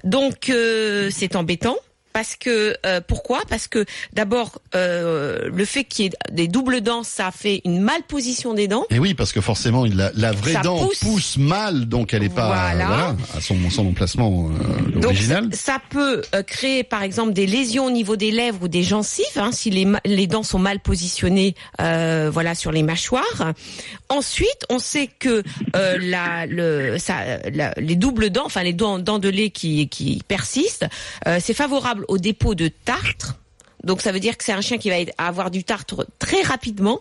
Donc, 0.03 0.49
euh, 0.49 1.09
c'est 1.11 1.35
embêtant. 1.35 1.75
Parce 2.13 2.35
que 2.35 2.75
euh, 2.85 3.01
pourquoi? 3.05 3.41
Parce 3.49 3.67
que 3.67 3.85
d'abord 4.13 4.59
euh, 4.75 5.49
le 5.53 5.65
fait 5.65 5.83
qu'il 5.83 6.05
y 6.05 6.07
ait 6.07 6.11
des 6.31 6.47
doubles 6.47 6.81
dents, 6.81 7.03
ça 7.03 7.31
fait 7.31 7.61
une 7.65 7.81
malposition 7.81 8.53
des 8.53 8.67
dents. 8.67 8.85
Et 8.89 8.99
oui, 8.99 9.13
parce 9.13 9.31
que 9.31 9.41
forcément, 9.41 9.85
la, 9.85 10.11
la 10.15 10.31
vraie 10.31 10.53
Ça 10.53 10.61
dent 10.61 10.85
pousse. 10.85 10.99
pousse. 10.99 11.37
mal, 11.37 11.85
donc 11.85 12.13
elle 12.13 12.23
est 12.23 12.29
pas 12.33 12.47
Voilà. 12.47 12.85
voilà, 12.87 13.15
à 13.35 13.41
son, 13.41 13.55
son 13.69 13.87
emplacement 13.87 14.49
euh, 14.49 14.91
Donc 14.91 15.05
original. 15.05 15.49
ça, 15.51 15.73
ça 15.73 15.81
peut 15.89 16.21
euh, 16.33 16.41
créer 16.43 16.83
par 16.83 17.03
exemple 17.03 17.33
des 17.33 17.45
lésions 17.45 17.85
au 17.85 17.91
niveau 17.91 18.15
des 18.15 18.31
lèvres 18.31 18.63
ou 18.63 18.67
des 18.67 18.83
gencives 18.83 19.25
hein, 19.37 19.51
si 19.51 19.69
les, 19.69 20.27
dents 20.27 20.43
sont 20.43 20.59
mal 20.59 20.79
positionnées 20.79 21.55
euh, 21.81 22.29
voilà 22.33 22.55
sur 22.55 22.71
les 22.71 22.83
mâchoires. 22.83 23.53
Ensuite, 24.09 24.65
on 24.69 24.79
sait 24.79 25.07
que 25.19 25.43
euh, 25.75 25.97
la, 26.01 26.45
le, 26.47 26.97
ça, 26.97 27.37
la- 27.53 27.73
les 27.77 27.95
doubles 27.95 28.29
dents, 28.31 28.45
enfin 28.45 28.63
les 28.63 28.73
dents, 28.73 28.97
dents 28.99 29.19
de 29.19 29.29
lait 29.29 29.51
qui, 29.51 29.87
qui 29.89 30.21
persistent, 30.27 30.85
euh, 31.27 31.37
c'est 31.41 31.53
favorable 31.53 31.98
au 32.07 32.17
dépôt 32.17 32.55
de 32.55 32.67
tartre. 32.67 33.35
Donc 33.83 34.01
ça 34.01 34.11
veut 34.11 34.19
dire 34.19 34.37
que 34.37 34.43
c'est 34.43 34.51
un 34.53 34.61
chien 34.61 34.77
qui 34.77 34.89
va 34.89 34.95
avoir 35.17 35.51
du 35.51 35.63
tartre 35.63 36.05
très 36.19 36.41
rapidement. 36.41 36.99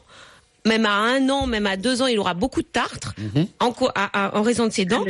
Même 0.66 0.86
à 0.86 0.92
un 0.92 1.28
an, 1.30 1.46
même 1.46 1.66
à 1.66 1.76
deux 1.76 2.02
ans, 2.02 2.06
il 2.06 2.18
aura 2.18 2.34
beaucoup 2.34 2.62
de 2.62 2.66
tartre 2.66 3.14
en, 3.60 3.72
co- 3.72 3.88
à- 3.94 4.26
à- 4.26 4.36
en 4.38 4.42
raison 4.42 4.66
de 4.66 4.72
ses 4.72 4.84
dents. 4.84 5.04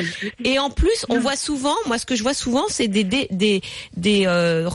Et 0.45 0.59
en 0.59 0.71
plus, 0.71 1.05
on 1.09 1.19
voit 1.19 1.37
souvent, 1.37 1.75
moi 1.87 1.99
ce 1.99 2.07
que 2.07 2.15
je 2.15 2.23
vois 2.23 2.35
souvent, 2.35 2.65
c'est 2.69 2.87
des, 2.87 3.03
des, 3.03 3.27
des, 3.31 3.63
des, 3.97 4.25
euh, 4.27 4.69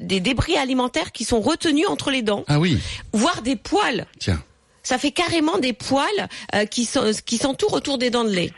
des 0.00 0.20
débris 0.20 0.56
alimentaires 0.56 1.12
qui 1.12 1.24
sont 1.24 1.40
retenus 1.40 1.86
entre 1.88 2.10
les 2.10 2.22
dents, 2.22 2.44
Ah 2.48 2.58
oui, 2.58 2.78
voire 3.12 3.42
des 3.42 3.56
poils. 3.56 4.06
tiens. 4.18 4.42
Ça 4.82 4.98
fait 4.98 5.12
carrément 5.12 5.58
des 5.58 5.72
poils 5.72 6.28
euh, 6.54 6.64
qui 6.66 6.84
s'entourent 6.84 7.72
autour 7.74 7.96
des 7.96 8.10
dents 8.10 8.24
de 8.24 8.30
lait. 8.30 8.52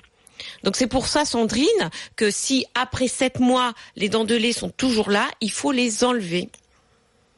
Donc 0.64 0.76
c'est 0.76 0.86
pour 0.86 1.06
ça, 1.06 1.24
Sandrine, 1.24 1.66
que 2.16 2.30
si 2.30 2.66
après 2.80 3.08
sept 3.08 3.40
mois 3.40 3.72
les 3.96 4.08
dents 4.08 4.24
de 4.24 4.34
lait 4.34 4.52
sont 4.52 4.70
toujours 4.70 5.10
là, 5.10 5.26
il 5.40 5.50
faut 5.50 5.72
les 5.72 6.04
enlever. 6.04 6.48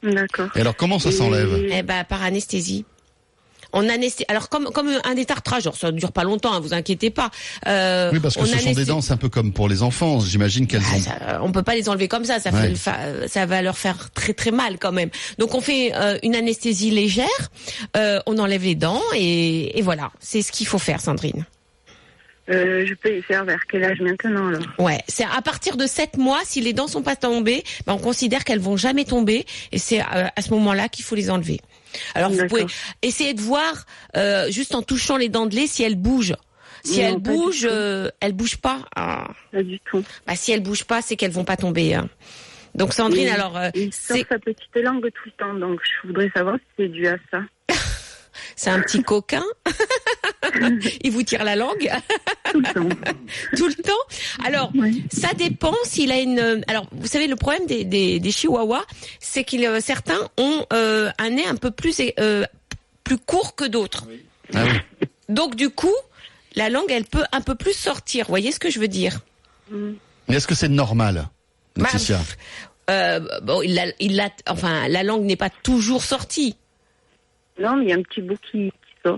D'accord. 0.03 0.49
Et 0.55 0.59
alors, 0.61 0.75
comment 0.75 0.99
ça 0.99 1.11
s'enlève? 1.11 1.67
Eh 1.71 1.81
ben 1.83 2.03
par 2.03 2.21
anesthésie. 2.23 2.83
On 3.75 3.89
anesthésie. 3.89 4.25
Alors 4.27 4.49
comme 4.49 4.65
comme 4.65 4.89
un 5.03 5.15
détartrage, 5.15 5.63
alors 5.65 5.75
ça 5.77 5.91
ne 5.91 5.97
dure 5.97 6.11
pas 6.11 6.23
longtemps, 6.25 6.53
hein, 6.53 6.59
vous 6.59 6.73
inquiétez 6.75 7.09
pas. 7.09 7.31
Euh, 7.67 8.11
Oui, 8.13 8.19
parce 8.19 8.35
que 8.35 8.41
on 8.41 8.45
ce 8.45 8.59
sont 8.59 8.71
des 8.73 8.85
dents, 8.85 9.01
c'est 9.01 9.13
un 9.13 9.17
peu 9.17 9.29
comme 9.29 9.51
pour 9.51 9.67
les 9.67 9.81
enfants. 9.81 10.19
J'imagine 10.19 10.67
qu'elles 10.67 10.83
Ah, 10.91 10.95
ont. 10.95 10.99
ça, 10.99 11.39
on 11.41 11.51
peut 11.51 11.63
pas 11.63 11.73
les 11.73 11.89
enlever 11.89 12.07
comme 12.07 12.25
ça, 12.25 12.39
ça, 12.39 12.51
Ouais. 12.51 12.75
fait, 12.75 13.27
ça 13.27 13.45
va 13.47 13.61
leur 13.63 13.77
faire 13.77 14.11
très 14.11 14.33
très 14.33 14.51
mal 14.51 14.77
quand 14.77 14.91
même. 14.91 15.09
Donc 15.39 15.55
on 15.55 15.61
fait 15.61 15.91
euh, 15.95 16.19
une 16.21 16.35
anesthésie 16.35 16.91
légère, 16.91 17.25
euh, 17.97 18.19
on 18.27 18.37
enlève 18.37 18.63
les 18.63 18.75
dents 18.75 19.01
et, 19.15 19.79
et 19.79 19.81
voilà, 19.81 20.11
c'est 20.19 20.41
ce 20.43 20.51
qu'il 20.51 20.67
faut 20.67 20.77
faire, 20.79 21.01
Sandrine. 21.01 21.45
Euh, 22.49 22.85
je 22.85 22.93
peux 22.93 23.17
y 23.17 23.21
faire 23.21 23.45
vers 23.45 23.61
quel 23.69 23.85
âge 23.85 24.01
maintenant 24.01 24.49
alors 24.49 24.63
Ouais, 24.77 24.99
c'est 25.07 25.23
à 25.23 25.41
partir 25.41 25.77
de 25.77 25.87
7 25.87 26.17
mois, 26.17 26.41
si 26.43 26.59
les 26.59 26.73
dents 26.73 26.89
sont 26.89 27.01
pas 27.01 27.15
tombées, 27.15 27.63
ben, 27.87 27.93
on 27.93 27.97
considère 27.99 28.43
qu'elles 28.43 28.59
vont 28.59 28.75
jamais 28.75 29.05
tomber 29.05 29.45
et 29.71 29.77
c'est 29.77 30.01
euh, 30.01 30.27
à 30.35 30.41
ce 30.41 30.49
moment-là 30.51 30.89
qu'il 30.89 31.05
faut 31.05 31.15
les 31.15 31.29
enlever. 31.29 31.61
Alors 32.15 32.31
vous 32.31 32.45
pouvez 32.47 32.65
essayer 33.01 33.33
de 33.33 33.39
voir 33.39 33.85
euh, 34.17 34.51
juste 34.51 34.75
en 34.75 34.81
touchant 34.81 35.15
les 35.15 35.29
dents 35.29 35.45
de 35.45 35.55
lait 35.55 35.67
si 35.67 35.83
elles 35.83 35.95
bougent. 35.95 36.35
Si 36.83 36.99
Non, 36.99 37.07
elles 37.07 37.17
bougent, 37.19 37.67
euh, 37.71 38.09
elles 38.19 38.33
bougent 38.33 38.57
pas. 38.57 38.79
Ah. 38.93 39.29
Pas 39.53 39.63
du 39.63 39.79
tout. 39.79 40.03
Bah, 40.27 40.35
si 40.35 40.51
elles 40.51 40.63
bougent 40.63 40.83
pas, 40.83 41.01
c'est 41.01 41.15
qu'elles 41.15 41.31
vont 41.31 41.45
pas 41.45 41.55
tomber. 41.55 41.93
hein. 41.93 42.09
Donc 42.75 42.91
Sandrine, 42.93 43.27
Et- 43.27 43.31
alors 43.31 43.57
c'est 43.91 44.27
sa 44.27 44.37
petite 44.39 44.75
langue 44.75 45.03
tout 45.11 45.27
le 45.27 45.31
temps, 45.37 45.53
donc 45.53 45.79
je 46.01 46.07
voudrais 46.07 46.29
savoir 46.35 46.57
si 46.57 46.63
c'est 46.77 46.87
dû 46.89 47.07
à 47.07 47.15
ça. 47.31 47.41
c'est 48.57 48.69
un 48.71 48.81
petit 48.81 49.01
coquin. 49.01 49.43
Il 51.03 51.11
vous 51.11 51.23
tire 51.23 51.43
la 51.43 51.55
langue 51.55 51.89
Tout 52.51 52.59
le 52.59 52.73
temps. 52.73 52.89
tout 53.57 53.67
le 53.67 53.73
temps. 53.75 54.45
Alors 54.45 54.71
Oui. 54.75 55.03
ça 55.11 55.33
dépend 55.33 55.73
s'il 55.83 56.11
a 56.11 56.19
une. 56.19 56.63
Alors 56.67 56.87
vous 56.91 57.07
savez 57.07 57.27
le 57.27 57.35
problème 57.35 57.65
des 57.65 57.83
des, 57.85 58.19
des 58.19 58.31
chihuahuas, 58.31 58.83
c'est 59.19 59.43
qu'il 59.43 59.65
euh, 59.65 59.79
certains 59.81 60.29
ont 60.37 60.65
euh, 60.73 61.09
un 61.17 61.29
nez 61.31 61.45
un 61.47 61.55
peu 61.55 61.71
plus 61.71 62.01
euh, 62.19 62.45
plus 63.03 63.17
court 63.17 63.55
que 63.55 63.65
d'autres. 63.65 64.05
Ah 64.53 64.63
oui. 64.65 65.07
Donc 65.29 65.55
du 65.55 65.69
coup, 65.69 65.93
la 66.55 66.69
langue 66.69 66.89
elle 66.91 67.05
peut 67.05 67.23
un 67.31 67.41
peu 67.41 67.55
plus 67.55 67.73
sortir. 67.73 68.25
Vous 68.25 68.31
voyez 68.31 68.51
ce 68.51 68.59
que 68.59 68.69
je 68.69 68.79
veux 68.79 68.87
dire? 68.87 69.19
Mais 69.71 70.35
est-ce 70.35 70.47
que 70.47 70.55
c'est 70.55 70.69
normal, 70.69 71.27
Bah, 71.75 71.87
Laetitia 71.91 72.19
euh, 72.89 73.19
Bon, 73.41 73.61
il 73.61 73.77
a, 73.79 73.85
il 73.99 74.19
a, 74.19 74.29
enfin 74.47 74.87
la 74.87 75.03
langue 75.03 75.23
n'est 75.23 75.35
pas 75.35 75.49
toujours 75.49 76.03
sortie. 76.03 76.55
Non, 77.59 77.75
mais 77.77 77.85
il 77.85 77.89
y 77.89 77.93
a 77.93 77.95
un 77.97 78.01
petit 78.03 78.21
bout 78.21 78.37
qui, 78.51 78.71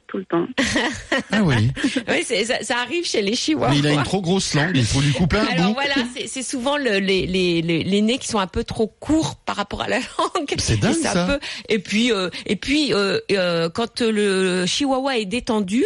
tout 0.08 0.18
le 0.18 0.26
temps. 0.26 0.46
Ah 1.32 1.42
oui. 1.44 1.72
Oui, 2.08 2.24
c'est- 2.26 2.46
ça, 2.46 2.56
ça 2.62 2.78
arrive 2.80 3.06
chez 3.06 3.22
les 3.22 3.36
chihuahuas. 3.36 3.70
Mais 3.72 3.80
il 3.80 3.88
a 3.88 3.94
une 3.94 4.04
trop 4.04 4.22
grosse 4.22 4.54
langue, 4.54 4.72
il 4.76 4.86
faut 4.86 5.02
lui 5.02 5.12
couper 5.12 5.38
un 5.38 5.46
Alors 5.46 5.68
bout. 5.68 5.74
voilà, 5.74 5.96
c'est- 6.16 6.28
c'est 6.28 6.44
souvent 6.44 6.78
le- 6.78 7.00
les, 7.00 7.26
les, 7.28 7.62
les, 7.62 7.84
les 7.84 8.02
nez 8.02 8.18
qui 8.18 8.28
sont 8.28 8.40
un 8.40 8.48
peu 8.48 8.64
trop 8.64 8.88
courts 9.00 9.36
par 9.46 9.56
rapport 9.56 9.82
à 9.82 9.88
la 9.88 9.98
langue. 10.18 10.54
C'est 10.58 10.80
dingue, 10.80 10.96
Et 10.98 11.04
ça. 11.04 11.26
peut- 11.26 11.40
et 11.70 11.80
puis, 11.80 12.12
euh, 12.12 12.30
et 12.46 12.56
puis 12.56 12.94
euh, 12.94 13.20
euh, 13.32 13.70
quand 13.70 14.02
le 14.02 14.66
chihuahua 14.66 15.18
est 15.18 15.26
détendu, 15.26 15.84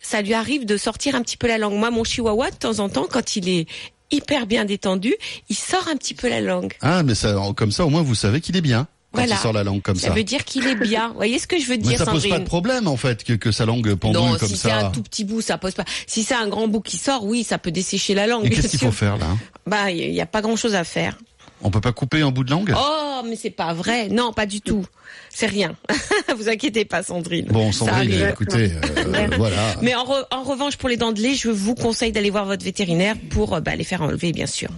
ça 0.00 0.20
lui 0.22 0.34
arrive 0.34 0.66
de 0.66 0.76
sortir 0.76 1.14
un 1.14 1.22
petit 1.22 1.36
peu 1.36 1.46
la 1.48 1.58
langue. 1.58 1.74
Moi, 1.74 1.90
mon 1.90 2.04
chihuahua, 2.04 2.50
de 2.50 2.56
temps 2.56 2.78
en 2.80 2.88
temps, 2.88 3.06
quand 3.10 3.36
il 3.36 3.48
est 3.48 3.66
hyper 4.10 4.46
bien 4.46 4.64
détendu, 4.64 5.14
il 5.48 5.56
sort 5.56 5.88
un 5.88 5.96
petit 5.96 6.14
peu 6.14 6.28
la 6.28 6.40
langue. 6.40 6.74
Ah, 6.80 7.02
mais 7.02 7.14
ça, 7.14 7.34
comme 7.56 7.72
ça, 7.72 7.86
au 7.86 7.88
moins, 7.90 8.02
vous 8.02 8.14
savez 8.14 8.40
qu'il 8.40 8.56
est 8.56 8.60
bien. 8.62 8.86
Quand 9.12 9.20
Voilà. 9.20 9.34
il 9.34 9.38
sort 9.38 9.52
la 9.52 9.62
langue 9.62 9.82
comme 9.82 9.96
Ça 9.96 10.08
ça. 10.08 10.14
veut 10.14 10.24
dire 10.24 10.44
qu'il 10.44 10.66
est 10.66 10.74
bien. 10.74 11.08
Vous 11.08 11.14
voyez 11.14 11.38
ce 11.38 11.46
que 11.46 11.58
je 11.58 11.64
veux 11.66 11.76
Mais 11.76 11.82
dire, 11.82 11.98
ça 11.98 12.06
pose 12.06 12.14
Sandrine 12.22 12.30
pas 12.32 12.38
de 12.38 12.44
problème, 12.44 12.86
en 12.88 12.96
fait, 12.96 13.24
que, 13.24 13.34
que 13.34 13.52
sa 13.52 13.66
langue 13.66 13.94
pendouille 13.94 14.22
non, 14.24 14.36
comme 14.38 14.48
si 14.48 14.56
c'est 14.56 14.70
un 14.70 14.80
ça. 14.82 14.90
tout 14.90 15.02
petit 15.02 15.24
bout, 15.24 15.42
ça 15.42 15.58
pose 15.58 15.74
pas. 15.74 15.84
Si 16.06 16.22
c'est 16.22 16.34
un 16.34 16.48
grand 16.48 16.66
bout 16.66 16.80
qui 16.80 16.96
sort, 16.96 17.24
oui, 17.26 17.44
ça 17.44 17.58
peut 17.58 17.70
dessécher 17.70 18.14
la 18.14 18.26
langue. 18.26 18.46
Et 18.46 18.50
qu'est-ce 18.50 18.68
qu'il 18.68 18.78
faut 18.78 18.90
faire, 18.90 19.18
là 19.18 19.26
Bah, 19.66 19.90
il 19.90 20.12
y 20.14 20.20
a 20.20 20.26
pas 20.26 20.40
grand-chose 20.40 20.74
à 20.74 20.84
faire. 20.84 21.18
On 21.64 21.70
peut 21.70 21.80
pas 21.82 21.92
couper 21.92 22.22
un 22.22 22.30
bout 22.30 22.42
de 22.42 22.50
langue 22.50 22.74
Oh, 22.76 23.22
mais 23.28 23.36
c'est 23.36 23.50
pas 23.50 23.72
vrai. 23.74 24.08
Non, 24.08 24.32
pas 24.32 24.46
du 24.46 24.60
tout. 24.62 24.84
C'est 25.30 25.46
rien. 25.46 25.76
Vous 26.36 26.48
inquiétez 26.48 26.84
pas, 26.84 27.02
Sandrine. 27.02 27.46
Bon, 27.50 27.70
Ça 27.70 27.80
Sandrine, 27.86 28.28
écoutez, 28.30 28.72
euh, 28.72 29.28
voilà. 29.36 29.76
Mais 29.82 29.94
en, 29.94 30.04
re- 30.04 30.24
en 30.30 30.42
revanche, 30.42 30.76
pour 30.76 30.88
les 30.88 30.96
dents 30.96 31.12
de 31.12 31.20
lait, 31.20 31.34
je 31.34 31.48
vous 31.50 31.74
conseille 31.74 32.10
d'aller 32.12 32.30
voir 32.30 32.46
votre 32.46 32.64
vétérinaire 32.64 33.14
pour 33.30 33.54
euh, 33.54 33.60
bah, 33.60 33.76
les 33.76 33.84
faire 33.84 34.02
enlever, 34.02 34.32
bien 34.32 34.46
sûr. 34.46 34.70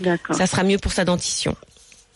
D'accord. 0.00 0.36
Ça 0.36 0.46
sera 0.46 0.64
mieux 0.64 0.78
pour 0.78 0.92
sa 0.92 1.04
dentition. 1.04 1.56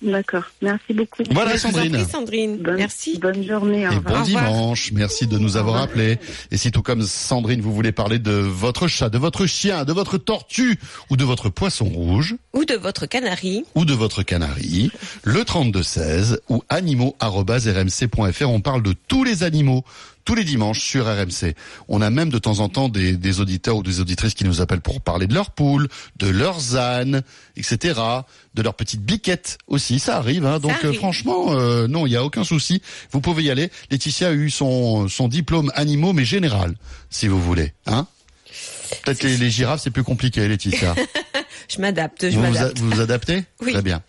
D'accord. 0.02 0.44
Merci 0.60 0.92
beaucoup. 0.92 1.22
Voilà, 1.30 1.56
Sandrine. 1.56 1.92
prie, 1.92 2.04
Sandrine. 2.04 2.56
Bonne, 2.58 2.76
Merci. 2.76 3.18
Bonne 3.18 3.42
journée. 3.46 3.88
Au 3.88 3.92
Et 3.92 3.96
revoir. 3.96 4.02
bon 4.02 4.20
Au 4.20 4.24
revoir. 4.24 4.44
dimanche. 4.44 4.92
Merci 4.92 5.26
de 5.26 5.38
nous 5.38 5.56
avoir 5.56 5.80
appelés. 5.82 6.18
Et 6.50 6.56
si 6.58 6.70
tout 6.70 6.82
comme 6.82 7.02
Sandrine, 7.02 7.60
vous 7.62 7.72
voulez 7.72 7.92
parler 7.92 8.18
de 8.18 8.32
votre 8.32 8.88
chat, 8.88 9.08
de 9.08 9.18
votre 9.18 9.46
chien, 9.46 9.84
de 9.84 9.92
votre 9.92 10.18
tortue 10.18 10.78
ou 11.10 11.16
de 11.16 11.24
votre 11.24 11.48
poisson 11.48 11.86
rouge 11.86 12.36
Ou 12.52 12.64
de 12.66 12.74
votre 12.74 13.06
canari. 13.06 13.64
ou 13.74 13.84
de 13.86 13.94
votre 13.94 14.22
canari, 14.22 14.90
le 15.24 15.44
3216 15.44 16.40
ou 16.50 16.62
animaux@rmc.fr. 16.68 18.48
On 18.50 18.60
parle 18.60 18.82
de 18.82 18.94
tous 19.08 19.24
les 19.24 19.42
animaux 19.42 19.84
tous 20.26 20.34
les 20.34 20.44
dimanches 20.44 20.80
sur 20.80 21.06
RMC. 21.06 21.54
On 21.88 22.02
a 22.02 22.10
même 22.10 22.28
de 22.28 22.36
temps 22.38 22.58
en 22.58 22.68
temps 22.68 22.90
des, 22.90 23.16
des 23.16 23.40
auditeurs 23.40 23.76
ou 23.76 23.82
des 23.82 24.00
auditrices 24.00 24.34
qui 24.34 24.44
nous 24.44 24.60
appellent 24.60 24.82
pour 24.82 25.00
parler 25.00 25.26
de 25.26 25.32
leurs 25.34 25.52
poules, 25.52 25.88
de 26.16 26.26
leurs 26.28 26.76
ânes, 26.76 27.22
etc., 27.56 27.98
de 28.54 28.62
leurs 28.62 28.74
petites 28.74 29.00
biquettes 29.02 29.56
aussi. 29.68 29.98
Ça 29.98 30.18
arrive. 30.18 30.44
Hein. 30.44 30.58
Donc 30.58 30.84
euh, 30.84 30.92
franchement, 30.92 31.46
euh, 31.50 31.86
non, 31.88 32.06
il 32.06 32.12
y 32.12 32.16
a 32.16 32.24
aucun 32.24 32.44
souci. 32.44 32.82
Vous 33.12 33.20
pouvez 33.22 33.44
y 33.44 33.50
aller. 33.50 33.70
Laetitia 33.90 34.28
a 34.28 34.32
eu 34.32 34.50
son, 34.50 35.08
son 35.08 35.28
diplôme 35.28 35.70
animaux, 35.74 36.12
mais 36.12 36.24
général, 36.26 36.74
si 37.08 37.28
vous 37.28 37.40
voulez. 37.40 37.72
Hein 37.86 38.06
Peut-être 39.04 39.22
les, 39.24 39.36
les 39.36 39.50
girafes, 39.50 39.80
c'est 39.82 39.90
plus 39.90 40.04
compliqué, 40.04 40.46
Laetitia. 40.46 40.94
Je 41.68 41.80
m'adapte, 41.80 42.30
je 42.30 42.36
Vous 42.36 42.40
vous, 42.42 42.46
a- 42.46 42.50
m'adapte. 42.50 42.78
vous 42.78 42.90
vous 42.90 43.00
adaptez 43.00 43.44
Oui. 43.60 43.72
Très 43.72 43.82
bien. 43.82 44.00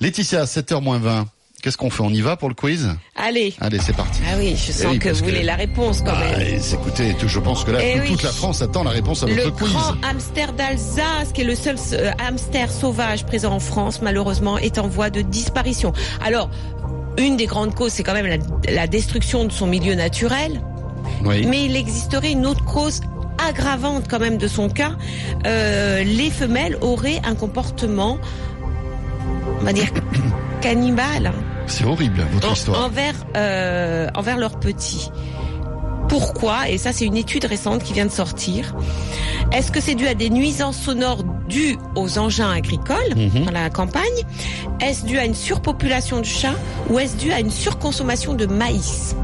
Laetitia, 0.00 0.44
7h 0.44 0.82
moins 0.82 0.98
20. 0.98 1.28
Qu'est-ce 1.62 1.76
qu'on 1.76 1.90
fait 1.90 2.02
On 2.02 2.10
y 2.10 2.20
va 2.22 2.36
pour 2.36 2.48
le 2.48 2.54
quiz? 2.54 2.88
Allez. 3.16 3.54
Allez, 3.60 3.78
c'est 3.78 3.94
parti. 3.94 4.20
Ah 4.26 4.36
oui, 4.38 4.54
je 4.56 4.72
sens 4.72 4.82
Eh 4.84 4.86
oui, 4.88 4.98
que 4.98 5.10
vous 5.10 5.20
que- 5.20 5.24
voulez 5.26 5.42
la 5.42 5.56
réponse 5.56 6.00
quand 6.00 6.12
Ah, 6.14 6.38
même. 6.38 6.40
et 6.40 6.58
écoutez, 6.72 7.14
je 7.26 7.38
pense 7.38 7.64
que 7.64 7.70
là, 7.70 7.80
Eh 7.82 7.92
toute, 7.94 8.02
oui. 8.02 8.08
toute 8.12 8.22
la 8.22 8.32
France 8.32 8.62
attend 8.62 8.82
la 8.84 8.90
réponse 8.90 9.22
à 9.22 9.26
Le 9.26 9.34
votre 9.34 9.56
quiz. 9.56 9.70
grand 9.72 9.94
hamster 10.02 10.52
d'Alsace, 10.54 11.32
qui 11.34 11.42
est 11.42 11.44
le 11.44 11.54
seul 11.54 11.76
euh, 11.92 12.10
hamster 12.26 12.70
sauvage 12.72 13.26
présent 13.26 13.52
en 13.52 13.60
France, 13.60 14.00
malheureusement, 14.00 14.56
est 14.58 14.78
en 14.78 14.88
voie 14.88 15.10
de 15.10 15.20
disparition. 15.20 15.92
Alors, 16.24 16.50
une 17.18 17.36
des 17.36 17.46
grandes 17.46 17.74
causes, 17.74 17.92
c'est 17.92 18.02
quand 18.04 18.14
même 18.14 18.26
la, 18.26 18.38
la 18.72 18.86
destruction 18.86 19.44
de 19.44 19.52
son 19.52 19.66
milieu 19.66 19.94
naturel, 19.94 20.62
Oui. 21.24 21.44
mais 21.46 21.66
il 21.66 21.76
existerait 21.76 22.32
une 22.32 22.46
autre 22.46 22.64
cause 22.64 23.02
aggravante 23.46 24.04
quand 24.08 24.18
même 24.20 24.38
de 24.38 24.48
son 24.48 24.68
cas. 24.70 24.92
Euh, 25.46 26.02
les 26.04 26.30
femelles 26.30 26.78
auraient 26.80 27.20
un 27.24 27.34
comportement, 27.34 28.18
on 29.60 29.64
va 29.64 29.72
dire, 29.72 29.88
cannibale 30.60 31.32
C'est 31.70 31.84
horrible, 31.84 32.20
votre 32.32 32.50
en- 32.50 32.52
histoire. 32.52 32.84
envers 32.84 33.14
euh, 33.36 34.08
envers 34.14 34.36
leurs 34.36 34.58
petits. 34.60 35.10
Pourquoi 36.08 36.68
Et 36.68 36.76
ça, 36.76 36.92
c'est 36.92 37.04
une 37.06 37.16
étude 37.16 37.44
récente 37.44 37.84
qui 37.84 37.92
vient 37.92 38.04
de 38.06 38.10
sortir. 38.10 38.74
Est-ce 39.52 39.70
que 39.70 39.80
c'est 39.80 39.94
dû 39.94 40.06
à 40.08 40.14
des 40.14 40.28
nuisances 40.28 40.76
sonores 40.76 41.22
dû 41.48 41.78
aux 41.94 42.18
engins 42.18 42.50
agricoles 42.50 43.14
Mhm. 43.16 43.44
dans 43.44 43.52
la 43.52 43.70
campagne? 43.70 44.02
Est-ce 44.80 45.04
dû 45.06 45.18
à 45.18 45.24
une 45.24 45.34
surpopulation 45.34 46.18
de 46.18 46.24
chats 46.24 46.54
ou 46.88 46.98
est-ce 46.98 47.16
dû 47.16 47.32
à 47.32 47.38
une 47.40 47.50
surconsommation 47.50 48.34
de 48.34 48.46
maïs? 48.46 49.14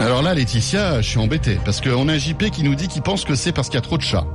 Alors 0.00 0.22
là, 0.22 0.34
Laetitia, 0.34 1.00
je 1.02 1.08
suis 1.08 1.18
embêté 1.18 1.58
parce 1.64 1.80
qu'on 1.80 2.08
a 2.08 2.12
un 2.14 2.18
JP 2.18 2.50
qui 2.50 2.62
nous 2.62 2.74
dit 2.74 2.88
qu'il 2.88 3.02
pense 3.02 3.24
que 3.24 3.34
c'est 3.34 3.52
parce 3.52 3.68
qu'il 3.68 3.76
y 3.76 3.78
a 3.78 3.82
trop 3.82 3.96
de 3.98 4.02
chats. 4.02 4.26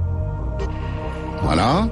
Voilà. 1.41 1.87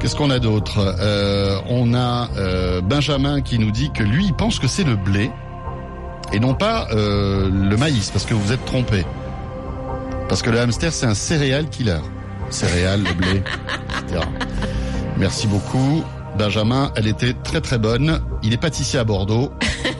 Qu'est-ce 0.00 0.16
qu'on 0.16 0.30
a 0.30 0.38
d'autre 0.38 0.96
Euh, 0.98 1.58
On 1.68 1.92
a 1.92 2.30
euh, 2.38 2.80
Benjamin 2.80 3.42
qui 3.42 3.58
nous 3.58 3.70
dit 3.70 3.90
que 3.92 4.02
lui, 4.02 4.24
il 4.24 4.32
pense 4.32 4.58
que 4.58 4.66
c'est 4.66 4.84
le 4.84 4.96
blé 4.96 5.30
et 6.32 6.40
non 6.40 6.54
pas 6.54 6.88
euh, 6.92 7.50
le 7.50 7.76
maïs 7.76 8.10
parce 8.10 8.24
que 8.24 8.32
vous 8.32 8.50
êtes 8.50 8.64
trompé. 8.64 9.04
Parce 10.28 10.40
que 10.40 10.48
le 10.48 10.58
hamster, 10.58 10.92
c'est 10.92 11.04
un 11.04 11.14
céréal 11.14 11.68
killer. 11.68 11.98
Céréales, 12.48 13.02
le 13.02 13.12
blé, 13.12 13.42
etc. 14.06 14.22
Merci 15.18 15.46
beaucoup. 15.46 16.02
Benjamin, 16.38 16.92
elle 16.96 17.06
était 17.06 17.34
très 17.34 17.60
très 17.60 17.76
bonne. 17.76 18.22
Il 18.42 18.54
est 18.54 18.60
pâtissier 18.60 18.98
à 18.98 19.04
Bordeaux. 19.04 19.52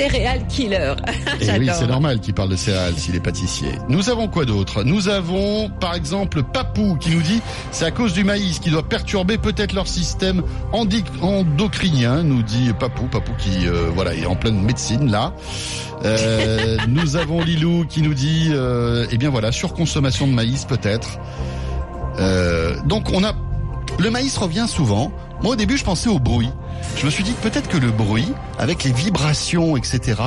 Céréales 0.00 0.46
killer. 0.46 0.94
Et 1.40 1.46
Eh 1.54 1.58
oui, 1.58 1.68
c'est 1.74 1.86
normal 1.86 2.20
qu'il 2.20 2.32
parle 2.32 2.48
de 2.48 2.56
céréales 2.56 2.96
s'il 2.96 3.14
est 3.16 3.20
pâtissier. 3.20 3.72
Nous 3.90 4.08
avons 4.08 4.28
quoi 4.28 4.46
d'autre? 4.46 4.82
Nous 4.82 5.08
avons, 5.08 5.68
par 5.68 5.94
exemple, 5.94 6.42
Papou 6.42 6.96
qui 6.96 7.10
nous 7.10 7.20
dit 7.20 7.42
c'est 7.70 7.84
à 7.84 7.90
cause 7.90 8.14
du 8.14 8.24
maïs 8.24 8.60
qui 8.60 8.70
doit 8.70 8.88
perturber 8.88 9.36
peut-être 9.36 9.74
leur 9.74 9.86
système 9.86 10.42
endocrinien, 10.72 12.22
nous 12.22 12.42
dit 12.42 12.72
Papou. 12.78 13.08
Papou 13.08 13.32
qui, 13.36 13.66
euh, 13.66 13.90
voilà, 13.94 14.14
est 14.14 14.24
en 14.24 14.36
pleine 14.36 14.62
médecine 14.62 15.10
là. 15.10 15.34
Euh, 16.06 16.78
nous 16.88 17.16
avons 17.16 17.42
Lilou 17.42 17.84
qui 17.86 18.00
nous 18.00 18.14
dit, 18.14 18.48
euh, 18.52 19.06
eh 19.10 19.18
bien 19.18 19.28
voilà, 19.28 19.52
surconsommation 19.52 20.26
de 20.26 20.32
maïs 20.32 20.64
peut-être. 20.64 21.18
Donc 22.86 23.10
on 23.12 23.22
a, 23.22 23.34
le 23.98 24.10
maïs 24.10 24.36
revient 24.36 24.66
souvent. 24.66 25.12
Moi 25.42 25.52
au 25.52 25.56
début 25.56 25.76
je 25.76 25.84
pensais 25.84 26.08
au 26.08 26.18
bruit. 26.18 26.50
Je 26.96 27.06
me 27.06 27.10
suis 27.10 27.24
dit 27.24 27.34
que 27.34 27.48
peut-être 27.48 27.68
que 27.68 27.78
le 27.78 27.90
bruit, 27.90 28.32
avec 28.58 28.84
les 28.84 28.92
vibrations, 28.92 29.76
etc., 29.76 30.20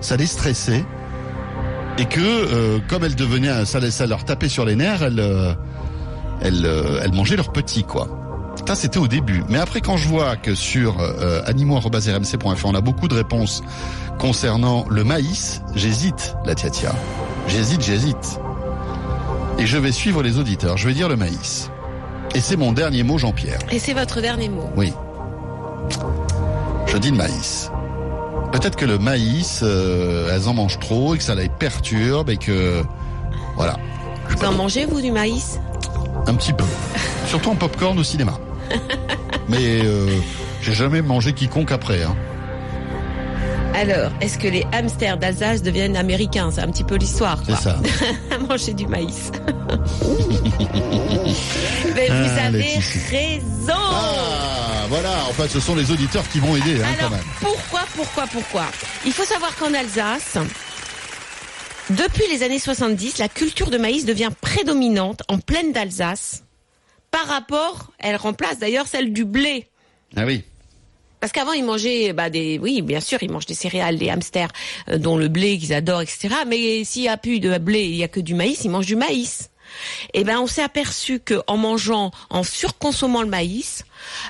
ça 0.00 0.16
les 0.16 0.26
stressait. 0.26 0.84
Et 1.98 2.04
que, 2.04 2.20
euh, 2.20 2.78
comme 2.88 3.04
elles 3.04 3.14
devenaient, 3.14 3.64
ça, 3.64 3.90
ça 3.90 4.06
leur 4.06 4.24
tapait 4.24 4.48
sur 4.48 4.64
les 4.64 4.76
nerfs, 4.76 5.02
elles, 5.02 5.20
euh, 5.20 5.54
elles, 6.42 6.66
euh, 6.66 7.00
elles 7.02 7.12
mangeaient 7.12 7.36
leurs 7.36 7.52
petits, 7.52 7.84
quoi. 7.84 8.08
Ça, 8.66 8.74
c'était 8.74 8.98
au 8.98 9.06
début. 9.06 9.44
Mais 9.48 9.58
après, 9.58 9.80
quand 9.80 9.96
je 9.96 10.08
vois 10.08 10.36
que 10.36 10.54
sur 10.54 11.00
euh, 11.00 11.42
animaux.rmc.fr, 11.46 12.66
on 12.66 12.74
a 12.74 12.80
beaucoup 12.80 13.08
de 13.08 13.14
réponses 13.14 13.62
concernant 14.18 14.84
le 14.88 15.04
maïs, 15.04 15.62
j'hésite, 15.74 16.34
la 16.44 16.54
tia-tia. 16.54 16.92
J'hésite, 17.48 17.82
j'hésite. 17.82 18.40
Et 19.58 19.66
je 19.66 19.78
vais 19.78 19.92
suivre 19.92 20.22
les 20.22 20.38
auditeurs. 20.38 20.76
Je 20.76 20.88
vais 20.88 20.94
dire 20.94 21.08
le 21.08 21.16
maïs. 21.16 21.70
Et 22.34 22.40
c'est 22.40 22.56
mon 22.56 22.72
dernier 22.72 23.02
mot, 23.04 23.18
Jean-Pierre. 23.18 23.60
Et 23.70 23.78
c'est 23.78 23.94
votre 23.94 24.20
dernier 24.20 24.48
mot. 24.48 24.68
Oui. 24.76 24.92
Je 26.86 26.96
dis 26.98 27.10
le 27.10 27.16
maïs. 27.16 27.70
Peut-être 28.52 28.76
que 28.76 28.84
le 28.84 28.98
maïs, 28.98 29.60
euh, 29.62 30.30
elles 30.34 30.48
en 30.48 30.54
mangent 30.54 30.78
trop 30.78 31.14
et 31.14 31.18
que 31.18 31.24
ça 31.24 31.34
les 31.34 31.48
perturbe 31.48 32.30
et 32.30 32.36
que... 32.36 32.82
Voilà. 33.56 33.76
Vous 34.30 34.44
en 34.44 34.52
mangez, 34.52 34.86
vous, 34.86 35.00
du 35.00 35.10
maïs? 35.12 35.58
Un 36.26 36.34
petit 36.34 36.52
peu. 36.52 36.64
Surtout 37.26 37.50
en 37.50 37.54
popcorn 37.56 37.98
au 37.98 38.04
cinéma. 38.04 38.38
Mais 39.48 39.80
euh, 39.84 40.08
j'ai 40.62 40.72
jamais 40.74 41.02
mangé 41.02 41.32
quiconque 41.32 41.72
après. 41.72 42.02
Hein. 42.02 42.16
Alors, 43.74 44.10
est-ce 44.22 44.38
que 44.38 44.48
les 44.48 44.64
hamsters 44.72 45.18
d'Alsace 45.18 45.62
deviennent 45.62 45.96
américains? 45.96 46.50
C'est 46.50 46.62
un 46.62 46.68
petit 46.68 46.84
peu 46.84 46.96
l'histoire, 46.96 47.38
C'est 47.46 47.56
ça. 47.56 47.76
à 48.34 48.38
manger 48.48 48.72
du 48.72 48.86
maïs. 48.86 49.30
Mais 51.94 52.08
Ah, 52.10 52.22
vous 52.22 52.38
avez 52.46 52.58
Laetitia. 52.58 53.18
raison 53.18 53.72
Ah, 53.92 54.65
voilà. 54.88 55.24
Enfin, 55.28 55.46
ce 55.48 55.60
sont 55.60 55.74
les 55.74 55.90
auditeurs 55.90 56.28
qui 56.28 56.38
vont 56.40 56.56
aider, 56.56 56.82
hein, 56.82 56.86
quand 56.98 57.06
Alors, 57.06 57.10
même. 57.12 57.24
pourquoi, 57.40 57.80
pourquoi, 57.94 58.26
pourquoi? 58.26 58.66
Il 59.04 59.12
faut 59.12 59.24
savoir 59.24 59.54
qu'en 59.56 59.72
Alsace, 59.74 60.38
depuis 61.90 62.24
les 62.30 62.42
années 62.42 62.58
70, 62.58 63.18
la 63.18 63.28
culture 63.28 63.70
de 63.70 63.78
maïs 63.78 64.04
devient 64.04 64.30
prédominante 64.40 65.22
en 65.28 65.38
plaine 65.38 65.72
d'Alsace. 65.72 66.42
Par 67.10 67.26
rapport, 67.26 67.92
elle 67.98 68.16
remplace 68.16 68.58
d'ailleurs 68.58 68.86
celle 68.88 69.12
du 69.12 69.24
blé. 69.24 69.68
Ah 70.16 70.24
oui. 70.26 70.42
Parce 71.20 71.32
qu'avant, 71.32 71.52
ils 71.52 71.64
mangeaient, 71.64 72.12
bah, 72.12 72.28
des, 72.28 72.58
oui, 72.58 72.82
bien 72.82 73.00
sûr, 73.00 73.22
ils 73.22 73.30
mangent 73.30 73.46
des 73.46 73.54
céréales, 73.54 73.98
des 73.98 74.10
hamsters, 74.10 74.50
euh, 74.90 74.98
dont 74.98 75.16
le 75.16 75.28
blé 75.28 75.58
qu'ils 75.58 75.72
adorent, 75.72 76.02
etc. 76.02 76.28
Mais 76.46 76.84
s'il 76.84 77.02
y 77.02 77.08
a 77.08 77.16
plus 77.16 77.40
de 77.40 77.56
blé, 77.58 77.84
il 77.84 77.96
y 77.96 78.04
a 78.04 78.08
que 78.08 78.20
du 78.20 78.34
maïs, 78.34 78.62
ils 78.64 78.70
mangent 78.70 78.86
du 78.86 78.96
maïs. 78.96 79.50
Et 80.14 80.24
ben, 80.24 80.38
on 80.38 80.46
s'est 80.46 80.62
aperçu 80.62 81.20
que 81.20 81.40
en 81.46 81.56
mangeant, 81.56 82.10
en 82.30 82.42
surconsommant 82.42 83.22
le 83.22 83.28
maïs, 83.28 83.84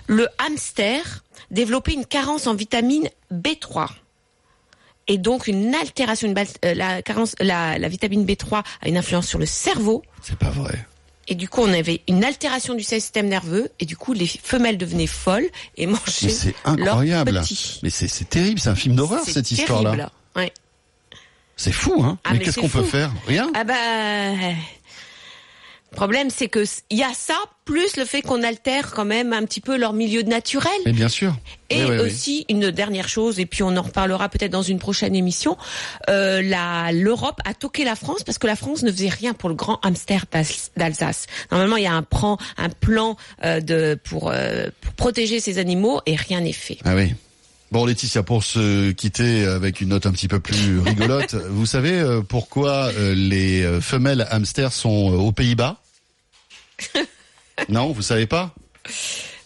le 0.07 0.29
hamster 0.39 1.25
développait 1.51 1.93
une 1.93 2.07
carence 2.07 2.47
en 2.47 2.55
vitamine 2.55 3.09
B3. 3.33 3.89
Et 5.09 5.19
donc 5.19 5.47
une 5.47 5.75
altération, 5.75 6.27
une 6.29 6.37
euh, 6.65 6.75
la, 6.75 7.01
carence, 7.03 7.37
la, 7.39 7.79
la 7.79 7.89
vitamine 7.89 8.25
B3 8.27 8.65
a 8.83 8.89
une 8.89 8.97
influence 8.97 9.29
sur 9.29 9.39
le 9.39 9.47
cerveau. 9.47 10.03
C'est 10.23 10.39
pas 10.39 10.51
vrai. 10.51 10.85
Et 11.29 11.35
du 11.35 11.49
coup, 11.49 11.61
on 11.63 11.73
avait 11.73 12.03
une 12.09 12.25
altération 12.25 12.75
du 12.75 12.85
système 12.85 13.27
nerveux. 13.29 13.69
Et 13.81 13.85
du 13.85 13.97
coup, 13.97 14.13
les 14.13 14.27
femelles 14.27 14.79
devenaient 14.79 15.07
folles 15.09 15.49
et 15.77 15.87
Mais 15.87 15.93
mangeaient 15.93 16.29
c'est 16.29 16.55
leurs 16.65 16.95
incroyable. 16.95 17.41
petits. 17.41 17.81
Mais 17.83 17.91
c'est 17.91 18.29
terrible. 18.29 18.61
C'est 18.61 18.69
un 18.69 18.77
film 18.77 18.95
d'horreur, 18.95 19.25
cette 19.25 19.51
histoire-là. 19.51 20.11
Ouais. 20.37 20.53
C'est 21.57 21.73
fou, 21.73 22.03
hein. 22.05 22.19
Ah, 22.23 22.33
mais 22.33 22.39
mais 22.39 22.45
qu'est-ce 22.45 22.59
qu'on 22.61 22.69
peut 22.69 22.83
faire? 22.85 23.11
Rien? 23.27 23.51
Ah 23.55 23.65
bah, 23.65 23.75
euh, 23.75 24.53
le 25.93 25.97
problème 25.97 26.31
c'est 26.31 26.49
que 26.49 26.61
s- 26.61 26.83
il 26.91 26.99
y 26.99 27.03
a 27.05 27.13
ça 27.15 27.35
plus 27.65 27.97
le 27.97 28.05
fait 28.05 28.23
qu'on 28.23 28.43
altère 28.45 28.93
quand 28.93 29.05
même 29.05 29.33
un 29.33 29.45
petit 29.45 29.61
peu 29.61 29.77
leur 29.77 29.93
milieu 29.93 30.23
naturel. 30.23 30.71
Mais 30.85 30.93
bien 30.93 31.09
sûr. 31.09 31.35
Et 31.69 31.83
Oui, 31.83 31.91
oui, 31.91 31.97
oui. 31.97 32.07
aussi 32.07 32.45
une 32.49 32.71
dernière 32.71 33.09
chose, 33.09 33.41
et 33.41 33.47
puis 33.47 33.63
on 33.65 33.77
en 33.77 33.83
reparlera 33.83 34.29
peut-être 34.29 34.53
dans 34.53 34.63
une 34.63 34.79
prochaine 34.79 35.17
émission. 35.17 35.57
Euh, 36.09 36.43
la 36.43 36.93
l'Europe 36.93 37.41
a 37.45 37.55
toqué 37.55 37.83
la 37.85 37.97
France 37.97 38.23
parce 38.25 38.39
que 38.39 38.47
la 38.47 38.55
France 38.57 38.83
ne 38.83 38.93
faisait 38.93 39.09
rien 39.09 39.35
pour 39.35 39.49
le 39.49 39.55
grand 39.57 39.81
hamster 39.85 40.27
d'Al- 40.31 40.45
d'Alsace. 40.77 41.27
Normalement, 41.51 41.77
il 41.77 41.83
y 41.85 41.89
a 41.89 41.95
un 41.95 42.03
plan, 42.03 42.39
un 42.57 42.69
plan 42.69 43.17
euh, 43.45 43.61
de 43.61 43.99
pour, 44.05 44.31
euh, 44.31 44.69
pour 44.81 44.93
protéger 44.95 45.41
ces 45.41 45.59
animaux 45.59 46.01
et 46.07 46.15
rien 46.15 46.41
n'est 46.43 46.53
fait. 46.53 46.79
Ah 46.85 46.95
oui. 46.95 47.15
Bon 47.73 47.85
Laetitia, 47.85 48.23
pour 48.23 48.45
se 48.45 48.93
quitter 48.93 49.45
avec 49.45 49.81
une 49.81 49.89
note 49.89 50.07
un 50.07 50.13
petit 50.13 50.29
peu 50.29 50.39
plus 50.39 50.79
rigolote, 50.79 51.35
vous 51.51 51.67
savez 51.67 51.99
euh, 51.99 52.23
pourquoi 52.23 52.93
euh, 52.93 53.15
les 53.15 53.63
euh, 53.63 53.81
femelles 53.81 54.27
hamsters 54.31 54.73
sont 54.73 54.89
aux 54.89 55.33
Pays-Bas? 55.33 55.77
Non, 57.69 57.91
vous 57.91 58.03
savez 58.03 58.27
pas? 58.27 58.55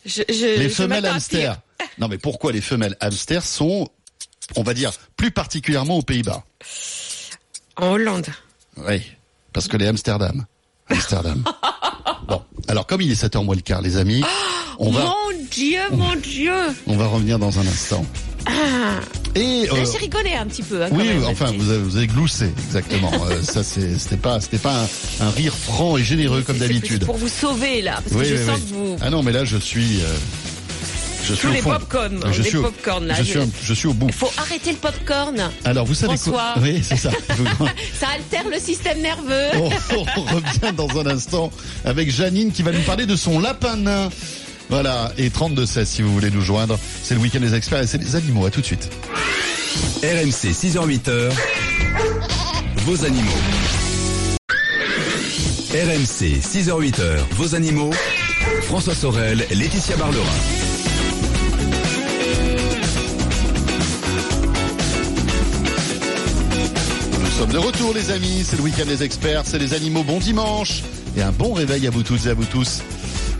Je, 0.05 0.23
je, 0.29 0.59
Les 0.59 0.69
femelles 0.69 1.07
hamsters. 1.07 1.61
Non 1.99 2.09
mais 2.09 2.19
pourquoi 2.19 2.53
les 2.53 2.61
femelles 2.61 2.97
hamsters 3.01 3.45
sont, 3.45 3.89
on 4.57 4.63
va 4.63 4.75
dire, 4.75 4.93
plus 5.17 5.31
particulièrement 5.31 5.97
aux 5.97 6.03
Pays-Bas? 6.03 6.45
En 7.77 7.93
Hollande. 7.93 8.27
Oui, 8.77 9.03
parce 9.53 9.67
que 9.67 9.79
les 9.79 9.87
Amsterdam. 9.87 10.45
Amsterdam. 10.91 11.43
Alors 12.71 12.87
comme 12.87 13.01
il 13.01 13.11
est 13.11 13.21
7h 13.21 13.45
moins 13.45 13.57
le 13.57 13.63
quart, 13.63 13.83
les 13.83 13.97
amis, 13.97 14.23
on 14.79 14.91
va, 14.93 15.01
Mon 15.05 15.45
Dieu, 15.51 15.81
mon 15.91 16.15
Dieu. 16.15 16.53
on 16.87 16.97
va 16.97 17.07
revenir 17.07 17.39
dans 17.41 17.59
un 17.59 17.67
instant. 17.67 18.05
Ah. 18.47 18.53
Et 19.35 19.67
Là, 19.67 19.73
euh, 19.75 19.85
J'ai 19.93 19.99
rigolé 19.99 20.33
un 20.35 20.47
petit 20.47 20.63
peu. 20.63 20.83
hein, 20.83 20.89
Oui, 20.93 21.05
même, 21.05 21.25
enfin, 21.25 21.53
vous 21.57 21.69
avez, 21.69 21.83
vous 21.83 21.97
avez 21.97 22.07
gloussé, 22.07 22.47
exactement. 22.69 23.11
Euh, 23.29 23.43
ça, 23.43 23.63
c'était 23.65 24.17
pas, 24.17 24.41
c'était 24.41 24.59
pas 24.59 24.85
un, 25.21 25.27
un 25.27 25.31
rire 25.31 25.55
franc 25.55 25.97
et 25.97 26.05
généreux 26.05 26.43
comme 26.43 26.59
d'habitude. 26.59 27.05
Pour 27.07 27.17
vous 27.17 27.29
sauver 27.29 27.83
là, 27.83 28.01
parce 28.05 28.15
Oui, 28.17 28.23
que 28.23 28.37
je 28.37 28.41
oui, 28.41 28.47
sens 28.47 28.59
oui. 28.65 28.71
que 28.71 28.75
vous 28.75 28.97
Ah 29.03 29.11
non, 29.11 29.23
mais 29.25 29.33
là, 29.33 29.45
je 29.45 29.57
suis, 29.57 30.01
euh, 30.03 30.17
je 31.25 31.35
suis 31.35 31.43
tous 31.43 31.49
au 31.49 31.53
les 31.53 31.63
popcorn, 31.63 32.21
je 32.33 32.43
les 32.43 32.49
suis, 32.49 32.59
au- 32.59 32.63
popcorn 32.63 33.07
là. 33.07 33.15
je 33.19 33.23
suis, 33.23 33.39
un- 33.39 33.49
je 33.63 33.75
suis 33.75 33.87
au 33.89 33.93
bout. 33.95 34.07
Il 34.09 34.13
faut 34.15 34.31
arrêter 34.39 34.73
le 34.73 34.77
popcorn. 34.79 35.51
Alors, 35.65 35.85
vous 35.87 35.95
savez 35.95 36.17
François. 36.17 36.53
quoi 36.55 36.63
Oui, 36.63 36.83
c'est 36.83 36.97
ça. 36.97 37.11
Ça 38.01 38.07
altère 38.15 38.49
le 38.51 38.59
système 38.59 39.01
nerveux. 39.01 39.49
on, 39.55 39.71
on 40.17 40.23
revient 40.23 40.75
dans 40.77 40.89
un 41.01 41.07
instant 41.07 41.51
avec 41.85 42.11
Janine 42.11 42.53
qui 42.53 42.63
va 42.63 42.73
nous 42.73 42.83
parler 42.83 43.07
de 43.07 43.17
son 43.17 43.39
lapin 43.41 43.77
nain. 43.77 44.09
Voilà, 44.69 45.13
et 45.19 45.31
32-16 45.31 45.85
si 45.85 46.03
vous 46.03 46.13
voulez 46.13 46.31
nous 46.31 46.43
joindre. 46.43 46.79
C'est 47.03 47.15
le 47.15 47.21
week-end 47.21 47.41
des 47.41 47.55
experts 47.55 47.83
et 47.83 47.87
c'est 47.87 47.99
les 47.99 48.15
animaux. 48.17 48.47
À 48.47 48.51
tout 48.51 48.61
de 48.61 48.67
suite. 48.67 48.89
RMC 50.03 50.53
6h-8h, 50.53 51.31
vos 52.87 53.05
animaux. 53.05 53.31
RMC 55.73 56.41
6h-8h, 56.41 57.19
vos 57.33 57.55
animaux. 57.55 57.91
François 58.63 58.95
Sorel, 58.95 59.45
Laetitia 59.51 59.97
Barlerin. 59.97 60.25
Sommes 67.41 67.53
de 67.53 67.59
retour 67.59 67.95
les 67.95 68.11
amis, 68.11 68.43
c'est 68.45 68.57
le 68.57 68.63
week-end 68.63 68.85
des 68.85 69.03
experts, 69.03 69.45
c'est 69.47 69.59
les 69.59 69.73
animaux, 69.73 70.03
bon 70.03 70.19
dimanche 70.19 70.83
et 71.17 71.23
un 71.23 71.33
bon 71.33 71.55
réveil 71.55 71.87
à 71.87 71.91
vous 71.91 72.03
toutes 72.03 72.27
et 72.27 72.29
à 72.29 72.35
vous 72.35 72.45
tous. 72.45 72.83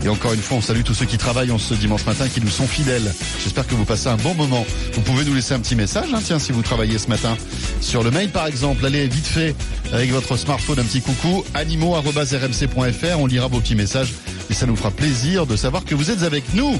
Et 0.03 0.09
encore 0.09 0.33
une 0.33 0.39
fois, 0.39 0.57
on 0.57 0.61
salue 0.61 0.81
tous 0.81 0.95
ceux 0.95 1.05
qui 1.05 1.17
travaillent 1.17 1.51
en 1.51 1.59
ce 1.59 1.73
dimanche 1.75 2.05
matin, 2.05 2.27
qui 2.27 2.41
nous 2.41 2.49
sont 2.49 2.65
fidèles. 2.65 3.13
J'espère 3.43 3.67
que 3.67 3.75
vous 3.75 3.85
passez 3.85 4.07
un 4.07 4.17
bon 4.17 4.33
moment. 4.33 4.65
Vous 4.93 5.01
pouvez 5.01 5.23
nous 5.25 5.35
laisser 5.35 5.53
un 5.53 5.59
petit 5.59 5.75
message, 5.75 6.07
hein, 6.13 6.19
tiens, 6.23 6.39
si 6.39 6.51
vous 6.51 6.63
travaillez 6.63 6.97
ce 6.97 7.07
matin. 7.07 7.37
Sur 7.81 8.03
le 8.03 8.09
mail, 8.09 8.29
par 8.29 8.47
exemple, 8.47 8.85
allez 8.85 9.07
vite 9.07 9.27
fait 9.27 9.55
avec 9.93 10.09
votre 10.11 10.37
smartphone 10.37 10.79
un 10.79 10.83
petit 10.83 11.01
coucou, 11.01 11.43
animaux.rmc.fr. 11.53 13.19
On 13.19 13.27
lira 13.27 13.47
vos 13.47 13.59
petits 13.59 13.75
messages 13.75 14.13
et 14.49 14.53
ça 14.53 14.65
nous 14.65 14.75
fera 14.75 14.89
plaisir 14.91 15.45
de 15.45 15.55
savoir 15.55 15.85
que 15.85 15.93
vous 15.93 16.09
êtes 16.09 16.23
avec 16.23 16.53
nous. 16.55 16.79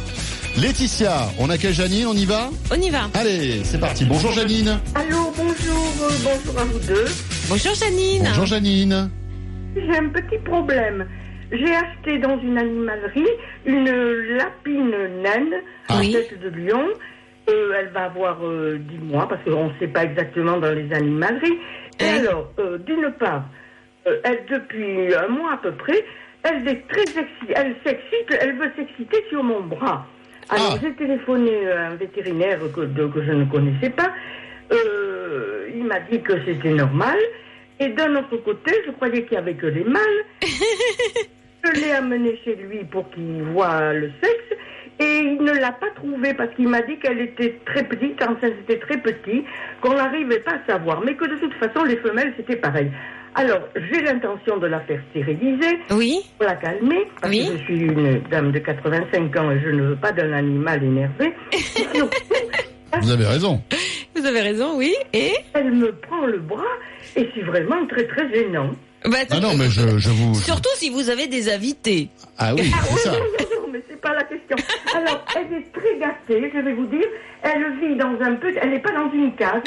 Laetitia, 0.58 1.32
on 1.38 1.50
accueille 1.50 1.74
Janine, 1.74 2.08
on 2.08 2.14
y 2.14 2.26
va? 2.26 2.50
On 2.72 2.76
y 2.76 2.90
va. 2.90 3.10
Allez, 3.14 3.62
c'est 3.64 3.80
parti. 3.80 4.06
Bonjour 4.06 4.32
Janine. 4.32 4.80
Allô, 4.96 5.32
bonjour, 5.38 5.94
euh, 6.02 6.10
bonjour 6.24 6.60
à 6.60 6.66
vous 6.66 6.80
deux. 6.80 7.06
Bonjour 7.48 7.74
Janine. 7.76 8.24
Bonjour 8.30 8.46
Janine. 8.48 9.10
J'ai 9.76 9.98
un 9.98 10.10
petit 10.10 10.38
problème. 10.44 11.06
J'ai 11.52 11.76
acheté 11.76 12.18
dans 12.20 12.40
une 12.40 12.58
animalerie 12.58 13.28
une 13.66 13.90
lapine 14.38 14.96
naine 15.22 15.54
Ah. 15.90 15.96
en 15.98 16.02
tête 16.02 16.40
de 16.40 16.50
lion. 16.50 16.88
Euh, 17.50 17.74
elle 17.78 17.90
va 17.90 18.06
avoir 18.06 18.38
euh, 18.46 18.78
10 18.80 18.98
mois 19.00 19.28
parce 19.28 19.44
qu'on 19.44 19.68
ne 19.70 19.74
sait 19.80 19.88
pas 19.88 20.04
exactement 20.06 20.58
dans 20.58 20.72
les 20.74 20.94
animaleries. 20.94 21.58
Et 22.00 22.20
alors, 22.20 22.52
euh, 22.60 22.78
d'une 22.78 23.12
part, 23.20 23.44
euh, 24.08 24.18
elle 24.24 24.46
depuis 24.50 25.14
un 25.16 25.28
mois 25.28 25.54
à 25.54 25.58
peu 25.58 25.72
près, 25.72 26.06
elle 26.44 26.68
est 26.68 26.88
très 26.88 27.02
excitée, 27.02 27.54
elle 27.56 27.76
s'excite, 27.86 28.38
elle 28.40 28.56
veut 28.58 28.72
s'exciter 28.76 29.24
sur 29.30 29.44
mon 29.44 29.62
bras. 29.62 30.06
Alors 30.50 30.74
Ah. 30.76 30.80
j'ai 30.82 30.94
téléphoné 30.94 31.70
à 31.70 31.88
un 31.90 31.96
vétérinaire 31.96 32.60
que, 32.76 32.82
de- 32.82 33.08
que 33.08 33.24
je 33.24 33.32
ne 33.32 33.46
connaissais 33.46 33.90
pas. 33.90 34.12
Il 35.76 35.84
m'a 35.86 36.00
dit 36.02 36.22
que 36.22 36.34
c'était 36.46 36.74
normal. 36.74 37.18
Et 37.80 37.90
d'un 37.90 38.16
autre 38.16 38.38
côté, 38.38 38.72
je 38.86 38.92
croyais 38.92 39.24
qu'il 39.24 39.32
n'y 39.32 39.38
avait 39.38 39.56
que 39.56 39.66
les 39.68 39.84
mâles. 39.84 40.22
je 41.64 41.72
l'ai 41.82 41.92
amené 41.92 42.40
chez 42.44 42.56
lui 42.56 42.84
pour 42.86 43.10
qu'il 43.12 43.44
voit 43.54 43.94
le 43.94 44.12
sexe. 44.22 44.60
Et 45.00 45.20
il 45.20 45.42
ne 45.42 45.52
l'a 45.54 45.72
pas 45.72 45.90
trouvée 45.96 46.34
parce 46.36 46.54
qu'il 46.56 46.68
m'a 46.68 46.82
dit 46.84 46.98
qu'elle 47.00 47.20
était 47.22 47.56
très 47.66 47.84
petite, 47.84 48.22
enfin 48.22 48.36
c'était 48.60 48.80
très 48.80 48.98
petit, 48.98 49.44
qu'on 49.82 49.96
n'arrivait 49.96 50.42
pas 50.42 50.52
à 50.64 50.72
savoir. 50.72 51.02
Mais 51.04 51.16
que 51.16 51.26
de 51.26 51.38
toute 51.38 51.54
façon, 51.56 51.84
les 51.86 51.98
femelles, 51.98 52.34
c'était 52.38 52.58
pareil. 52.58 52.92
Alors, 53.34 53.62
j'ai 53.76 54.02
l'intention 54.02 54.58
de 54.58 54.68
la 54.68 54.82
faire 54.82 55.02
stériliser 55.10 55.80
Oui. 55.90 56.20
pour 56.38 56.46
la 56.46 56.56
calmer, 56.56 57.08
parce 57.20 57.34
Oui. 57.34 57.48
que 57.50 57.58
je 57.58 57.64
suis 57.64 57.80
une 57.80 58.20
dame 58.30 58.52
de 58.52 58.60
85 58.60 59.36
ans 59.38 59.50
et 59.52 59.60
je 59.62 59.70
ne 59.70 59.82
veux 59.84 59.96
pas 59.96 60.12
d'un 60.12 60.34
animal 60.34 60.84
énervé. 60.84 61.34
Vous 63.02 63.10
avez 63.12 63.26
raison. 63.26 63.62
Vous 64.16 64.26
avez 64.26 64.42
raison, 64.42 64.78
oui. 64.78 64.94
Et? 65.14 65.32
Elle 65.54 65.72
me 65.72 65.92
prend 65.94 66.26
le 66.28 66.40
bras 66.40 66.62
et 67.16 67.28
c'est 67.34 67.42
vraiment 67.42 67.86
très 67.88 68.04
très 68.06 68.30
gênant. 68.34 68.72
Bah, 69.06 69.18
Ah 69.30 69.40
non, 69.40 69.56
mais 69.58 69.70
je, 69.70 69.98
je 69.98 70.10
vous... 70.10 70.36
Surtout 70.36 70.70
si 70.76 70.90
vous 70.90 71.10
avez 71.10 71.28
des 71.28 71.52
invités. 71.52 72.10
Ah 72.38 72.54
oui, 72.54 72.72
Ah 72.74 72.78
oui, 72.84 72.98
c'est 72.98 73.10
ça. 73.10 73.12
non, 73.12 73.18
non, 73.20 73.62
non, 73.64 73.68
mais 73.74 73.82
c'est 73.90 74.00
pas 74.00 74.14
la 74.14 74.24
question. 74.24 74.56
Alors, 74.96 75.26
elle 75.36 75.58
est 75.58 75.72
très 75.74 75.98
gâtée, 76.00 76.52
je 76.54 76.60
vais 76.62 76.74
vous 76.74 76.86
dire. 76.86 77.08
Elle 77.42 77.80
vit 77.80 77.96
dans 77.96 78.16
un 78.24 78.36
petit... 78.36 78.58
Elle 78.62 78.72
n'est 78.72 78.80
pas 78.80 78.92
dans 78.92 79.12
une 79.12 79.34
case. 79.36 79.64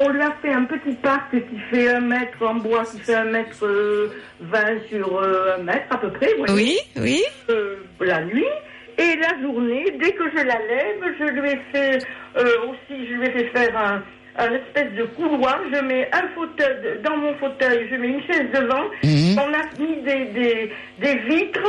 On 0.00 0.08
lui 0.08 0.20
a 0.22 0.32
fait 0.42 0.52
un 0.52 0.64
petit 0.64 0.92
parc 0.96 1.30
qui 1.30 1.58
fait 1.70 1.88
un 1.94 2.00
mètre 2.00 2.42
en 2.42 2.56
bois, 2.56 2.82
qui 2.84 2.98
fait 2.98 3.14
un 3.14 3.26
mètre 3.26 3.64
euh, 3.64 4.08
vingt 4.40 4.80
sur 4.90 5.18
euh, 5.20 5.56
un 5.56 5.62
mètre 5.62 5.86
à 5.90 5.98
peu 5.98 6.10
près. 6.10 6.34
vous 6.36 6.44
voyez. 6.52 6.76
Oui, 6.96 7.00
oui. 7.00 7.22
euh, 7.50 7.76
la 8.00 8.24
nuit 8.24 8.44
et 8.98 9.16
la 9.16 9.40
journée, 9.40 9.84
dès 10.00 10.10
que 10.12 10.24
je 10.30 10.36
la 10.44 10.58
lève, 10.66 11.14
je 11.20 11.24
lui 11.40 11.48
ai 11.50 11.60
fait 11.70 11.98
euh, 12.36 12.42
aussi, 12.70 13.06
je 13.08 13.14
lui 13.14 13.26
ai 13.28 13.30
fait 13.30 13.48
faire 13.50 13.76
un, 13.76 14.02
un 14.38 14.52
espèce 14.52 14.92
de 14.96 15.04
couloir. 15.04 15.58
Je 15.72 15.80
mets 15.80 16.08
un 16.12 16.28
fauteuil 16.34 17.00
dans 17.04 17.16
mon 17.16 17.34
fauteuil, 17.36 17.88
je 17.90 17.96
mets 17.96 18.08
une 18.08 18.22
chaise 18.22 18.46
devant. 18.52 18.84
Mhm. 19.02 19.38
On 19.38 19.52
a 19.52 19.82
mis 19.82 20.02
des, 20.02 20.24
des, 20.32 20.72
des 21.00 21.18
vitres 21.28 21.60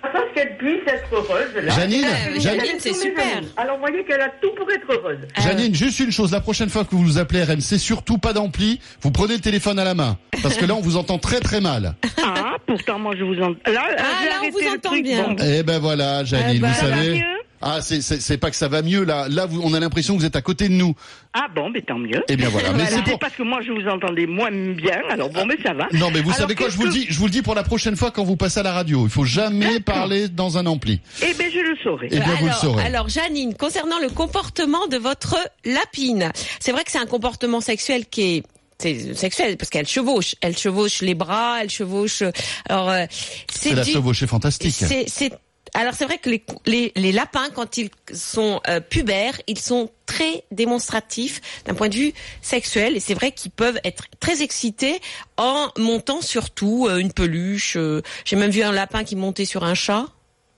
afin 0.00 0.20
qu'elle 0.34 0.56
puisse 0.58 0.86
être 0.86 1.08
heureuse. 1.12 1.54
Là. 1.64 1.74
Janine, 1.74 2.04
Euh, 2.04 2.38
Janine, 2.40 2.76
est 2.76 2.78
c'est 2.78 2.92
super. 2.94 3.24
Alors 3.56 3.76
vous 3.78 3.80
voyez 3.86 4.04
qu'elle 4.04 4.20
a 4.20 4.28
tout 4.40 4.50
pour 4.56 4.70
être 4.70 4.86
heureuse. 4.92 5.18
Janine, 5.40 5.74
juste 5.74 5.98
une 5.98 6.12
chose, 6.12 6.30
la 6.30 6.40
prochaine 6.40 6.68
fois 6.68 6.84
que 6.84 6.90
vous 6.94 7.02
nous 7.04 7.18
appelez 7.18 7.42
RMC, 7.42 7.78
surtout 7.78 8.16
pas 8.18 8.32
d'ampli, 8.32 8.80
vous 9.00 9.10
prenez 9.10 9.34
le 9.34 9.40
téléphone 9.40 9.78
à 9.80 9.84
la 9.84 9.94
main. 9.94 10.16
Parce 10.42 10.56
que 10.56 10.66
là, 10.66 10.74
on 10.76 10.80
vous 10.80 10.96
entend 10.96 11.18
très 11.18 11.40
très 11.40 11.60
mal. 11.60 11.94
Ah, 12.22 12.56
pourtant 12.66 12.98
moi 13.00 13.14
je 13.18 13.24
vous 13.24 13.40
entends. 13.42 13.58
Là, 13.72 13.82
Ah, 13.98 14.24
là, 14.24 14.34
on 14.44 14.50
vous 14.50 14.68
entend 14.68 14.90
truc. 14.90 15.02
bien. 15.02 15.28
Bon, 15.30 15.36
Eh 15.44 15.62
ben 15.64 15.78
voilà, 15.80 16.22
Janine, 16.24 16.62
Ah 16.64 16.68
bah, 16.68 16.68
vous 16.68 16.80
ça 16.80 16.86
va 16.90 16.96
savez. 16.96 17.24
Ah, 17.60 17.80
c'est- 17.80 18.00
c'est 18.00 18.20
c'est 18.20 18.38
pas 18.38 18.50
que 18.50 18.56
ça 18.56 18.68
va 18.68 18.82
mieux, 18.82 19.04
là. 19.04 19.26
Là, 19.28 19.46
vous, 19.46 19.60
on 19.64 19.74
a 19.74 19.80
l'impression 19.80 20.14
que 20.14 20.20
vous 20.20 20.26
êtes 20.26 20.36
à 20.36 20.42
côté 20.42 20.68
de 20.68 20.74
nous. 20.74 20.94
Ah 21.34 21.46
bon, 21.54 21.70
mais 21.70 21.82
tant 21.82 21.98
mieux. 21.98 22.22
Eh 22.28 22.36
bien 22.36 22.48
voilà. 22.48 22.72
Mais 22.72 22.86
c'est 22.86 22.96
C'est 22.96 23.02
pour... 23.02 23.18
parce 23.18 23.34
que 23.34 23.42
moi 23.42 23.60
je 23.66 23.72
vous 23.72 23.88
entendais 23.88 24.26
moins 24.26 24.50
bien, 24.50 25.00
alors 25.10 25.28
bon, 25.30 25.44
mais 25.46 25.56
ça 25.64 25.72
va. 25.74 25.88
Non, 25.92 26.10
mais 26.12 26.20
vous 26.20 26.30
Alors, 26.30 26.40
savez 26.42 26.54
quoi, 26.54 26.68
je 26.68 26.76
vous 26.76 26.84
le 26.84 26.90
dis, 26.90 27.06
je 27.08 27.18
vous 27.18 27.26
le 27.26 27.30
dis 27.32 27.42
pour 27.42 27.54
la 27.54 27.62
prochaine 27.64 27.96
fois 27.96 28.10
quand 28.10 28.24
vous 28.24 28.36
passez 28.36 28.60
à 28.60 28.62
la 28.62 28.72
radio. 28.72 29.04
Il 29.04 29.10
faut 29.10 29.24
jamais 29.24 29.80
parler 29.80 30.28
dans 30.28 30.56
un 30.58 30.66
ampli. 30.66 31.00
Eh 31.22 31.34
bien, 31.34 31.46
je 31.52 31.58
le 31.60 31.76
saurai. 31.82 32.08
Eh 32.10 32.18
bien, 32.20 32.34
vous 32.36 32.44
le 32.46 32.50
alors, 32.50 32.60
saurez. 32.60 32.84
alors, 32.84 33.08
Janine, 33.08 33.54
concernant 33.54 33.98
le 34.00 34.08
comportement 34.08 34.86
de 34.86 34.96
votre 34.96 35.36
lapine, 35.64 36.30
c'est 36.60 36.72
vrai 36.72 36.84
que 36.84 36.90
c'est 36.90 36.98
un 36.98 37.06
comportement 37.06 37.60
sexuel 37.60 38.06
qui 38.06 38.22
est 38.36 38.42
c'est 38.80 39.16
sexuel 39.16 39.56
parce 39.56 39.70
qu'elle 39.70 39.88
chevauche, 39.88 40.36
elle 40.40 40.56
chevauche 40.56 41.00
les 41.02 41.14
bras, 41.16 41.58
elle 41.60 41.68
chevauche. 41.70 42.22
Alors, 42.68 42.88
euh, 42.90 43.06
C'est 43.52 43.74
la 43.74 43.82
du- 43.82 43.90
chevauchée 43.90 44.28
fantastique. 44.28 44.72
C'est, 44.72 45.06
c'est, 45.08 45.32
alors 45.74 45.94
c'est 45.94 46.04
vrai 46.04 46.18
que 46.18 46.30
les, 46.30 46.44
les, 46.66 46.92
les 46.96 47.12
lapins, 47.12 47.50
quand 47.54 47.76
ils 47.76 47.90
sont 48.12 48.60
euh, 48.68 48.80
pubères, 48.80 49.40
ils 49.46 49.58
sont 49.58 49.90
très 50.06 50.44
démonstratifs 50.50 51.40
d'un 51.66 51.74
point 51.74 51.88
de 51.88 51.94
vue 51.94 52.12
sexuel 52.42 52.96
et 52.96 53.00
c'est 53.00 53.14
vrai 53.14 53.32
qu'ils 53.32 53.50
peuvent 53.50 53.80
être 53.84 54.04
très 54.20 54.42
excités 54.42 55.00
en 55.36 55.68
montant 55.76 56.20
surtout 56.20 56.86
euh, 56.88 56.98
une 56.98 57.12
peluche. 57.12 57.76
euh, 57.76 58.02
j'ai 58.24 58.36
même 58.36 58.50
vu 58.50 58.62
un 58.62 58.72
lapin 58.72 59.04
qui 59.04 59.16
montait 59.16 59.44
sur 59.44 59.64
un 59.64 59.74
chat. 59.74 60.06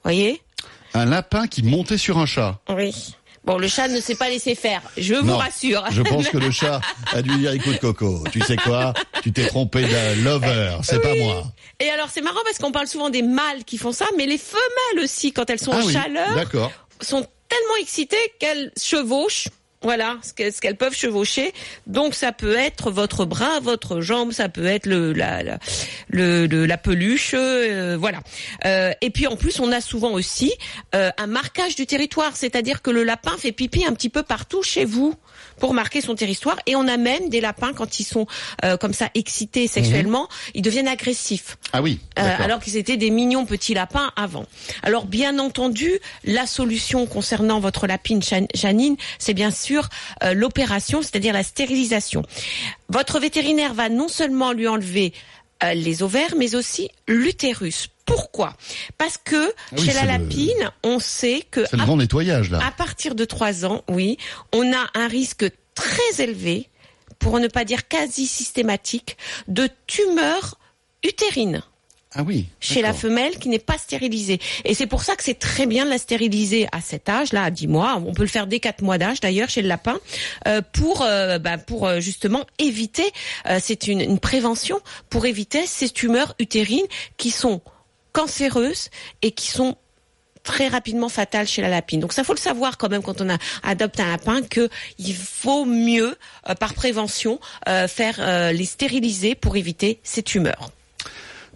Voyez? 0.04 0.40
Un 0.94 1.04
lapin 1.04 1.46
qui 1.46 1.62
montait 1.62 1.98
sur 1.98 2.18
un 2.18 2.26
chat? 2.26 2.60
Oui. 2.68 3.14
Bon, 3.44 3.56
le 3.56 3.68
chat 3.68 3.88
ne 3.88 4.00
s'est 4.00 4.14
pas 4.14 4.28
laissé 4.28 4.54
faire. 4.54 4.82
Je 4.96 5.14
vous 5.14 5.26
Non, 5.26 5.38
rassure. 5.38 5.84
Je 5.90 6.02
pense 6.02 6.28
que 6.28 6.38
le 6.38 6.50
chat 6.50 6.80
a 7.12 7.22
dû 7.22 7.34
dire 7.38 7.52
écoute 7.52 7.78
Coco, 7.80 8.22
tu 8.30 8.40
sais 8.40 8.56
quoi? 8.56 8.92
Tu 9.22 9.32
t'es 9.32 9.46
trompé 9.46 9.82
de 9.82 10.22
lover, 10.22 10.76
c'est 10.82 11.00
pas 11.00 11.14
moi. 11.14 11.44
Et 11.80 11.88
alors 11.88 12.08
c'est 12.10 12.20
marrant 12.20 12.40
parce 12.44 12.58
qu'on 12.58 12.72
parle 12.72 12.86
souvent 12.86 13.08
des 13.10 13.22
mâles 13.22 13.64
qui 13.64 13.78
font 13.78 13.92
ça, 13.92 14.06
mais 14.16 14.26
les 14.26 14.38
femelles 14.38 15.04
aussi, 15.04 15.32
quand 15.32 15.48
elles 15.48 15.58
sont 15.58 15.72
ah 15.72 15.80
en 15.80 15.86
oui, 15.86 15.92
chaleur, 15.92 16.70
sont 17.00 17.26
tellement 17.48 17.76
excitées 17.80 18.34
qu'elles 18.38 18.72
chevauchent. 18.80 19.48
Voilà 19.82 20.18
ce 20.22 20.34
que- 20.34 20.50
ce 20.50 20.60
qu'elles 20.60 20.76
peuvent 20.76 20.94
chevaucher. 20.94 21.54
Donc 21.86 22.14
ça 22.14 22.32
peut 22.32 22.54
être 22.54 22.90
votre 22.90 23.24
bras, 23.24 23.60
votre 23.60 24.02
jambe, 24.02 24.30
ça 24.30 24.50
peut 24.50 24.66
être 24.66 24.84
le 24.84 25.14
la 25.14 25.42
la, 25.42 25.58
la 26.10 26.76
peluche, 26.76 27.32
euh, 27.34 27.96
voilà. 27.98 28.20
Euh, 28.66 28.92
et 29.00 29.08
puis 29.08 29.26
en 29.26 29.36
plus 29.36 29.58
on 29.58 29.72
a 29.72 29.80
souvent 29.80 30.10
aussi 30.12 30.52
euh, 30.94 31.10
un 31.16 31.26
marquage 31.26 31.76
du 31.76 31.86
territoire, 31.86 32.36
c'est-à-dire 32.36 32.82
que 32.82 32.90
le 32.90 33.04
lapin 33.04 33.36
fait 33.38 33.52
pipi 33.52 33.86
un 33.86 33.94
petit 33.94 34.10
peu 34.10 34.22
partout 34.22 34.62
chez 34.62 34.84
vous 34.84 35.14
pour 35.60 35.72
marquer 35.74 36.00
son 36.00 36.16
territoire. 36.16 36.58
Et 36.66 36.74
on 36.74 36.88
a 36.88 36.96
même 36.96 37.28
des 37.28 37.40
lapins 37.40 37.72
quand 37.72 38.00
ils 38.00 38.04
sont 38.04 38.26
euh, 38.64 38.76
comme 38.76 38.92
ça 38.94 39.10
excités 39.14 39.68
sexuellement, 39.68 40.28
ils 40.54 40.62
deviennent 40.62 40.88
agressifs. 40.88 41.56
Ah 41.72 41.82
oui, 41.82 42.00
Euh, 42.18 42.22
alors 42.40 42.58
qu'ils 42.60 42.76
étaient 42.76 42.96
des 42.96 43.10
mignons 43.10 43.46
petits 43.46 43.74
lapins 43.74 44.10
avant. 44.16 44.46
Alors 44.82 45.04
bien 45.06 45.38
entendu, 45.38 45.92
la 46.24 46.46
solution 46.46 47.06
concernant 47.06 47.60
votre 47.60 47.86
lapine 47.86 48.22
Jan- 48.22 48.48
Janine, 48.54 48.96
c'est 49.18 49.34
bien 49.34 49.50
sûr 49.52 49.88
euh, 50.24 50.34
l'opération, 50.34 51.02
c'est-à-dire 51.02 51.32
la 51.34 51.42
stérilisation. 51.44 52.22
Votre 52.88 53.20
vétérinaire 53.20 53.74
va 53.74 53.88
non 53.88 54.08
seulement 54.08 54.52
lui 54.52 54.66
enlever 54.66 55.12
euh, 55.62 55.74
les 55.74 56.02
ovaires, 56.02 56.34
mais 56.36 56.54
aussi 56.54 56.90
l'utérus. 57.06 57.88
Pourquoi? 58.10 58.56
Parce 58.98 59.16
que 59.18 59.50
Ah 59.50 59.76
oui, 59.78 59.84
chez 59.86 59.92
la 59.92 60.02
le- 60.02 60.08
lapine, 60.08 60.70
on 60.82 60.98
sait 60.98 61.42
que 61.50 61.64
C'est 61.66 61.76
le 61.76 61.82
à 61.82 61.96
nettoyage 61.96 62.50
là. 62.50 62.60
à 62.66 62.70
partir 62.70 63.14
de 63.14 63.24
3 63.24 63.64
ans, 63.64 63.82
oui, 63.88 64.16
on 64.52 64.72
a 64.72 64.86
un 64.94 65.06
risque 65.08 65.46
très 65.74 66.22
élevé, 66.22 66.68
pour 67.18 67.38
ne 67.38 67.48
pas 67.48 67.64
dire 67.64 67.86
quasi 67.88 68.26
systématique, 68.26 69.16
de 69.48 69.68
tumeurs 69.86 70.58
utérines 71.04 71.62
Ah 72.14 72.22
oui. 72.26 72.46
chez 72.60 72.82
la 72.82 72.92
femelle 72.92 73.38
qui 73.38 73.48
n'est 73.48 73.58
pas 73.58 73.78
stérilisée. 73.78 74.40
Et 74.64 74.74
c'est 74.74 74.86
pour 74.86 75.02
ça 75.02 75.16
que 75.16 75.22
c'est 75.22 75.38
très 75.38 75.66
bien 75.66 75.84
de 75.84 75.90
la 75.90 75.98
stériliser 75.98 76.66
à 76.72 76.80
cet 76.80 77.08
âge-là, 77.08 77.44
à 77.44 77.50
10 77.50 77.68
mois. 77.68 78.02
On 78.06 78.12
peut 78.14 78.22
le 78.22 78.28
faire 78.28 78.46
dès 78.46 78.58
4 78.58 78.82
mois 78.82 78.98
d'âge 78.98 79.20
d'ailleurs 79.20 79.48
chez 79.48 79.62
le 79.62 79.68
lapin, 79.68 79.98
euh, 80.48 80.60
pour, 80.72 81.02
euh, 81.02 81.38
bah, 81.38 81.56
pour 81.58 81.86
euh, 81.86 82.00
justement 82.00 82.44
éviter, 82.58 83.10
c'est 83.60 83.86
une, 83.86 84.00
une 84.00 84.18
prévention, 84.18 84.80
pour 85.10 85.26
éviter 85.26 85.66
ces 85.66 85.88
tumeurs 85.90 86.34
utérines 86.38 86.86
qui 87.16 87.30
sont 87.30 87.60
cancéreuses 88.12 88.88
et 89.22 89.32
qui 89.32 89.48
sont 89.48 89.76
très 90.42 90.68
rapidement 90.68 91.08
fatales 91.08 91.46
chez 91.46 91.62
la 91.62 91.68
lapine. 91.68 92.00
Donc 92.00 92.12
ça 92.12 92.24
faut 92.24 92.32
le 92.32 92.38
savoir 92.38 92.78
quand 92.78 92.88
même 92.88 93.02
quand 93.02 93.20
on 93.20 93.28
adopte 93.62 94.00
un 94.00 94.08
lapin 94.08 94.42
que 94.42 94.68
il 94.98 95.14
vaut 95.42 95.64
mieux 95.64 96.16
euh, 96.48 96.54
par 96.54 96.74
prévention 96.74 97.38
euh, 97.68 97.86
faire 97.88 98.16
euh, 98.20 98.52
les 98.52 98.64
stériliser 98.64 99.34
pour 99.34 99.56
éviter 99.56 100.00
ces 100.02 100.22
tumeurs. 100.22 100.70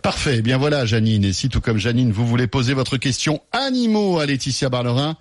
Parfait. 0.05 0.37
Eh 0.41 0.43
bien 0.43 0.59
voilà, 0.59 0.85
Janine. 0.85 1.25
Et 1.25 1.33
si 1.33 1.49
tout 1.49 1.63
comme 1.63 1.79
Janine, 1.79 2.13
vous 2.13 2.27
voulez 2.27 2.47
poser 2.47 2.75
votre 2.75 2.99
question 2.99 3.41
animaux 3.53 4.19
à 4.19 4.27
Laetitia 4.27 4.69
Barlerin, 4.69 5.17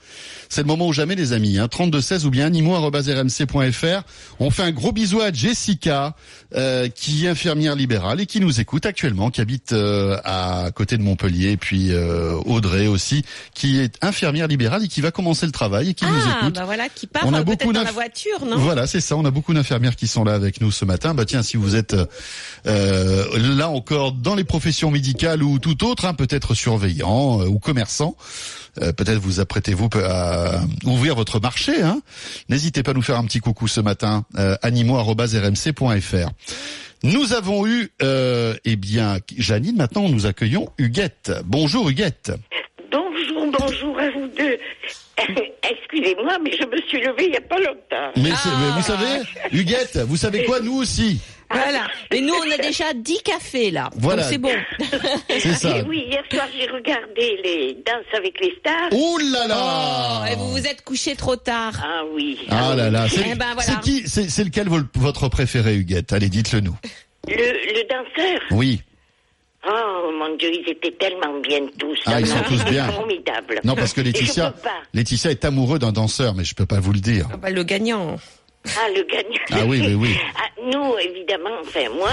c'est 0.49 0.59
le 0.59 0.67
moment 0.67 0.87
ou 0.87 0.91
jamais, 0.91 1.15
les 1.15 1.31
amis. 1.31 1.57
Hein, 1.57 1.69
32 1.69 2.01
16 2.01 2.25
ou 2.25 2.29
bien 2.29 2.45
animaux@rmc.fr. 2.47 4.03
On 4.41 4.51
fait 4.51 4.63
un 4.63 4.71
gros 4.71 4.91
bisou 4.91 5.21
à 5.21 5.31
Jessica, 5.31 6.17
euh, 6.53 6.89
qui 6.89 7.25
est 7.25 7.29
infirmière 7.29 7.75
libérale 7.77 8.19
et 8.19 8.25
qui 8.25 8.41
nous 8.41 8.59
écoute 8.59 8.85
actuellement, 8.85 9.31
qui 9.31 9.39
habite 9.39 9.71
euh, 9.71 10.17
à 10.25 10.69
côté 10.75 10.97
de 10.97 11.01
Montpellier. 11.01 11.51
Et 11.51 11.57
puis 11.57 11.93
euh, 11.93 12.33
Audrey 12.45 12.87
aussi, 12.87 13.23
qui 13.53 13.79
est 13.79 13.95
infirmière 14.01 14.49
libérale 14.49 14.83
et 14.83 14.89
qui 14.89 14.99
va 14.99 15.11
commencer 15.11 15.45
le 15.45 15.53
travail 15.53 15.91
et 15.91 15.93
qui 15.93 16.03
nous 16.03 16.11
Ah, 16.13 16.39
écoute. 16.41 16.55
bah 16.55 16.65
voilà, 16.65 16.89
qui 16.89 17.07
part 17.07 17.23
On 17.25 17.33
a 17.33 17.39
euh, 17.39 17.43
beaucoup 17.43 17.71
dans 17.71 17.83
la 17.83 17.91
voiture, 17.93 18.45
non? 18.45 18.57
Voilà, 18.57 18.85
c'est 18.85 18.99
ça. 18.99 19.15
On 19.15 19.23
a 19.23 19.31
beaucoup 19.31 19.53
d'infirmières 19.53 19.95
qui 19.95 20.07
sont 20.07 20.25
là 20.25 20.33
avec 20.33 20.59
nous 20.59 20.71
ce 20.71 20.83
matin. 20.83 21.13
Bah 21.13 21.23
tiens, 21.23 21.41
si 21.41 21.55
vous 21.55 21.77
êtes 21.77 21.95
euh, 22.67 23.55
là 23.55 23.69
encore 23.69 24.11
dans 24.11 24.35
les 24.35 24.43
professions 24.43 24.72
médicales 24.91 25.43
ou 25.43 25.59
tout 25.59 25.85
autre, 25.85 26.05
hein, 26.05 26.13
peut-être 26.13 26.53
surveillant 26.53 27.41
euh, 27.41 27.47
ou 27.47 27.59
commerçant, 27.59 28.15
euh, 28.81 28.91
peut-être 28.91 29.19
vous 29.19 29.39
apprêtez-vous 29.39 29.89
à 30.03 30.61
ouvrir 30.85 31.15
votre 31.15 31.39
marché. 31.39 31.81
Hein. 31.81 32.01
N'hésitez 32.49 32.83
pas 32.83 32.91
à 32.91 32.93
nous 32.93 33.01
faire 33.01 33.17
un 33.17 33.25
petit 33.25 33.39
coucou 33.39 33.67
ce 33.67 33.81
matin. 33.81 34.25
Euh, 34.37 34.55
animaux@rmc.fr. 34.61 36.29
Nous 37.03 37.33
avons 37.33 37.67
eu, 37.67 37.89
euh, 38.01 38.55
eh 38.63 38.77
bien, 38.77 39.17
Janine. 39.37 39.75
Maintenant, 39.75 40.07
nous 40.07 40.25
accueillons 40.25 40.69
Huguette. 40.77 41.31
Bonjour 41.45 41.89
Huguette. 41.89 42.31
Bonjour, 42.91 43.51
bonjour 43.59 43.99
à 43.99 44.09
vous 44.11 44.27
deux. 44.27 44.57
Excusez-moi, 45.69 46.37
mais 46.43 46.51
je 46.51 46.65
me 46.65 46.81
suis 46.87 47.01
levée 47.01 47.25
il 47.25 47.31
n'y 47.31 47.37
a 47.37 47.41
pas 47.41 47.57
longtemps. 47.57 48.11
Mais, 48.15 48.31
vous 48.31 48.81
savez, 48.81 49.21
Huguette, 49.51 49.97
vous 50.07 50.17
savez 50.17 50.45
quoi 50.45 50.61
Nous 50.61 50.77
aussi? 50.77 51.19
Voilà. 51.53 51.87
Mais 52.11 52.21
nous, 52.21 52.33
on 52.33 52.51
a 52.51 52.57
déjà 52.57 52.93
10 52.93 53.21
cafés, 53.23 53.71
là. 53.71 53.89
Voilà. 53.95 54.23
Donc 54.23 54.31
c'est 54.31 54.37
bon. 54.37 54.51
C'est 55.29 55.53
ça. 55.53 55.77
Et 55.77 55.81
oui, 55.83 56.05
hier 56.09 56.23
soir, 56.31 56.47
j'ai 56.57 56.67
regardé 56.69 57.37
les 57.43 57.73
Danses 57.85 58.13
avec 58.17 58.39
les 58.39 58.53
stars. 58.59 58.89
Ouh 58.91 59.17
là 59.31 59.47
là 59.47 60.21
Oh, 60.23 60.25
et 60.31 60.35
vous 60.35 60.51
vous 60.51 60.67
êtes 60.67 60.83
couché 60.83 61.15
trop 61.15 61.35
tard. 61.35 61.73
Ah 61.83 62.01
oui. 62.13 62.39
Ah 62.49 62.73
là 62.75 62.89
là, 62.89 63.07
c'est 63.09 63.21
Eh 63.31 63.35
ben, 63.35 63.53
voilà. 63.53 63.61
c'est 63.61 63.79
qui, 63.81 64.07
c'est 64.07 64.29
c'est 64.29 64.43
lequel 64.43 64.67
vo- 64.67 64.79
votre 64.95 65.29
préféré, 65.29 65.75
Huguette? 65.75 66.11
Allez, 66.13 66.29
dites-le 66.29 66.59
nous. 66.61 66.75
Le, 67.27 67.33
le 67.35 67.87
danseur? 67.87 68.39
Oui. 68.51 68.81
Oh 69.65 70.11
mon 70.19 70.35
Dieu, 70.35 70.49
ils 70.51 70.69
étaient 70.69 70.91
tellement 70.91 71.39
bien 71.39 71.59
tous. 71.79 71.97
Ah, 72.05 72.19
ils 72.19 72.27
sont 72.27 72.41
tous 72.47 72.63
bien. 72.65 72.91
Formidable. 72.91 73.61
Non, 73.63 73.75
parce 73.75 73.93
que 73.93 74.01
Laetitia, 74.01 74.51
peux 74.51 74.59
pas. 74.61 74.81
Laetitia 74.93 75.31
est 75.31 75.45
amoureux 75.45 75.79
d'un 75.79 75.93
danseur, 75.93 76.33
mais 76.35 76.43
je 76.43 76.53
peux 76.53 76.65
pas 76.65 76.81
vous 76.81 76.91
le 76.91 76.99
dire. 76.99 77.27
Ah 77.31 77.37
bah, 77.37 77.49
le 77.49 77.63
gagnant. 77.63 78.17
Ah, 78.65 78.87
le 78.95 79.03
gagnant. 79.03 79.39
Ah 79.51 79.65
oui, 79.65 79.81
oui, 79.85 79.93
oui. 79.95 80.15
Ah, 80.35 80.49
nous, 80.61 80.97
évidemment, 80.97 81.57
enfin, 81.61 81.89
moi, 81.95 82.11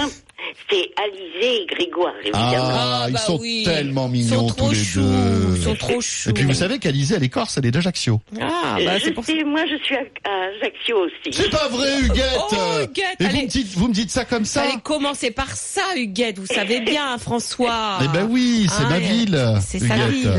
c'est 0.70 0.90
Alizé 0.96 1.62
et 1.62 1.66
Grégoire, 1.66 2.14
évidemment. 2.20 2.48
Ah, 2.52 3.04
ils 3.08 3.12
bah 3.14 3.18
sont 3.18 3.38
oui. 3.38 3.62
tellement 3.64 4.10
Ils 4.12 4.24
sont 4.24 4.34
mignons 4.36 4.46
trop 4.48 4.68
tous 4.68 4.74
les 4.74 4.82
choux, 4.84 5.00
deux. 5.00 5.56
ils 5.56 5.62
sont 5.62 5.74
trop 5.74 6.00
choux. 6.00 6.30
Et 6.30 6.32
puis 6.32 6.44
vous 6.44 6.54
savez 6.54 6.78
qu'Alizé, 6.78 7.14
elle 7.16 7.24
est 7.24 7.28
corse, 7.28 7.56
elle 7.58 7.66
est 7.66 7.70
d'Ajaccio. 7.70 8.20
Ah, 8.40 8.76
bah, 8.84 8.98
je 8.98 9.04
c'est 9.04 9.10
pour 9.12 9.24
ça. 9.24 9.32
moi, 9.44 9.64
je 9.66 9.76
suis 9.84 9.96
à, 9.96 10.00
Ajaccio 10.58 10.98
aussi. 10.98 11.32
C'est 11.32 11.50
pas 11.50 11.68
vrai, 11.68 12.00
Huguette 12.00 12.38
Oh, 12.38 12.54
Huguette, 12.82 13.16
Et 13.20 13.24
vous 13.24 13.30
allez. 13.30 13.42
me, 13.42 13.48
dites, 13.48 13.68
vous 13.76 13.88
me 13.88 13.94
dites 13.94 14.10
ça 14.10 14.24
comme 14.24 14.44
ça 14.44 14.62
Allez, 14.62 14.80
commencez 14.82 15.30
par 15.30 15.54
ça, 15.54 15.82
Huguette. 15.96 16.38
Vous 16.38 16.46
savez 16.46 16.80
bien, 16.84 17.18
François. 17.18 17.98
Eh 18.02 18.08
ben 18.08 18.26
oui, 18.30 18.66
c'est 18.68 18.84
Ah, 18.86 18.90
ma 18.90 18.96
euh, 18.96 18.98
ville, 18.98 19.54
C'est 19.60 19.78
sa 19.78 20.08
ville. 20.08 20.32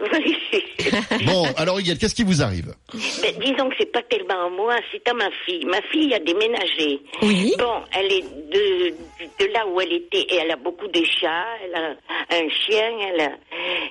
Oui. 0.00 0.36
Bon, 1.24 1.46
alors 1.56 1.78
Huguette, 1.78 1.98
qu'est-ce 1.98 2.14
qui 2.14 2.24
vous 2.24 2.42
arrive 2.42 2.74
Ben, 2.92 3.34
disons 3.40 3.68
que 3.70 3.74
c'est 3.78 3.90
pas 3.92 4.02
tellement 4.02 4.46
à 4.46 4.50
moi, 4.50 4.74
c'est 4.90 5.08
à 5.08 5.14
ma 5.14 5.30
fille. 5.46 5.64
Ma 5.64 5.80
fille 5.90 6.12
a 6.12 6.18
déménagé. 6.18 7.00
Oui. 7.22 7.54
Bon, 7.58 7.80
elle 7.92 8.12
est 8.12 8.22
de, 8.52 8.94
de 9.38 9.46
là 9.52 9.66
où 9.66 9.80
elle 9.80 9.92
était, 9.92 10.20
et 10.20 10.36
elle 10.36 10.50
a 10.50 10.56
beaucoup 10.56 10.88
de 10.88 11.02
chats, 11.04 11.46
elle 11.64 11.74
a 11.74 11.90
un 12.30 12.48
chien, 12.48 12.90
elle 13.08 13.20
a... 13.20 13.30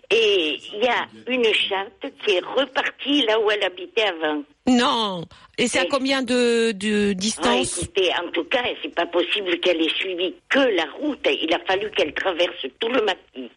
Et 0.09 0.57
il 0.73 0.83
y 0.83 0.87
a 0.87 1.07
une 1.27 1.43
chatte 1.53 2.05
qui 2.23 2.35
est 2.35 2.43
repartie 2.45 3.23
là 3.25 3.39
où 3.39 3.49
elle 3.51 3.63
habitait 3.63 4.03
avant. 4.03 4.43
Non. 4.67 5.23
Et 5.57 5.67
c'est 5.67 5.79
à 5.79 5.85
combien 5.85 6.21
de, 6.23 6.71
de 6.71 7.11
Ah, 7.11 7.13
distance 7.13 7.77
écoutez, 7.81 8.11
en 8.23 8.29
tout 8.31 8.43
cas, 8.45 8.63
c'est 8.81 8.93
pas 8.93 9.05
possible 9.05 9.59
qu'elle 9.59 9.81
ait 9.81 9.89
suivi 9.95 10.35
que 10.49 10.59
la 10.59 10.85
route. 10.99 11.19
Il 11.27 11.53
a 11.53 11.59
fallu 11.65 11.89
qu'elle 11.91 12.13
traverse 12.13 12.65
tout 12.79 12.87
le 12.89 13.01
maquis. 13.03 13.49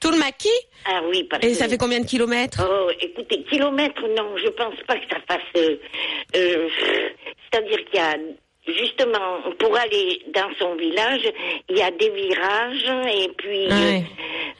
Tout 0.00 0.10
le 0.10 0.18
maquis 0.18 0.48
Ah 0.84 1.00
oui, 1.08 1.24
parce 1.24 1.44
Et 1.44 1.54
ça 1.54 1.68
fait 1.68 1.78
combien 1.78 2.00
de 2.00 2.06
kilomètres 2.06 2.60
Oh, 2.68 2.90
écoutez, 3.00 3.44
kilomètres, 3.44 4.02
non, 4.16 4.36
je 4.36 4.48
pense 4.48 4.74
pas 4.86 4.96
que 4.96 5.04
ça 5.08 5.20
fasse. 5.28 5.42
euh, 5.56 5.76
euh, 6.36 6.68
C'est-à-dire 7.52 7.84
qu'il 7.86 7.94
y 7.96 8.02
a 8.02 8.16
justement 8.66 9.40
pour 9.58 9.76
aller 9.76 10.22
dans 10.34 10.48
son 10.58 10.74
village, 10.76 11.22
il 11.68 11.76
y 11.78 11.82
a 11.82 11.90
des 11.90 12.10
virages 12.10 13.06
et 13.14 13.28
puis. 13.36 13.66
euh. 13.70 13.98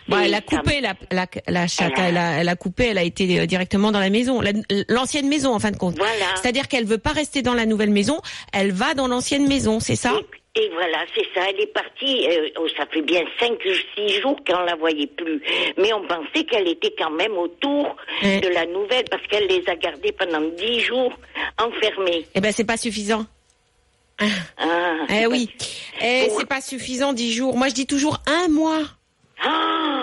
Bon, 0.09 0.19
elle 0.19 0.35
a 0.35 0.41
coupé 0.41 0.81
la, 0.81 0.95
la, 1.13 1.27
la 1.47 1.67
chatte, 1.69 1.93
elle 1.97 2.17
a, 2.17 2.41
elle 2.41 2.49
a 2.49 2.57
coupé, 2.57 2.87
elle 2.87 2.99
a 2.99 3.05
été 3.05 3.39
euh, 3.41 3.47
directement 3.47 3.93
dans 3.93 4.01
la 4.01 4.11
maison, 4.11 4.41
La- 4.41 4.51
l'ancienne 4.89 5.29
maison 5.29 5.55
en 5.55 5.61
fin 5.61 5.71
de 5.71 5.77
compte. 5.77 5.97
Voilà. 5.97 6.35
C'est-à-dire 6.35 6.67
qu'elle 6.69 6.85
veut 6.85 6.99
pas 6.99 7.11
rester 7.13 7.41
dans 7.43 7.55
la 7.55 7.67
nouvelle 7.67 7.91
maison, 7.91 8.21
elle 8.53 8.73
va 8.73 8.95
dans 8.95 9.07
l'ancienne 9.07 9.47
maison, 9.47 9.79
c'est 9.81 9.97
ça? 9.97 10.13
Et 10.55 10.69
voilà, 10.75 10.99
c'est 11.15 11.25
ça. 11.35 11.47
Elle 11.49 11.61
est 11.63 11.73
partie. 11.73 12.27
euh, 12.29 12.49
oh, 12.59 12.67
ça 12.77 12.85
fait 12.93 13.01
bien 13.01 13.23
cinq, 13.41 13.55
six 13.97 14.21
jours 14.21 14.37
qu'on 14.47 14.61
la 14.65 14.75
voyait 14.75 15.07
plus. 15.07 15.41
Mais 15.79 15.95
on 15.95 16.03
pensait 16.07 16.45
qu'elle 16.45 16.69
était 16.69 16.93
quand 16.99 17.11
même 17.11 17.39
autour 17.39 17.97
Ouais. 18.23 18.41
de 18.41 18.49
la 18.49 18.67
nouvelle 18.67 19.05
parce 19.11 19.27
qu'elle 19.29 19.47
les 19.47 19.63
a 19.67 19.77
gardés 19.77 20.13
pendant 20.13 20.43
dix 20.59 20.81
jours 20.81 21.13
enfermés. 21.59 22.27
Eh 22.35 22.41
ben 22.43 22.53
c'est 22.53 22.65
pas 22.67 22.77
suffisant. 22.77 23.25
Ah, 24.19 25.07
Eh 25.09 25.27
oui. 25.27 25.51
Eh, 26.03 26.29
c'est 26.39 26.47
pas 26.47 26.61
suffisant 26.61 27.13
dix 27.13 27.33
jours. 27.33 27.57
Moi 27.57 27.69
je 27.69 27.75
dis 27.75 27.87
toujours 27.87 28.21
un 28.27 28.49
mois. 28.49 28.83
Ah, 29.45 30.02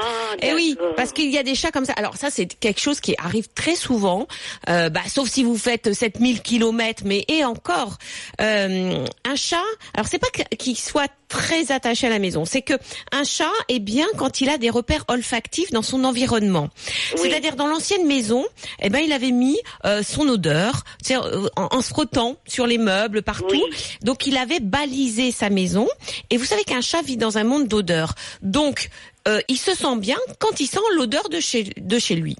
ah, 0.00 0.36
Eh 0.40 0.54
oui, 0.54 0.76
parce 0.96 1.12
qu'il 1.12 1.30
y 1.30 1.38
a 1.38 1.42
des 1.42 1.54
chats 1.54 1.70
comme 1.70 1.84
ça. 1.84 1.92
Alors 1.94 2.16
ça, 2.16 2.30
c'est 2.30 2.46
quelque 2.46 2.80
chose 2.80 3.00
qui 3.00 3.14
arrive 3.18 3.48
très 3.54 3.74
souvent, 3.74 4.26
euh, 4.68 4.88
bah, 4.88 5.02
sauf 5.06 5.28
si 5.28 5.44
vous 5.44 5.56
faites 5.56 5.92
7000 5.92 6.42
kilomètres, 6.42 7.02
mais 7.04 7.24
et 7.28 7.44
encore, 7.44 7.98
euh, 8.40 9.04
un 9.24 9.36
chat, 9.36 9.56
alors 9.94 10.06
c'est 10.08 10.18
pas 10.18 10.30
qu'il 10.56 10.78
soit 10.78 11.10
très 11.32 11.72
attaché 11.72 12.06
à 12.06 12.10
la 12.10 12.18
maison, 12.18 12.44
c'est 12.44 12.60
que 12.60 12.74
un 13.10 13.24
chat 13.24 13.50
est 13.68 13.78
bien 13.78 14.06
quand 14.18 14.42
il 14.42 14.50
a 14.50 14.58
des 14.58 14.68
repères 14.68 15.04
olfactifs 15.08 15.70
dans 15.70 15.80
son 15.80 16.04
environnement. 16.04 16.68
C'est-à-dire 17.16 17.56
dans 17.56 17.66
l'ancienne 17.66 18.06
maison, 18.06 18.44
eh 18.82 18.90
ben 18.90 18.98
il 18.98 19.12
avait 19.12 19.30
mis 19.30 19.58
euh, 19.86 20.02
son 20.02 20.28
odeur, 20.28 20.84
euh, 21.10 21.48
en, 21.56 21.68
en 21.70 21.80
se 21.80 21.88
frottant 21.88 22.36
sur 22.46 22.66
les 22.66 22.76
meubles 22.76 23.22
partout. 23.22 23.64
Donc 24.02 24.26
il 24.26 24.36
avait 24.36 24.60
balisé 24.60 25.30
sa 25.30 25.48
maison. 25.48 25.88
Et 26.28 26.36
vous 26.36 26.44
savez 26.44 26.64
qu'un 26.64 26.82
chat 26.82 27.00
vit 27.00 27.16
dans 27.16 27.38
un 27.38 27.44
monde 27.44 27.66
d'odeurs. 27.66 28.14
Donc 28.42 28.90
euh, 29.28 29.40
il 29.48 29.58
se 29.58 29.74
sent 29.74 29.96
bien 29.96 30.18
quand 30.38 30.60
il 30.60 30.66
sent 30.66 30.80
l'odeur 30.96 31.28
de 31.28 31.40
chez, 31.40 31.64
de 31.76 31.98
chez 31.98 32.14
lui. 32.14 32.36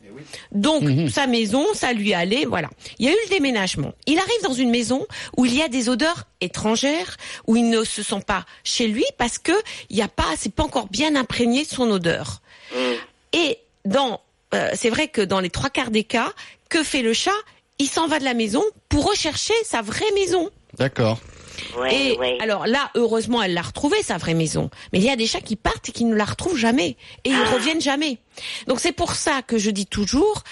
Donc 0.50 0.82
sa 1.10 1.26
maison, 1.26 1.66
ça 1.74 1.92
lui 1.92 2.14
allait, 2.14 2.44
voilà. 2.44 2.70
Il 2.98 3.06
y 3.06 3.08
a 3.08 3.12
eu 3.12 3.16
le 3.24 3.28
déménagement. 3.30 3.92
Il 4.06 4.18
arrive 4.18 4.42
dans 4.42 4.54
une 4.54 4.70
maison 4.70 5.06
où 5.36 5.44
il 5.44 5.54
y 5.54 5.62
a 5.62 5.68
des 5.68 5.88
odeurs 5.88 6.24
étrangères, 6.40 7.16
où 7.46 7.56
il 7.56 7.68
ne 7.68 7.84
se 7.84 8.02
sent 8.02 8.22
pas 8.26 8.44
chez 8.64 8.88
lui 8.88 9.04
parce 9.18 9.38
que 9.38 9.52
il 9.90 9.96
y 9.96 10.02
a 10.02 10.08
pas, 10.08 10.26
c'est 10.38 10.54
pas 10.54 10.62
encore 10.62 10.88
bien 10.88 11.16
imprégné 11.16 11.64
de 11.64 11.68
son 11.68 11.90
odeur. 11.90 12.40
Et 13.32 13.58
dans, 13.84 14.20
euh, 14.54 14.70
c'est 14.74 14.90
vrai 14.90 15.08
que 15.08 15.20
dans 15.20 15.40
les 15.40 15.50
trois 15.50 15.70
quarts 15.70 15.90
des 15.90 16.04
cas, 16.04 16.32
que 16.68 16.82
fait 16.82 17.02
le 17.02 17.12
chat? 17.12 17.30
Il 17.78 17.88
s'en 17.88 18.06
va 18.06 18.18
de 18.18 18.24
la 18.24 18.34
maison 18.34 18.62
pour 18.88 19.08
rechercher 19.08 19.54
sa 19.64 19.82
vraie 19.82 20.10
maison. 20.14 20.50
D'accord. 20.78 21.18
Et 21.90 22.18
alors 22.40 22.66
là, 22.66 22.90
heureusement, 22.94 23.42
elle 23.42 23.54
l'a 23.54 23.62
retrouvée, 23.62 24.02
sa 24.02 24.18
vraie 24.18 24.34
maison. 24.34 24.70
Mais 24.92 24.98
il 24.98 25.04
y 25.04 25.10
a 25.10 25.16
des 25.16 25.26
chats 25.26 25.40
qui 25.40 25.56
partent 25.56 25.88
et 25.88 25.92
qui 25.92 26.04
ne 26.04 26.14
la 26.14 26.24
retrouvent 26.24 26.56
jamais. 26.56 26.96
Et 27.24 27.30
ils 27.30 27.54
reviennent 27.54 27.80
jamais. 27.80 28.18
Donc 28.66 28.80
c'est 28.80 28.92
pour 28.92 29.14
ça 29.14 29.42
que 29.42 29.58
je 29.58 29.70
dis 29.70 29.86
toujours, 29.86 30.42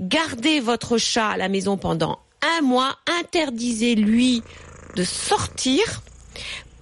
gardez 0.00 0.60
votre 0.60 0.98
chat 0.98 1.28
à 1.30 1.36
la 1.36 1.48
maison 1.48 1.76
pendant 1.76 2.18
un 2.58 2.62
mois, 2.62 2.96
interdisez-lui 3.20 4.42
de 4.96 5.04
sortir 5.04 6.02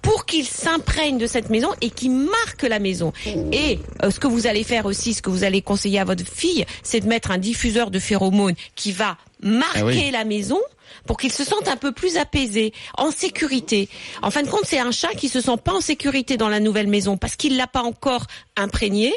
pour 0.01 0.25
qu'il 0.25 0.45
s'imprègne 0.45 1.19
de 1.19 1.27
cette 1.27 1.51
maison 1.51 1.69
et 1.81 1.91
qu'il 1.91 2.11
marque 2.11 2.63
la 2.63 2.79
maison. 2.79 3.13
Et 3.51 3.77
euh, 4.03 4.09
ce 4.09 4.19
que 4.19 4.25
vous 4.27 4.47
allez 4.47 4.63
faire 4.63 4.87
aussi, 4.87 5.13
ce 5.13 5.21
que 5.21 5.29
vous 5.29 5.43
allez 5.43 5.61
conseiller 5.61 5.99
à 5.99 6.03
votre 6.05 6.25
fille, 6.25 6.65
c'est 6.81 7.01
de 7.01 7.07
mettre 7.07 7.29
un 7.29 7.37
diffuseur 7.37 7.91
de 7.91 7.99
phéromones 7.99 8.55
qui 8.75 8.91
va 8.91 9.17
marquer 9.43 9.79
Ah 9.79 9.85
oui. 9.85 10.11
la 10.11 10.23
maison 10.25 10.59
pour 11.05 11.17
qu'il 11.17 11.31
se 11.31 11.43
sente 11.43 11.67
un 11.67 11.77
peu 11.77 11.91
plus 11.91 12.17
apaisé, 12.17 12.73
en 12.97 13.11
sécurité. 13.11 13.89
En 14.21 14.31
fin 14.31 14.43
de 14.43 14.49
compte, 14.49 14.65
c'est 14.65 14.79
un 14.79 14.91
chat 14.91 15.13
qui 15.15 15.29
se 15.29 15.41
sent 15.41 15.57
pas 15.63 15.73
en 15.73 15.81
sécurité 15.81 16.37
dans 16.37 16.49
la 16.49 16.59
nouvelle 16.59 16.87
maison 16.87 17.17
parce 17.17 17.35
qu'il 17.35 17.57
l'a 17.57 17.67
pas 17.67 17.83
encore 17.83 18.25
imprégné 18.55 19.13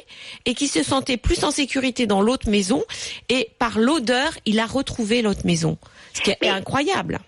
et 0.46 0.54
qui 0.54 0.68
se 0.68 0.82
sentait 0.82 1.16
plus 1.16 1.44
en 1.44 1.50
sécurité 1.50 2.06
dans 2.06 2.22
l'autre 2.22 2.48
maison 2.48 2.82
et 3.28 3.50
par 3.58 3.78
l'odeur, 3.78 4.32
il 4.46 4.58
a 4.58 4.66
retrouvé 4.66 5.22
l'autre 5.22 5.44
maison. 5.44 5.78
Ce 6.14 6.20
qui 6.20 6.30
est 6.30 6.48
incroyable. 6.48 7.20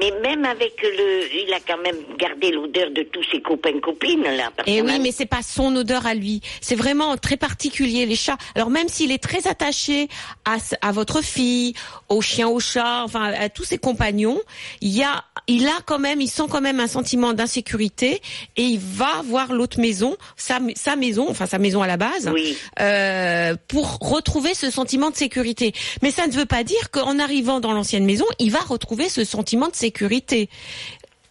Mais 0.00 0.10
même 0.22 0.44
avec 0.44 0.82
le, 0.82 1.44
il 1.46 1.52
a 1.54 1.60
quand 1.60 1.80
même 1.80 1.94
gardé 2.18 2.50
l'odeur 2.50 2.90
de 2.90 3.02
tous 3.04 3.22
ses 3.30 3.40
copains 3.40 3.78
copines 3.78 4.24
là. 4.24 4.50
Et 4.66 4.78
Eh 4.78 4.82
oui, 4.82 4.98
mais 4.98 5.12
c'est 5.12 5.24
pas 5.24 5.42
son 5.42 5.74
odeur 5.76 6.04
à 6.04 6.14
lui. 6.14 6.40
C'est 6.60 6.74
vraiment 6.74 7.16
très 7.16 7.36
particulier 7.36 8.04
les 8.04 8.16
chats. 8.16 8.36
Alors 8.56 8.70
même 8.70 8.88
s'il 8.88 9.12
est 9.12 9.22
très 9.22 9.46
attaché 9.46 10.08
à, 10.44 10.56
à 10.80 10.90
votre 10.90 11.22
fille, 11.22 11.74
au 12.08 12.20
chien, 12.20 12.48
au 12.48 12.58
chat, 12.58 13.04
enfin 13.04 13.32
à 13.38 13.48
tous 13.48 13.62
ses 13.62 13.78
compagnons, 13.78 14.40
il 14.80 14.90
y 14.90 15.04
a, 15.04 15.22
il 15.46 15.64
a 15.68 15.78
quand 15.86 16.00
même, 16.00 16.20
il 16.20 16.28
sent 16.28 16.46
quand 16.50 16.60
même 16.60 16.80
un 16.80 16.88
sentiment 16.88 17.32
d'insécurité 17.32 18.20
et 18.56 18.62
il 18.62 18.80
va 18.80 19.22
voir 19.24 19.52
l'autre 19.52 19.78
maison, 19.78 20.16
sa, 20.36 20.58
sa 20.74 20.96
maison, 20.96 21.26
enfin 21.30 21.46
sa 21.46 21.58
maison 21.58 21.82
à 21.82 21.86
la 21.86 21.96
base, 21.96 22.32
euh, 22.80 23.54
pour 23.68 23.98
retrouver 24.00 24.54
ce 24.54 24.70
sentiment 24.72 25.10
de 25.10 25.16
sécurité. 25.16 25.72
Mais 26.02 26.10
ça 26.10 26.26
ne 26.26 26.32
veut 26.32 26.46
pas 26.46 26.64
dire 26.64 26.90
qu'en 26.90 27.20
arrivant 27.20 27.60
dans 27.60 27.72
l'ancienne 27.72 28.04
maison, 28.04 28.24
il 28.40 28.50
va 28.50 28.58
retrouver 28.58 29.08
ce 29.08 29.22
sentiment 29.22 29.68
de 29.68 29.76
sécurité 29.76 29.83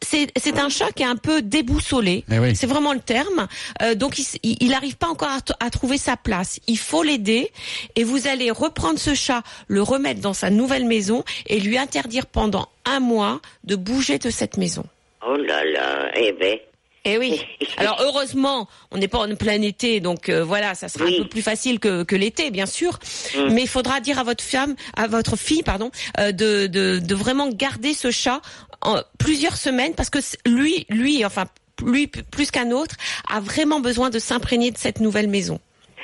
c'est 0.03 0.27
c'est 0.35 0.59
un 0.59 0.69
chat 0.69 0.91
qui 0.91 1.03
est 1.03 1.07
un 1.07 1.15
peu 1.15 1.41
déboussolé. 1.41 2.23
Eh 2.31 2.39
oui. 2.39 2.55
C'est 2.55 2.67
vraiment 2.67 2.93
le 2.93 2.99
terme. 2.99 3.47
Euh, 3.81 3.95
donc 3.95 4.19
il 4.43 4.69
n'arrive 4.69 4.97
pas 4.97 5.07
encore 5.07 5.29
à 5.59 5.69
trouver 5.69 5.97
sa 5.97 6.17
place. 6.17 6.59
Il 6.67 6.77
faut 6.77 7.03
l'aider 7.03 7.51
et 7.95 8.03
vous 8.03 8.27
allez 8.27 8.51
reprendre 8.51 8.99
ce 8.99 9.13
chat, 9.13 9.43
le 9.67 9.81
remettre 9.81 10.21
dans 10.21 10.33
sa 10.33 10.49
nouvelle 10.49 10.85
maison 10.85 11.23
et 11.47 11.59
lui 11.59 11.77
interdire 11.77 12.25
pendant 12.25 12.69
un 12.85 12.99
mois 12.99 13.41
de 13.63 13.75
bouger 13.75 14.19
de 14.19 14.29
cette 14.29 14.57
maison. 14.57 14.85
Oh 15.25 15.37
là 15.37 15.63
là, 15.63 16.11
eh 16.15 16.33
ben. 16.33 16.57
Eh 17.05 17.17
oui. 17.17 17.41
Alors 17.77 17.97
heureusement, 18.01 18.67
on 18.91 18.97
n'est 18.97 19.07
pas 19.07 19.19
en 19.19 19.35
plein 19.35 19.61
été, 19.61 19.99
donc 19.99 20.29
euh, 20.29 20.43
voilà, 20.43 20.75
ça 20.75 20.87
sera 20.87 21.05
un 21.05 21.17
peu 21.23 21.27
plus 21.27 21.41
facile 21.41 21.79
que, 21.79 22.03
que 22.03 22.15
l'été, 22.15 22.51
bien 22.51 22.65
sûr. 22.65 22.99
Mm. 23.35 23.53
Mais 23.53 23.61
il 23.63 23.67
faudra 23.67 23.99
dire 23.99 24.19
à 24.19 24.23
votre 24.23 24.43
femme, 24.43 24.75
à 24.95 25.07
votre 25.07 25.35
fille, 25.35 25.63
pardon, 25.63 25.91
euh, 26.19 26.31
de, 26.31 26.67
de, 26.67 26.99
de 26.99 27.15
vraiment 27.15 27.49
garder 27.49 27.93
ce 27.93 28.11
chat 28.11 28.41
en 28.81 29.01
plusieurs 29.17 29.57
semaines, 29.57 29.93
parce 29.95 30.09
que 30.09 30.19
lui, 30.45 30.85
lui, 30.89 31.25
enfin 31.25 31.45
lui 31.83 32.07
plus 32.07 32.51
qu'un 32.51 32.71
autre, 32.71 32.95
a 33.29 33.39
vraiment 33.39 33.79
besoin 33.79 34.09
de 34.09 34.19
s'imprégner 34.19 34.71
de 34.71 34.77
cette 34.77 34.99
nouvelle 34.99 35.27
maison 35.27 35.59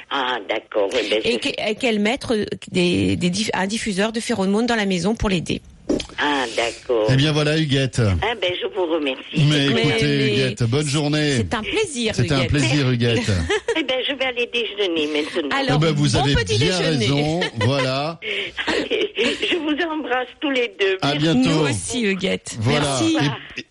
Ah 0.09 0.37
d'accord, 0.49 0.89
eh 0.93 1.09
ben, 1.09 1.21
et 1.23 1.75
qu'elle 1.75 1.99
mette 1.99 2.29
euh, 2.31 2.45
des, 2.71 3.17
un 3.53 3.67
diffuseur 3.67 4.11
de 4.11 4.19
phéromones 4.19 4.65
dans 4.65 4.75
la 4.75 4.85
maison 4.85 5.15
pour 5.15 5.29
l'aider. 5.29 5.61
Ah 6.21 6.45
d'accord. 6.55 7.07
Eh 7.11 7.15
bien 7.15 7.31
voilà, 7.31 7.57
Huguette. 7.57 8.01
Ah 8.21 8.33
ben 8.41 8.51
je 8.61 8.67
vous 8.67 8.85
remercie. 8.91 9.45
Mais 9.49 9.67
écoutez, 9.67 10.31
Huguette, 10.33 10.63
bonne 10.63 10.87
journée. 10.87 11.37
C'est 11.37 11.53
un 11.53 11.61
plaisir. 11.61 12.13
C'était 12.15 12.33
un 12.33 12.45
plaisir, 12.45 12.89
Huguette. 12.89 13.21
Eh 13.77 13.83
ben 13.83 13.95
je 14.07 14.13
vais 14.13 14.25
aller 14.25 14.49
déjeuner 14.51 15.07
maintenant. 15.07 15.57
Alors, 15.57 15.77
Eh 15.77 15.85
ben, 15.85 15.93
vous 15.95 16.09
bon 16.09 16.19
avez 16.19 16.35
petit 16.35 16.57
bien 16.57 16.77
déjeuner. 16.77 17.05
raison. 17.05 17.39
Voilà. 17.61 18.19
Allez, 18.67 19.13
je 19.49 19.55
vous 19.55 19.91
embrasse 19.91 20.27
tous 20.41 20.49
les 20.49 20.73
deux. 20.79 20.97
À 21.01 21.13
Merci. 21.13 21.19
bientôt. 21.19 21.49
Nous 21.49 21.69
aussi, 21.69 22.01
Huguette. 22.03 22.57
Voilà. 22.59 22.81
Merci. 22.81 23.17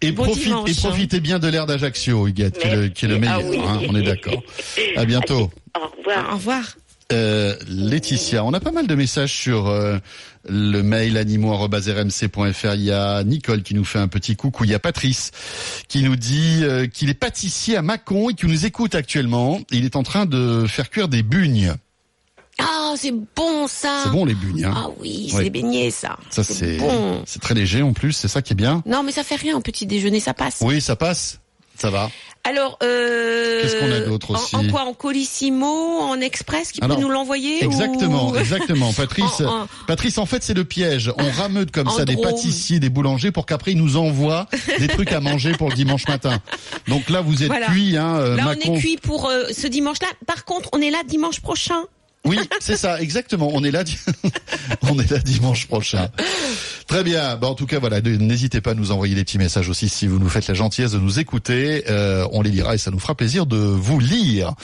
Et, 0.01 0.07
et 0.09 0.13
Bon 0.13 0.25
profite- 0.25 0.45
dimanche, 0.45 0.71
et 0.71 0.73
hein. 0.73 0.89
profitez 0.89 1.21
bien 1.21 1.39
de 1.39 1.49
l'air 1.49 1.67
d'Ajaccio, 1.67 2.27
Huguette, 2.27 2.59
qui 2.59 2.67
est 2.67 2.77
le, 2.77 2.89
qui 2.89 3.05
est 3.05 3.09
le 3.09 3.19
Merci. 3.19 3.45
meilleur. 3.51 3.65
Ah 3.67 3.71
hein, 3.73 3.79
oui. 3.83 3.87
on 3.91 3.97
est 3.97 4.03
d'accord. 4.03 4.43
À 4.97 5.05
bientôt. 5.05 5.51
Au 5.79 5.97
revoir. 5.99 6.29
Au 6.33 6.37
revoir. 6.37 6.63
Euh, 7.11 7.57
Laetitia, 7.69 8.45
on 8.45 8.53
a 8.53 8.61
pas 8.61 8.71
mal 8.71 8.87
de 8.87 8.95
messages 8.95 9.33
sur 9.33 9.69
euh, 9.69 9.97
le 10.47 10.83
mail 10.83 11.17
animaux.rmc.fr. 11.17 12.75
Il 12.75 12.83
y 12.83 12.93
a 12.93 13.25
Nicole 13.25 13.63
qui 13.63 13.75
nous 13.75 13.85
fait 13.85 13.99
un 13.99 14.09
petit 14.09 14.37
coucou. 14.37 14.65
Il 14.65 14.71
y 14.71 14.75
a 14.75 14.79
Patrice 14.79 15.31
qui 15.89 16.03
nous 16.03 16.17
dit 16.17 16.61
euh, 16.65 16.87
qu'il 16.87 17.09
est 17.09 17.15
pâtissier 17.15 17.77
à 17.79 17.83
Mâcon 17.83 18.29
et 18.29 18.35
qui 18.35 18.47
nous 18.47 18.67
écoute 18.67 18.95
actuellement. 18.95 19.59
Il 19.71 19.87
est 19.87 19.97
en 19.97 20.03
train 20.03 20.27
de 20.27 20.67
faire 20.69 20.91
cuire 20.91 21.09
des 21.09 21.23
bugnes. 21.23 21.73
Ah, 22.59 22.93
c'est 22.97 23.15
bon 23.35 23.67
ça. 23.69 24.03
C'est 24.05 24.11
bon 24.11 24.27
les 24.27 24.35
bugnes. 24.35 24.65
Hein 24.67 24.75
Ah 24.77 24.89
oui, 24.99 25.29
c'est 25.31 25.37
Ouais. 25.37 25.45
des 25.45 25.51
beignets 25.51 25.91
ça. 25.91 26.19
Ça 26.29 26.43
c'est 26.45 26.77
bon. 26.77 27.23
c'est 27.25 27.41
très 27.41 27.55
léger 27.55 27.81
en 27.83 27.95
plus. 27.95 28.13
C'est 28.13 28.29
ça 28.29 28.43
qui 28.43 28.53
est 28.53 28.57
bien. 28.57 28.83
Non, 28.85 29.03
mais 29.03 29.13
ça 29.13 29.23
fait 29.25 29.37
rien 29.37 29.57
au 29.57 29.61
petit 29.61 29.87
déjeuner, 29.87 30.21
ça 30.21 30.35
passe. 30.35 30.59
Oui, 30.61 30.81
ça 30.83 30.95
passe. 30.97 31.39
Ça 31.79 31.91
va. 31.91 32.11
Alors, 32.45 32.79
euh, 32.83 33.63
Qu'est-ce 33.63 33.77
qu'on 33.77 33.93
a 33.93 34.01
d'autre 34.01 34.31
en- 34.31 34.35
aussi 34.35 34.57
en, 34.57 34.65
quoi 34.69 34.83
En 34.83 34.95
colissimo, 34.95 35.67
en 36.01 36.21
express, 36.21 36.73
qui 36.73 36.81
Alors, 36.81 36.97
peut 36.97 37.03
nous 37.03 37.09
l'envoyer 37.11 37.63
Exactement, 37.63 38.31
ou- 38.31 38.37
exactement. 38.37 38.93
Patrice, 38.93 39.41
En- 39.41 39.63
en- 39.63 39.69
Patrice, 39.87 40.19
en 40.19 40.27
fait, 40.27 40.43
c'est 40.43 40.55
le 40.55 40.65
piège. 40.65 41.13
On 41.19 41.31
rameute 41.31 41.71
comme 41.71 41.89
ça 41.91 42.05
des 42.05 42.17
pâtissiers, 42.17 42.81
des 42.81 42.89
boulangers 42.89 43.31
pour 43.33 43.45
qu'après 43.47 43.73
ils 43.73 43.79
nous 43.79 43.97
envoient 43.97 44.47
des 44.79 44.89
trucs 44.89 45.13
à 45.13 45.21
manger 45.21 45.53
pour 45.53 45.69
le 45.69 45.75
dimanche 45.75 46.09
matin. 46.09 46.39
Donc 46.89 47.11
là, 47.11 47.21
vous 47.21 47.43
êtes 47.43 47.49
Voilà. 47.49 47.67
cuit, 47.67 47.97
hein, 47.97 48.17
euh, 48.17 48.37
Là, 48.37 48.45
Macron. 48.45 48.73
on 48.73 48.75
est 48.77 48.79
cuit 48.81 48.97
pour 48.97 49.29
euh, 49.29 49.45
ce 49.57 49.67
dimanche-là. 49.67 50.09
Par 50.27 50.45
contre, 50.45 50.69
on 50.73 50.81
est 50.81 50.91
là 50.91 50.99
dimanche 51.07 51.41
prochain. 51.41 51.83
Oui, 52.29 52.39
c'est 52.61 52.77
ça, 52.77 53.01
exactement. 53.01 53.51
On 53.55 53.65
est 53.65 53.71
là, 53.71 53.85
on 54.83 54.99
est 54.99 55.11
là 55.11 55.19
dimanche 55.19 55.67
prochain. 55.67 56.09
Très 56.87 57.03
bien. 57.03 57.37
Bah, 57.37 57.49
en 57.49 57.55
tout 57.55 57.67
cas, 57.67 57.79
voilà, 57.79 58.01
n'hésitez 58.01 58.61
pas 58.61 58.71
à 58.71 58.75
nous 58.75 58.93
envoyer 58.93 59.15
des 59.15 59.25
petits 59.25 59.39
messages 59.39 59.69
aussi 59.69 59.89
si 59.89 60.07
vous 60.07 60.19
nous 60.19 60.29
faites 60.29 60.47
la 60.47 60.55
gentillesse 60.55 60.93
de 60.93 60.99
nous 60.99 61.19
écouter. 61.19 61.85
Euh, 61.89 62.27
on 62.33 62.41
les 62.41 62.51
lira 62.51 62.75
et 62.75 62.79
ça 62.79 62.91
nous 62.91 62.99
fera 62.99 63.15
plaisir 63.15 63.45
de 63.45 63.57
vous 63.57 63.99
lire. 64.01 64.55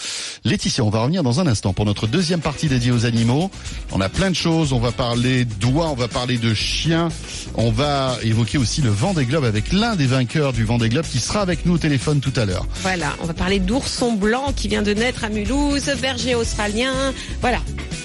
Laetitia, 0.44 0.84
on 0.84 0.90
va 0.90 1.00
revenir 1.00 1.22
dans 1.22 1.40
un 1.40 1.46
instant 1.46 1.74
pour 1.74 1.84
notre 1.84 2.06
deuxième 2.06 2.40
partie 2.40 2.68
dédiée 2.68 2.92
aux 2.92 3.04
animaux. 3.04 3.50
On 3.92 4.00
a 4.00 4.08
plein 4.08 4.30
de 4.30 4.36
choses. 4.36 4.72
On 4.72 4.78
va 4.78 4.90
parler 4.90 5.44
d'oies, 5.44 5.90
on 5.90 5.94
va 5.94 6.08
parler 6.08 6.38
de 6.38 6.54
chiens. 6.54 7.08
On 7.56 7.70
va 7.70 8.16
évoquer 8.22 8.56
aussi 8.56 8.80
le 8.80 8.90
Vendée 8.90 9.26
Globe 9.26 9.44
avec 9.44 9.72
l'un 9.72 9.94
des 9.94 10.06
vainqueurs 10.06 10.54
du 10.54 10.64
Vendée 10.64 10.88
Globe 10.88 11.04
qui 11.04 11.18
sera 11.18 11.42
avec 11.42 11.66
nous 11.66 11.74
au 11.74 11.78
téléphone 11.78 12.20
tout 12.20 12.32
à 12.36 12.46
l'heure. 12.46 12.66
Voilà, 12.82 13.14
on 13.22 13.26
va 13.26 13.34
parler 13.34 13.58
d'ourson 13.58 14.12
blanc 14.14 14.52
qui 14.56 14.68
vient 14.68 14.82
de 14.82 14.94
naître 14.94 15.24
à 15.24 15.28
Mulhouse, 15.28 15.90
berger 16.00 16.34
australien. 16.34 17.12
Voilà, 17.42 17.53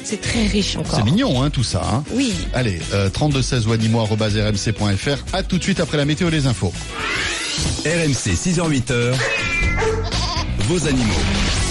c'est 0.03 0.21
très 0.21 0.47
riche 0.47 0.75
encore. 0.75 0.95
C'est 0.95 1.03
mignon, 1.03 1.43
hein, 1.43 1.49
tout 1.49 1.63
ça. 1.63 1.81
Hein 1.93 2.03
Oui. 2.13 2.33
Allez, 2.53 2.79
euh, 2.93 3.09
3216 3.09 3.67
ou 3.67 3.73
animaux@rmc.fr. 3.73 5.35
À 5.35 5.43
tout 5.43 5.57
de 5.57 5.63
suite 5.63 5.79
après 5.79 5.97
la 5.97 6.05
météo 6.05 6.29
et 6.29 6.31
les 6.31 6.47
infos. 6.47 6.73
RMC 7.85 8.35
6h-8h, 8.35 9.13
vos 10.67 10.87
animaux. 10.87 11.68